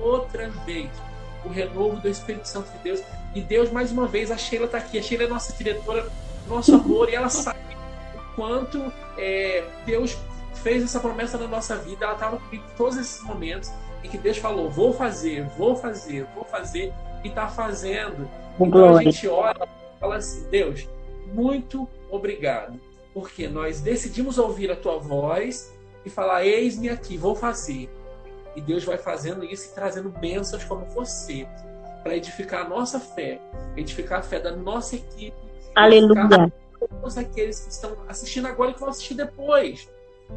outra 0.00 0.48
vez 0.64 0.90
o 1.44 1.48
renovo 1.48 1.96
do 2.00 2.08
Espírito 2.08 2.46
Santo 2.46 2.70
de 2.72 2.78
Deus. 2.78 3.02
E 3.34 3.40
Deus, 3.40 3.70
mais 3.70 3.90
uma 3.90 4.06
vez, 4.06 4.30
a 4.30 4.36
Sheila 4.36 4.66
está 4.66 4.78
aqui. 4.78 4.98
A 4.98 5.02
Sheila 5.02 5.24
é 5.24 5.26
nossa 5.26 5.52
diretora, 5.52 6.08
nosso 6.48 6.74
amor, 6.74 7.08
e 7.08 7.14
ela 7.14 7.28
sabe 7.28 7.58
o 8.14 8.34
quanto 8.36 8.92
é, 9.16 9.64
Deus 9.86 10.16
fez 10.54 10.82
essa 10.82 11.00
promessa 11.00 11.38
na 11.38 11.46
nossa 11.46 11.76
vida. 11.76 12.04
Ela 12.04 12.14
estava 12.14 12.36
comigo 12.36 12.64
em 12.64 12.76
todos 12.76 12.96
esses 12.98 13.22
momentos 13.22 13.70
em 14.04 14.08
que 14.08 14.18
Deus 14.18 14.38
falou: 14.38 14.70
vou 14.70 14.92
fazer, 14.92 15.44
vou 15.56 15.74
fazer, 15.76 16.26
vou 16.34 16.44
fazer, 16.44 16.92
e 17.24 17.28
está 17.28 17.48
fazendo. 17.48 18.28
Então 18.60 18.96
a 18.96 19.02
gente 19.02 19.26
olha 19.28 19.64
e 19.64 20.00
fala 20.00 20.16
assim: 20.16 20.48
Deus, 20.50 20.88
muito 21.32 21.88
obrigado, 22.10 22.80
porque 23.14 23.48
nós 23.48 23.80
decidimos 23.80 24.38
ouvir 24.38 24.70
a 24.70 24.76
tua 24.76 24.98
voz 24.98 25.72
e 26.04 26.10
falar: 26.10 26.44
Eis-me 26.44 26.88
aqui, 26.88 27.16
vou 27.16 27.34
fazer. 27.34 27.88
E 28.54 28.60
Deus 28.60 28.84
vai 28.84 28.98
fazendo 28.98 29.44
isso 29.44 29.70
e 29.70 29.74
trazendo 29.74 30.10
bênçãos 30.10 30.62
como 30.64 30.84
você, 30.86 31.48
para 32.02 32.16
edificar 32.16 32.66
a 32.66 32.68
nossa 32.68 33.00
fé, 33.00 33.40
edificar 33.76 34.20
a 34.20 34.22
fé 34.22 34.38
da 34.38 34.54
nossa 34.54 34.96
equipe, 34.96 35.34
Aleluia. 35.74 36.52
todos 36.78 37.16
aqueles 37.16 37.60
que 37.60 37.70
estão 37.70 37.96
assistindo 38.08 38.46
agora 38.46 38.70
e 38.70 38.74
que 38.74 38.80
vão 38.80 38.90
assistir 38.90 39.14
depois. 39.14 39.88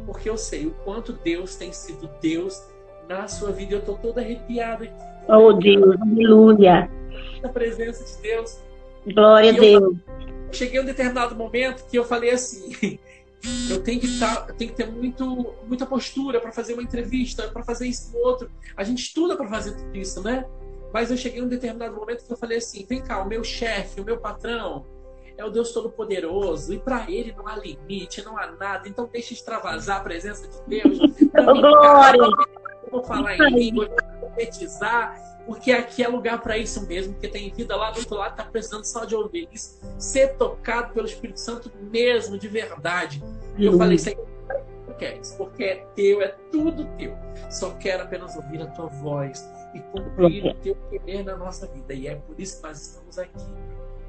Porque 0.04 0.28
eu 0.28 0.36
sei 0.36 0.66
o 0.66 0.70
quanto 0.84 1.12
Deus 1.12 1.56
tem 1.56 1.72
sido 1.72 2.08
Deus 2.20 2.62
na 3.08 3.28
sua 3.28 3.52
vida. 3.52 3.74
Eu 3.74 3.80
estou 3.80 3.98
toda 3.98 4.20
arrepiada 4.20 4.84
aqui. 4.84 5.15
Oh 5.28 5.52
Deus, 5.52 5.96
aleluia. 6.00 6.90
A 7.42 7.48
presença 7.48 8.04
de 8.04 8.22
Deus. 8.22 8.58
Glória 9.12 9.50
a 9.52 9.54
eu- 9.54 9.60
Deus. 9.60 9.96
cheguei 10.52 10.78
a 10.78 10.82
um 10.82 10.86
determinado 10.86 11.34
momento 11.34 11.84
que 11.88 11.98
eu 11.98 12.04
falei 12.04 12.30
assim: 12.30 12.98
eu 13.70 13.82
tenho 13.82 14.00
que 14.00 14.06
estar, 14.06 14.46
eu 14.48 14.54
tenho 14.54 14.70
que 14.70 14.76
ter 14.76 14.90
muito, 14.90 15.54
muita 15.66 15.86
postura 15.86 16.40
para 16.40 16.52
fazer 16.52 16.74
uma 16.74 16.82
entrevista, 16.82 17.48
para 17.48 17.62
fazer 17.64 17.86
isso 17.86 18.16
e 18.16 18.18
outro. 18.20 18.50
A 18.76 18.84
gente 18.84 19.02
estuda 19.02 19.36
para 19.36 19.48
fazer 19.48 19.72
tudo 19.76 19.96
isso, 19.96 20.22
né? 20.22 20.44
Mas 20.92 21.10
eu 21.10 21.16
cheguei 21.16 21.40
a 21.40 21.44
um 21.44 21.48
determinado 21.48 21.94
momento 21.94 22.24
que 22.24 22.32
eu 22.32 22.36
falei 22.36 22.58
assim: 22.58 22.84
vem 22.88 23.02
cá, 23.02 23.22
o 23.22 23.28
meu 23.28 23.42
chefe, 23.44 24.00
o 24.00 24.04
meu 24.04 24.18
patrão 24.18 24.84
é 25.36 25.44
o 25.44 25.50
Deus 25.50 25.70
Todo-Poderoso 25.72 26.72
e 26.72 26.78
para 26.78 27.10
ele 27.10 27.34
não 27.36 27.46
há 27.46 27.56
limite, 27.56 28.24
não 28.24 28.38
há 28.38 28.46
nada. 28.52 28.88
Então 28.88 29.08
deixa 29.12 29.34
extravasar 29.34 29.98
a 29.98 30.00
presença 30.00 30.48
de 30.48 30.80
Deus. 30.80 30.98
Glória. 31.34 32.20
Eu 32.84 32.90
vou 32.90 33.04
falar 33.04 33.36
em 33.36 33.50
língua, 33.54 33.88
profetizar, 34.36 35.42
porque 35.46 35.72
aqui 35.72 36.04
é 36.04 36.08
lugar 36.08 36.40
para 36.42 36.58
isso 36.58 36.86
mesmo, 36.86 37.14
porque 37.14 37.28
tem 37.28 37.50
vida 37.50 37.74
lá 37.74 37.90
do 37.90 38.00
outro 38.00 38.16
lado, 38.16 38.36
tá 38.36 38.44
precisando 38.44 38.84
só 38.84 39.04
de 39.04 39.14
ouvir 39.14 39.48
isso, 39.50 39.80
ser 39.98 40.36
tocado 40.36 40.92
pelo 40.92 41.06
Espírito 41.06 41.40
Santo 41.40 41.72
mesmo, 41.90 42.38
de 42.38 42.48
verdade. 42.48 43.22
E 43.56 43.64
eu 43.64 43.78
falei, 43.78 43.96
Senhor, 43.96 44.26
queres, 44.98 45.32
porque 45.32 45.62
é 45.64 45.76
teu, 45.94 46.22
é 46.22 46.28
tudo 46.50 46.86
teu. 46.96 47.14
Só 47.50 47.70
quero 47.74 48.02
apenas 48.02 48.34
ouvir 48.36 48.62
a 48.62 48.66
tua 48.66 48.86
voz 48.86 49.48
e 49.74 49.80
cumprir 49.80 50.44
o 50.46 50.54
teu 50.54 50.76
querer 50.90 51.22
na 51.22 51.36
nossa 51.36 51.66
vida. 51.66 51.94
E 51.94 52.06
é 52.06 52.16
por 52.16 52.38
isso 52.40 52.56
que 52.56 52.66
nós 52.66 52.80
estamos 52.80 53.18
aqui. 53.18 53.44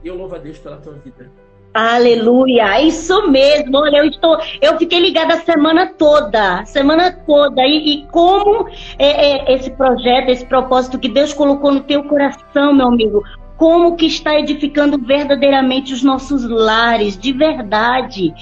E 0.03 0.07
eu 0.07 0.15
louvo 0.15 0.35
a 0.35 0.37
Deus 0.37 0.57
pela 0.57 0.77
tua 0.77 0.93
vida. 0.93 1.31
Aleluia, 1.73 2.75
é 2.75 2.83
isso 2.83 3.29
mesmo. 3.29 3.77
Olha, 3.77 3.97
eu 3.97 4.05
estou, 4.05 4.37
eu 4.61 4.77
fiquei 4.77 4.99
ligada 4.99 5.35
a 5.35 5.41
semana 5.41 5.85
toda, 5.85 6.65
semana 6.65 7.11
toda. 7.11 7.61
E, 7.61 7.93
e 7.93 8.07
como 8.07 8.67
é, 8.97 9.51
é, 9.51 9.53
esse 9.53 9.69
projeto, 9.71 10.29
esse 10.29 10.45
propósito 10.45 10.97
que 10.97 11.07
Deus 11.07 11.33
colocou 11.33 11.71
no 11.71 11.81
teu 11.81 12.03
coração, 12.05 12.73
meu 12.73 12.87
amigo, 12.87 13.23
como 13.57 13.95
que 13.95 14.05
está 14.05 14.39
edificando 14.39 14.97
verdadeiramente 14.97 15.93
os 15.93 16.03
nossos 16.03 16.47
lares, 16.47 17.17
de 17.17 17.31
verdade. 17.33 18.33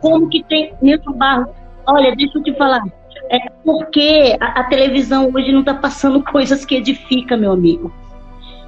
Como 0.00 0.28
que 0.28 0.44
tem, 0.44 0.74
Nilson 0.82 1.12
Barros, 1.12 1.48
olha, 1.86 2.14
deixa 2.14 2.38
eu 2.38 2.42
te 2.42 2.54
falar. 2.54 2.82
É 3.30 3.38
porque 3.64 4.36
a, 4.40 4.60
a 4.60 4.64
televisão 4.64 5.30
hoje 5.34 5.50
não 5.50 5.60
está 5.60 5.74
passando 5.74 6.22
coisas 6.30 6.64
que 6.64 6.76
edificam, 6.76 7.38
meu 7.38 7.52
amigo. 7.52 7.92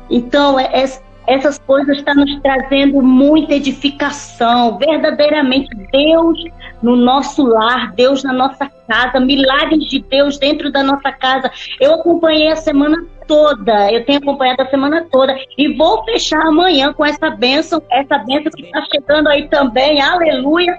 Então, 0.08 0.58
é, 0.58 0.70
é 0.72 0.86
essas 1.26 1.58
coisas 1.58 1.98
estão 1.98 2.14
nos 2.14 2.40
trazendo 2.40 3.02
muita 3.02 3.54
edificação, 3.54 4.78
verdadeiramente 4.78 5.68
Deus 5.92 6.44
no 6.82 6.96
nosso 6.96 7.44
lar, 7.44 7.92
Deus 7.92 8.22
na 8.22 8.32
nossa 8.32 8.70
casa, 8.88 9.18
milagres 9.18 9.84
de 9.86 10.00
Deus 10.00 10.38
dentro 10.38 10.70
da 10.70 10.82
nossa 10.82 11.10
casa. 11.12 11.50
Eu 11.80 11.94
acompanhei 11.94 12.48
a 12.48 12.56
semana 12.56 13.04
toda, 13.26 13.92
eu 13.92 14.04
tenho 14.04 14.18
acompanhado 14.18 14.62
a 14.62 14.70
semana 14.70 15.06
toda 15.10 15.36
e 15.58 15.74
vou 15.74 16.04
fechar 16.04 16.46
amanhã 16.46 16.92
com 16.92 17.04
essa 17.04 17.30
bênção, 17.30 17.82
essa 17.90 18.18
bênção 18.18 18.52
que 18.52 18.62
está 18.62 18.82
chegando 18.92 19.28
aí 19.28 19.48
também, 19.48 20.00
aleluia 20.00 20.76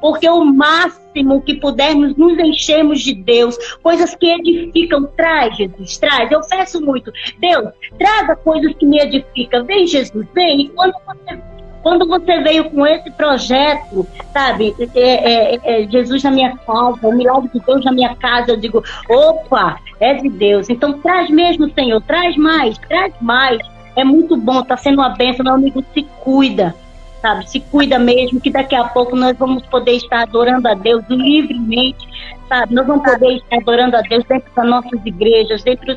porque 0.00 0.28
o 0.28 0.44
máximo 0.44 1.42
que 1.42 1.54
pudermos 1.54 2.16
nos 2.16 2.38
enchermos 2.38 3.00
de 3.00 3.14
Deus, 3.14 3.56
coisas 3.82 4.14
que 4.14 4.26
edificam, 4.26 5.06
traz, 5.16 5.56
Jesus, 5.56 5.98
traz. 5.98 6.30
Eu 6.30 6.40
peço 6.48 6.80
muito, 6.80 7.12
Deus, 7.38 7.70
traga 7.98 8.36
coisas 8.36 8.74
que 8.74 8.86
me 8.86 8.98
edificam. 8.98 9.64
Vem, 9.64 9.86
Jesus, 9.86 10.26
vem. 10.34 10.62
E 10.62 10.68
quando 10.68 10.94
você 11.06 11.40
quando 11.86 12.04
você 12.04 12.42
veio 12.42 12.68
com 12.68 12.84
esse 12.84 13.08
projeto, 13.12 14.04
sabe, 14.32 14.74
é, 14.92 15.54
é, 15.54 15.60
é, 15.62 15.88
Jesus 15.88 16.20
na 16.24 16.32
minha 16.32 16.56
casa, 16.56 17.06
o 17.06 17.12
milagre 17.12 17.48
de 17.54 17.60
Deus 17.64 17.84
na 17.84 17.92
minha 17.92 18.12
casa, 18.16 18.50
eu 18.50 18.56
digo, 18.56 18.82
opa, 19.08 19.78
é 20.00 20.14
de 20.14 20.28
Deus. 20.28 20.68
Então 20.68 20.94
traz 20.94 21.30
mesmo, 21.30 21.72
Senhor, 21.74 22.02
traz 22.02 22.36
mais, 22.36 22.76
traz 22.76 23.14
mais. 23.20 23.60
É 23.94 24.02
muito 24.02 24.36
bom, 24.36 24.62
está 24.62 24.76
sendo 24.76 24.96
uma 24.96 25.10
bênção, 25.10 25.44
meu 25.44 25.54
amigo, 25.54 25.84
se 25.94 26.02
cuida 26.24 26.74
sabe? 27.20 27.48
Se 27.48 27.60
cuida 27.60 27.98
mesmo, 27.98 28.40
que 28.40 28.50
daqui 28.50 28.74
a 28.74 28.84
pouco 28.84 29.16
nós 29.16 29.36
vamos 29.36 29.64
poder 29.66 29.92
estar 29.92 30.22
adorando 30.22 30.68
a 30.68 30.74
Deus 30.74 31.04
livremente, 31.08 32.06
sabe? 32.48 32.74
Nós 32.74 32.86
vamos 32.86 33.04
poder 33.04 33.36
estar 33.36 33.56
adorando 33.56 33.96
a 33.96 34.02
Deus 34.02 34.24
dentro 34.24 34.50
das 34.54 34.66
nossas 34.66 35.04
igrejas, 35.04 35.62
dentro, 35.62 35.96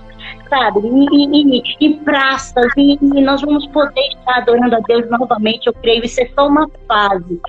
sabe? 0.49 0.79
Em, 0.87 1.57
em, 1.57 1.63
em 1.79 1.93
praças, 1.99 2.71
e, 2.77 2.97
e 3.01 3.21
nós 3.21 3.41
vamos 3.41 3.65
poder 3.67 4.07
estar 4.09 4.37
adorando 4.37 4.75
a 4.75 4.79
Deus 4.79 5.09
novamente, 5.09 5.67
eu 5.67 5.73
creio. 5.73 6.03
Isso 6.03 6.21
é 6.21 6.29
só 6.35 6.47
uma 6.47 6.69
fase. 6.87 7.41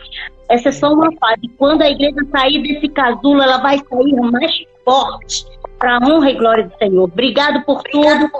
Essa 0.49 0.71
é 0.71 0.73
só 0.73 0.93
uma 0.93 1.11
fase. 1.19 1.49
Quando 1.57 1.83
a 1.83 1.91
igreja 1.91 2.27
sair 2.31 2.63
desse 2.63 2.89
casulo, 2.89 3.41
ela 3.41 3.59
vai 3.59 3.79
sair 3.79 4.15
mais 4.15 4.53
forte 4.85 5.47
para 5.79 5.97
a 5.97 5.99
honra 5.99 6.31
e 6.31 6.35
glória 6.35 6.65
do 6.69 6.77
Senhor. 6.77 7.05
Obrigado 7.05 7.65
por 7.65 7.83
tudo. 7.85 8.31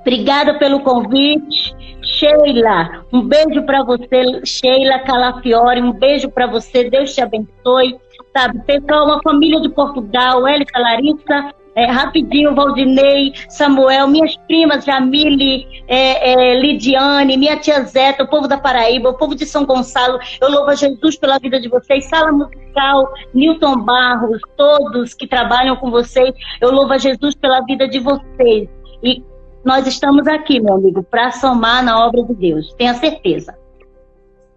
Obrigada 0.00 0.54
pelo 0.54 0.80
convite. 0.80 1.76
Sheila, 2.08 3.04
um 3.12 3.20
beijo 3.22 3.62
para 3.64 3.82
você, 3.82 4.40
Sheila 4.44 5.00
Calafiore, 5.00 5.82
um 5.82 5.92
beijo 5.92 6.30
para 6.30 6.46
você, 6.46 6.88
Deus 6.88 7.14
te 7.14 7.20
abençoe. 7.20 7.96
Sabe, 8.36 8.60
pessoal, 8.64 9.04
uma 9.06 9.22
família 9.22 9.60
de 9.60 9.68
Portugal, 9.68 10.46
Élica 10.46 10.78
Larissa, 10.78 11.52
é, 11.74 11.86
rapidinho, 11.86 12.54
Valdinei, 12.54 13.32
Samuel, 13.48 14.08
minhas 14.08 14.36
primas, 14.48 14.84
Jamile, 14.84 15.66
é, 15.86 16.32
é, 16.32 16.60
Lidiane, 16.60 17.36
minha 17.36 17.56
tia 17.56 17.82
Zeta, 17.82 18.24
o 18.24 18.28
povo 18.28 18.48
da 18.48 18.58
Paraíba, 18.58 19.10
o 19.10 19.14
povo 19.14 19.34
de 19.34 19.46
São 19.46 19.64
Gonçalo, 19.64 20.18
eu 20.40 20.50
louvo 20.50 20.70
a 20.70 20.74
Jesus 20.74 21.16
pela 21.16 21.38
vida 21.38 21.60
de 21.60 21.68
vocês, 21.68 22.08
Sala 22.08 22.32
Musical, 22.32 23.12
Newton 23.32 23.84
Barros, 23.84 24.40
todos 24.56 25.14
que 25.14 25.26
trabalham 25.26 25.76
com 25.76 25.90
vocês, 25.90 26.34
eu 26.60 26.72
louvo 26.72 26.92
a 26.92 26.98
Jesus 26.98 27.34
pela 27.36 27.60
vida 27.60 27.86
de 27.86 28.00
vocês. 28.00 28.68
E 29.02 29.22
nós 29.64 29.86
estamos 29.86 30.26
aqui, 30.26 30.60
meu 30.60 30.74
amigo, 30.74 31.02
para 31.02 31.30
somar 31.32 31.82
na 31.82 32.06
obra 32.06 32.22
de 32.22 32.34
Deus. 32.34 32.72
Tenha 32.74 32.94
certeza. 32.94 33.56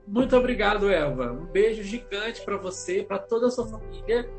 Muito 0.08 0.36
obrigado, 0.36 0.90
Eva. 0.90 1.32
Um 1.32 1.46
beijo 1.46 1.84
gigante 1.84 2.42
para 2.44 2.58
você, 2.58 3.04
para 3.04 3.18
toda 3.18 3.48
a 3.48 3.50
sua 3.50 3.66
família. 3.66 4.30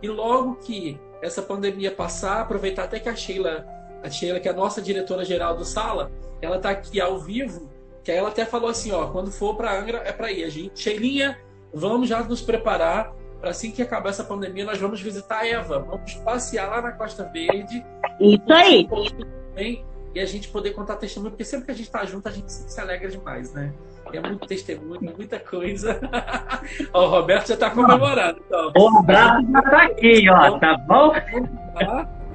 E 0.00 0.08
logo 0.08 0.56
que 0.56 0.98
essa 1.20 1.42
pandemia 1.42 1.90
passar, 1.90 2.40
aproveitar 2.40 2.84
até 2.84 2.98
que 2.98 3.08
a 3.08 3.14
Sheila, 3.14 3.66
a 4.02 4.10
Sheila, 4.10 4.40
que 4.40 4.48
é 4.48 4.50
a 4.50 4.54
nossa 4.54 4.82
diretora 4.82 5.24
geral 5.24 5.56
do 5.56 5.64
Sala, 5.64 6.10
ela 6.40 6.56
está 6.56 6.70
aqui 6.70 7.00
ao 7.00 7.18
vivo, 7.18 7.68
que 8.02 8.10
ela 8.10 8.28
até 8.28 8.44
falou 8.44 8.68
assim, 8.68 8.90
ó, 8.90 9.08
quando 9.08 9.30
for 9.30 9.54
para 9.56 9.78
Angra 9.78 9.98
é 9.98 10.12
para 10.12 10.32
ir, 10.32 10.44
a 10.44 10.48
gente. 10.48 10.80
Sheilinha, 10.80 11.38
vamos 11.72 12.08
já 12.08 12.22
nos 12.24 12.42
preparar 12.42 13.14
para 13.40 13.50
assim 13.50 13.70
que 13.70 13.82
acabar 13.82 14.10
essa 14.10 14.24
pandemia, 14.24 14.64
nós 14.64 14.78
vamos 14.78 15.00
visitar 15.00 15.40
a 15.40 15.46
Eva, 15.46 15.78
vamos 15.80 16.14
passear 16.14 16.68
lá 16.68 16.80
na 16.80 16.92
Costa 16.92 17.24
Verde. 17.32 17.84
Isso 18.20 18.52
aí. 18.52 18.88
Também 18.88 19.91
e 20.14 20.20
a 20.20 20.26
gente 20.26 20.48
poder 20.48 20.72
contar 20.72 20.96
testemunho, 20.96 21.30
porque 21.30 21.44
sempre 21.44 21.66
que 21.66 21.70
a 21.72 21.74
gente 21.74 21.86
está 21.86 22.04
junto, 22.04 22.28
a 22.28 22.32
gente 22.32 22.50
se 22.52 22.80
alegra 22.80 23.08
demais, 23.08 23.52
né? 23.52 23.72
É 24.12 24.20
muito 24.20 24.46
testemunho, 24.46 25.00
muita 25.16 25.38
coisa. 25.38 25.98
ó, 26.92 27.06
o 27.06 27.08
Roberto 27.08 27.48
já 27.48 27.54
está 27.54 27.70
comemorando. 27.70 28.42
Então. 28.46 28.72
O 28.76 28.98
abraço 28.98 29.46
já 29.50 29.58
está 29.60 29.82
aqui, 29.84 30.28
ó, 30.28 30.58
tá 30.58 30.76
bom? 30.86 31.12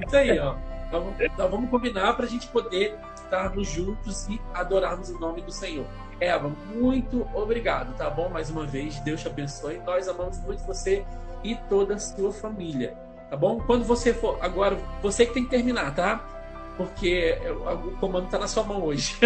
Isso 0.04 0.16
aí, 0.16 0.38
ó. 0.38 0.56
Vamos, 0.90 1.14
então, 1.20 1.48
vamos 1.48 1.70
combinar 1.70 2.14
para 2.14 2.24
a 2.24 2.28
gente 2.28 2.48
poder 2.48 2.96
estarmos 3.14 3.68
juntos 3.68 4.26
e 4.28 4.40
adorarmos 4.54 5.10
o 5.10 5.20
nome 5.20 5.42
do 5.42 5.52
Senhor. 5.52 5.84
Eva, 6.18 6.50
muito 6.74 7.28
obrigado, 7.34 7.94
tá 7.96 8.10
bom? 8.10 8.28
Mais 8.28 8.50
uma 8.50 8.66
vez, 8.66 8.98
Deus 9.00 9.20
te 9.20 9.28
abençoe. 9.28 9.80
Nós 9.86 10.08
amamos 10.08 10.40
muito 10.40 10.64
você 10.64 11.04
e 11.44 11.54
toda 11.68 11.94
a 11.94 11.98
sua 11.98 12.32
família, 12.32 12.96
tá 13.30 13.36
bom? 13.36 13.60
Quando 13.60 13.84
você 13.84 14.12
for, 14.12 14.36
agora, 14.40 14.76
você 15.00 15.26
que 15.26 15.34
tem 15.34 15.44
que 15.44 15.50
terminar, 15.50 15.94
tá? 15.94 16.37
Porque 16.78 17.36
o 17.84 17.90
comando 17.98 18.26
está 18.26 18.38
na 18.38 18.46
sua 18.46 18.62
mão 18.62 18.84
hoje. 18.84 19.16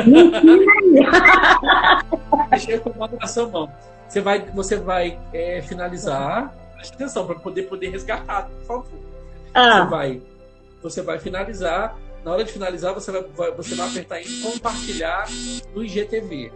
Deixei 2.51 2.77
o 2.77 2.81
comando 2.81 3.19
na 3.21 3.27
sua 3.27 3.47
mão. 3.47 3.71
Você 4.09 4.23
vai, 4.23 4.41
você 4.51 4.77
vai 4.77 5.21
é, 5.33 5.61
finalizar. 5.61 6.53
Preste 6.75 6.95
atenção 6.95 7.27
para 7.27 7.39
poder 7.39 7.65
poder 7.65 7.91
resgatar, 7.91 8.49
por 8.49 8.63
favor. 8.63 8.87
Ah. 9.55 9.85
Você 9.85 9.91
vai, 9.91 10.23
você 10.83 11.03
vai 11.03 11.19
finalizar. 11.19 11.97
Na 12.25 12.33
hora 12.33 12.45
de 12.45 12.53
finalizar, 12.53 12.95
você 12.95 13.13
vai, 13.13 13.23
você 13.53 13.75
vai 13.75 13.89
apertar 13.89 14.23
em 14.23 14.41
compartilhar 14.41 15.27
no 15.75 15.85
IGTV. 15.85 16.51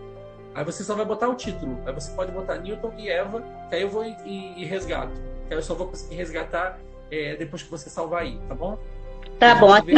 Aí 0.54 0.64
você 0.64 0.82
só 0.82 0.94
vai 0.94 1.04
botar 1.04 1.28
o 1.28 1.34
título. 1.34 1.78
Aí 1.84 1.92
você 1.92 2.10
pode 2.12 2.32
botar 2.32 2.56
Newton 2.56 2.94
e 2.96 3.10
Eva, 3.10 3.42
que 3.68 3.74
aí 3.74 3.82
eu 3.82 3.90
vou 3.90 4.02
e, 4.04 4.16
e, 4.24 4.62
e 4.62 4.64
resgato. 4.64 5.12
Que 5.46 5.52
aí 5.52 5.58
eu 5.58 5.62
só 5.62 5.74
vou 5.74 5.88
conseguir 5.88 6.14
resgatar 6.14 6.78
é, 7.10 7.36
depois 7.36 7.62
que 7.62 7.70
você 7.70 7.90
salvar 7.90 8.22
aí, 8.22 8.38
tá 8.48 8.54
bom? 8.54 8.78
Tá 9.38 9.54
bom, 9.56 9.72
aqui, 9.72 9.92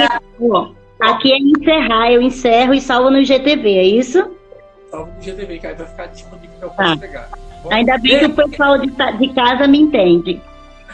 Aqui 1.00 1.32
é 1.32 1.38
encerrar, 1.38 2.12
eu 2.12 2.20
encerro 2.20 2.74
e 2.74 2.80
salvo 2.80 3.10
no 3.10 3.24
GTV, 3.24 3.78
é 3.78 3.84
isso? 3.84 4.36
Salvo 4.90 5.12
no 5.12 5.22
GTV, 5.22 5.58
que 5.58 5.66
aí 5.66 5.74
vai 5.74 5.86
ficar 5.86 6.06
disponível 6.06 6.56
para 6.58 6.66
eu 6.66 6.70
poder 6.70 6.88
tá. 6.88 6.96
pegar. 6.96 7.28
Bom, 7.62 7.72
Ainda 7.72 7.98
bem 7.98 8.18
que 8.18 8.26
o 8.26 8.34
pessoal 8.34 8.78
de, 8.78 8.88
de 8.88 9.34
casa 9.34 9.66
me 9.66 9.78
entende. 9.78 10.40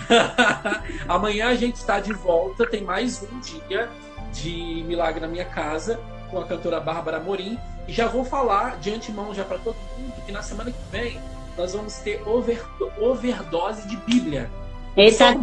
Amanhã 1.08 1.48
a 1.48 1.54
gente 1.54 1.76
está 1.76 2.00
de 2.00 2.12
volta, 2.12 2.66
tem 2.66 2.82
mais 2.82 3.22
um 3.22 3.40
dia 3.40 3.88
de 4.32 4.84
Milagre 4.86 5.20
na 5.20 5.28
Minha 5.28 5.44
Casa 5.44 6.00
com 6.30 6.38
a 6.38 6.44
cantora 6.44 6.80
Bárbara 6.80 7.20
Morim. 7.20 7.58
E 7.86 7.92
já 7.92 8.06
vou 8.06 8.24
falar 8.24 8.78
de 8.78 8.90
antemão 8.90 9.34
já 9.34 9.44
para 9.44 9.58
todo 9.58 9.76
mundo 9.98 10.14
que 10.26 10.32
na 10.32 10.42
semana 10.42 10.70
que 10.70 10.90
vem 10.90 11.18
nós 11.56 11.72
vamos 11.72 11.94
ter 11.98 12.26
over, 12.26 12.62
overdose 12.98 13.86
de 13.88 13.96
Bíblia. 13.98 14.50
Eita, 14.96 15.34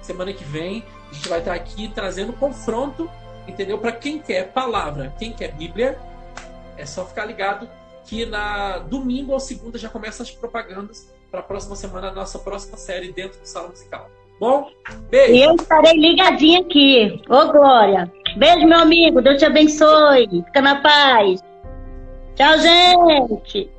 Semana 0.00 0.32
que 0.32 0.44
vem 0.44 0.82
a 1.10 1.14
gente 1.14 1.28
vai 1.28 1.40
estar 1.40 1.54
aqui 1.54 1.88
trazendo 1.88 2.32
confronto 2.32 3.10
entendeu? 3.50 3.78
Para 3.78 3.92
quem 3.92 4.18
quer 4.18 4.52
palavra, 4.52 5.14
quem 5.18 5.32
quer 5.32 5.52
Bíblia, 5.52 5.98
é 6.76 6.86
só 6.86 7.04
ficar 7.04 7.26
ligado 7.26 7.68
que 8.04 8.24
na 8.26 8.78
domingo 8.78 9.32
ou 9.32 9.40
segunda 9.40 9.78
já 9.78 9.88
começam 9.88 10.24
as 10.24 10.30
propagandas 10.30 11.12
para 11.30 11.40
a 11.40 11.42
próxima 11.42 11.76
semana, 11.76 12.08
a 12.08 12.12
nossa 12.12 12.38
próxima 12.38 12.76
série 12.76 13.12
dentro 13.12 13.40
do 13.40 13.46
Salão 13.46 13.70
Musical. 13.70 14.10
Bom, 14.40 14.70
beijo. 15.10 15.34
Eu 15.34 15.54
estarei 15.54 15.92
ligadinha 15.92 16.60
aqui. 16.60 17.22
Ô, 17.28 17.52
Glória. 17.52 18.10
Beijo, 18.36 18.66
meu 18.66 18.78
amigo. 18.78 19.20
Deus 19.20 19.38
te 19.38 19.44
abençoe. 19.44 20.42
Fica 20.46 20.62
na 20.62 20.80
paz. 20.80 21.42
Tchau, 22.34 22.58
gente. 22.58 23.70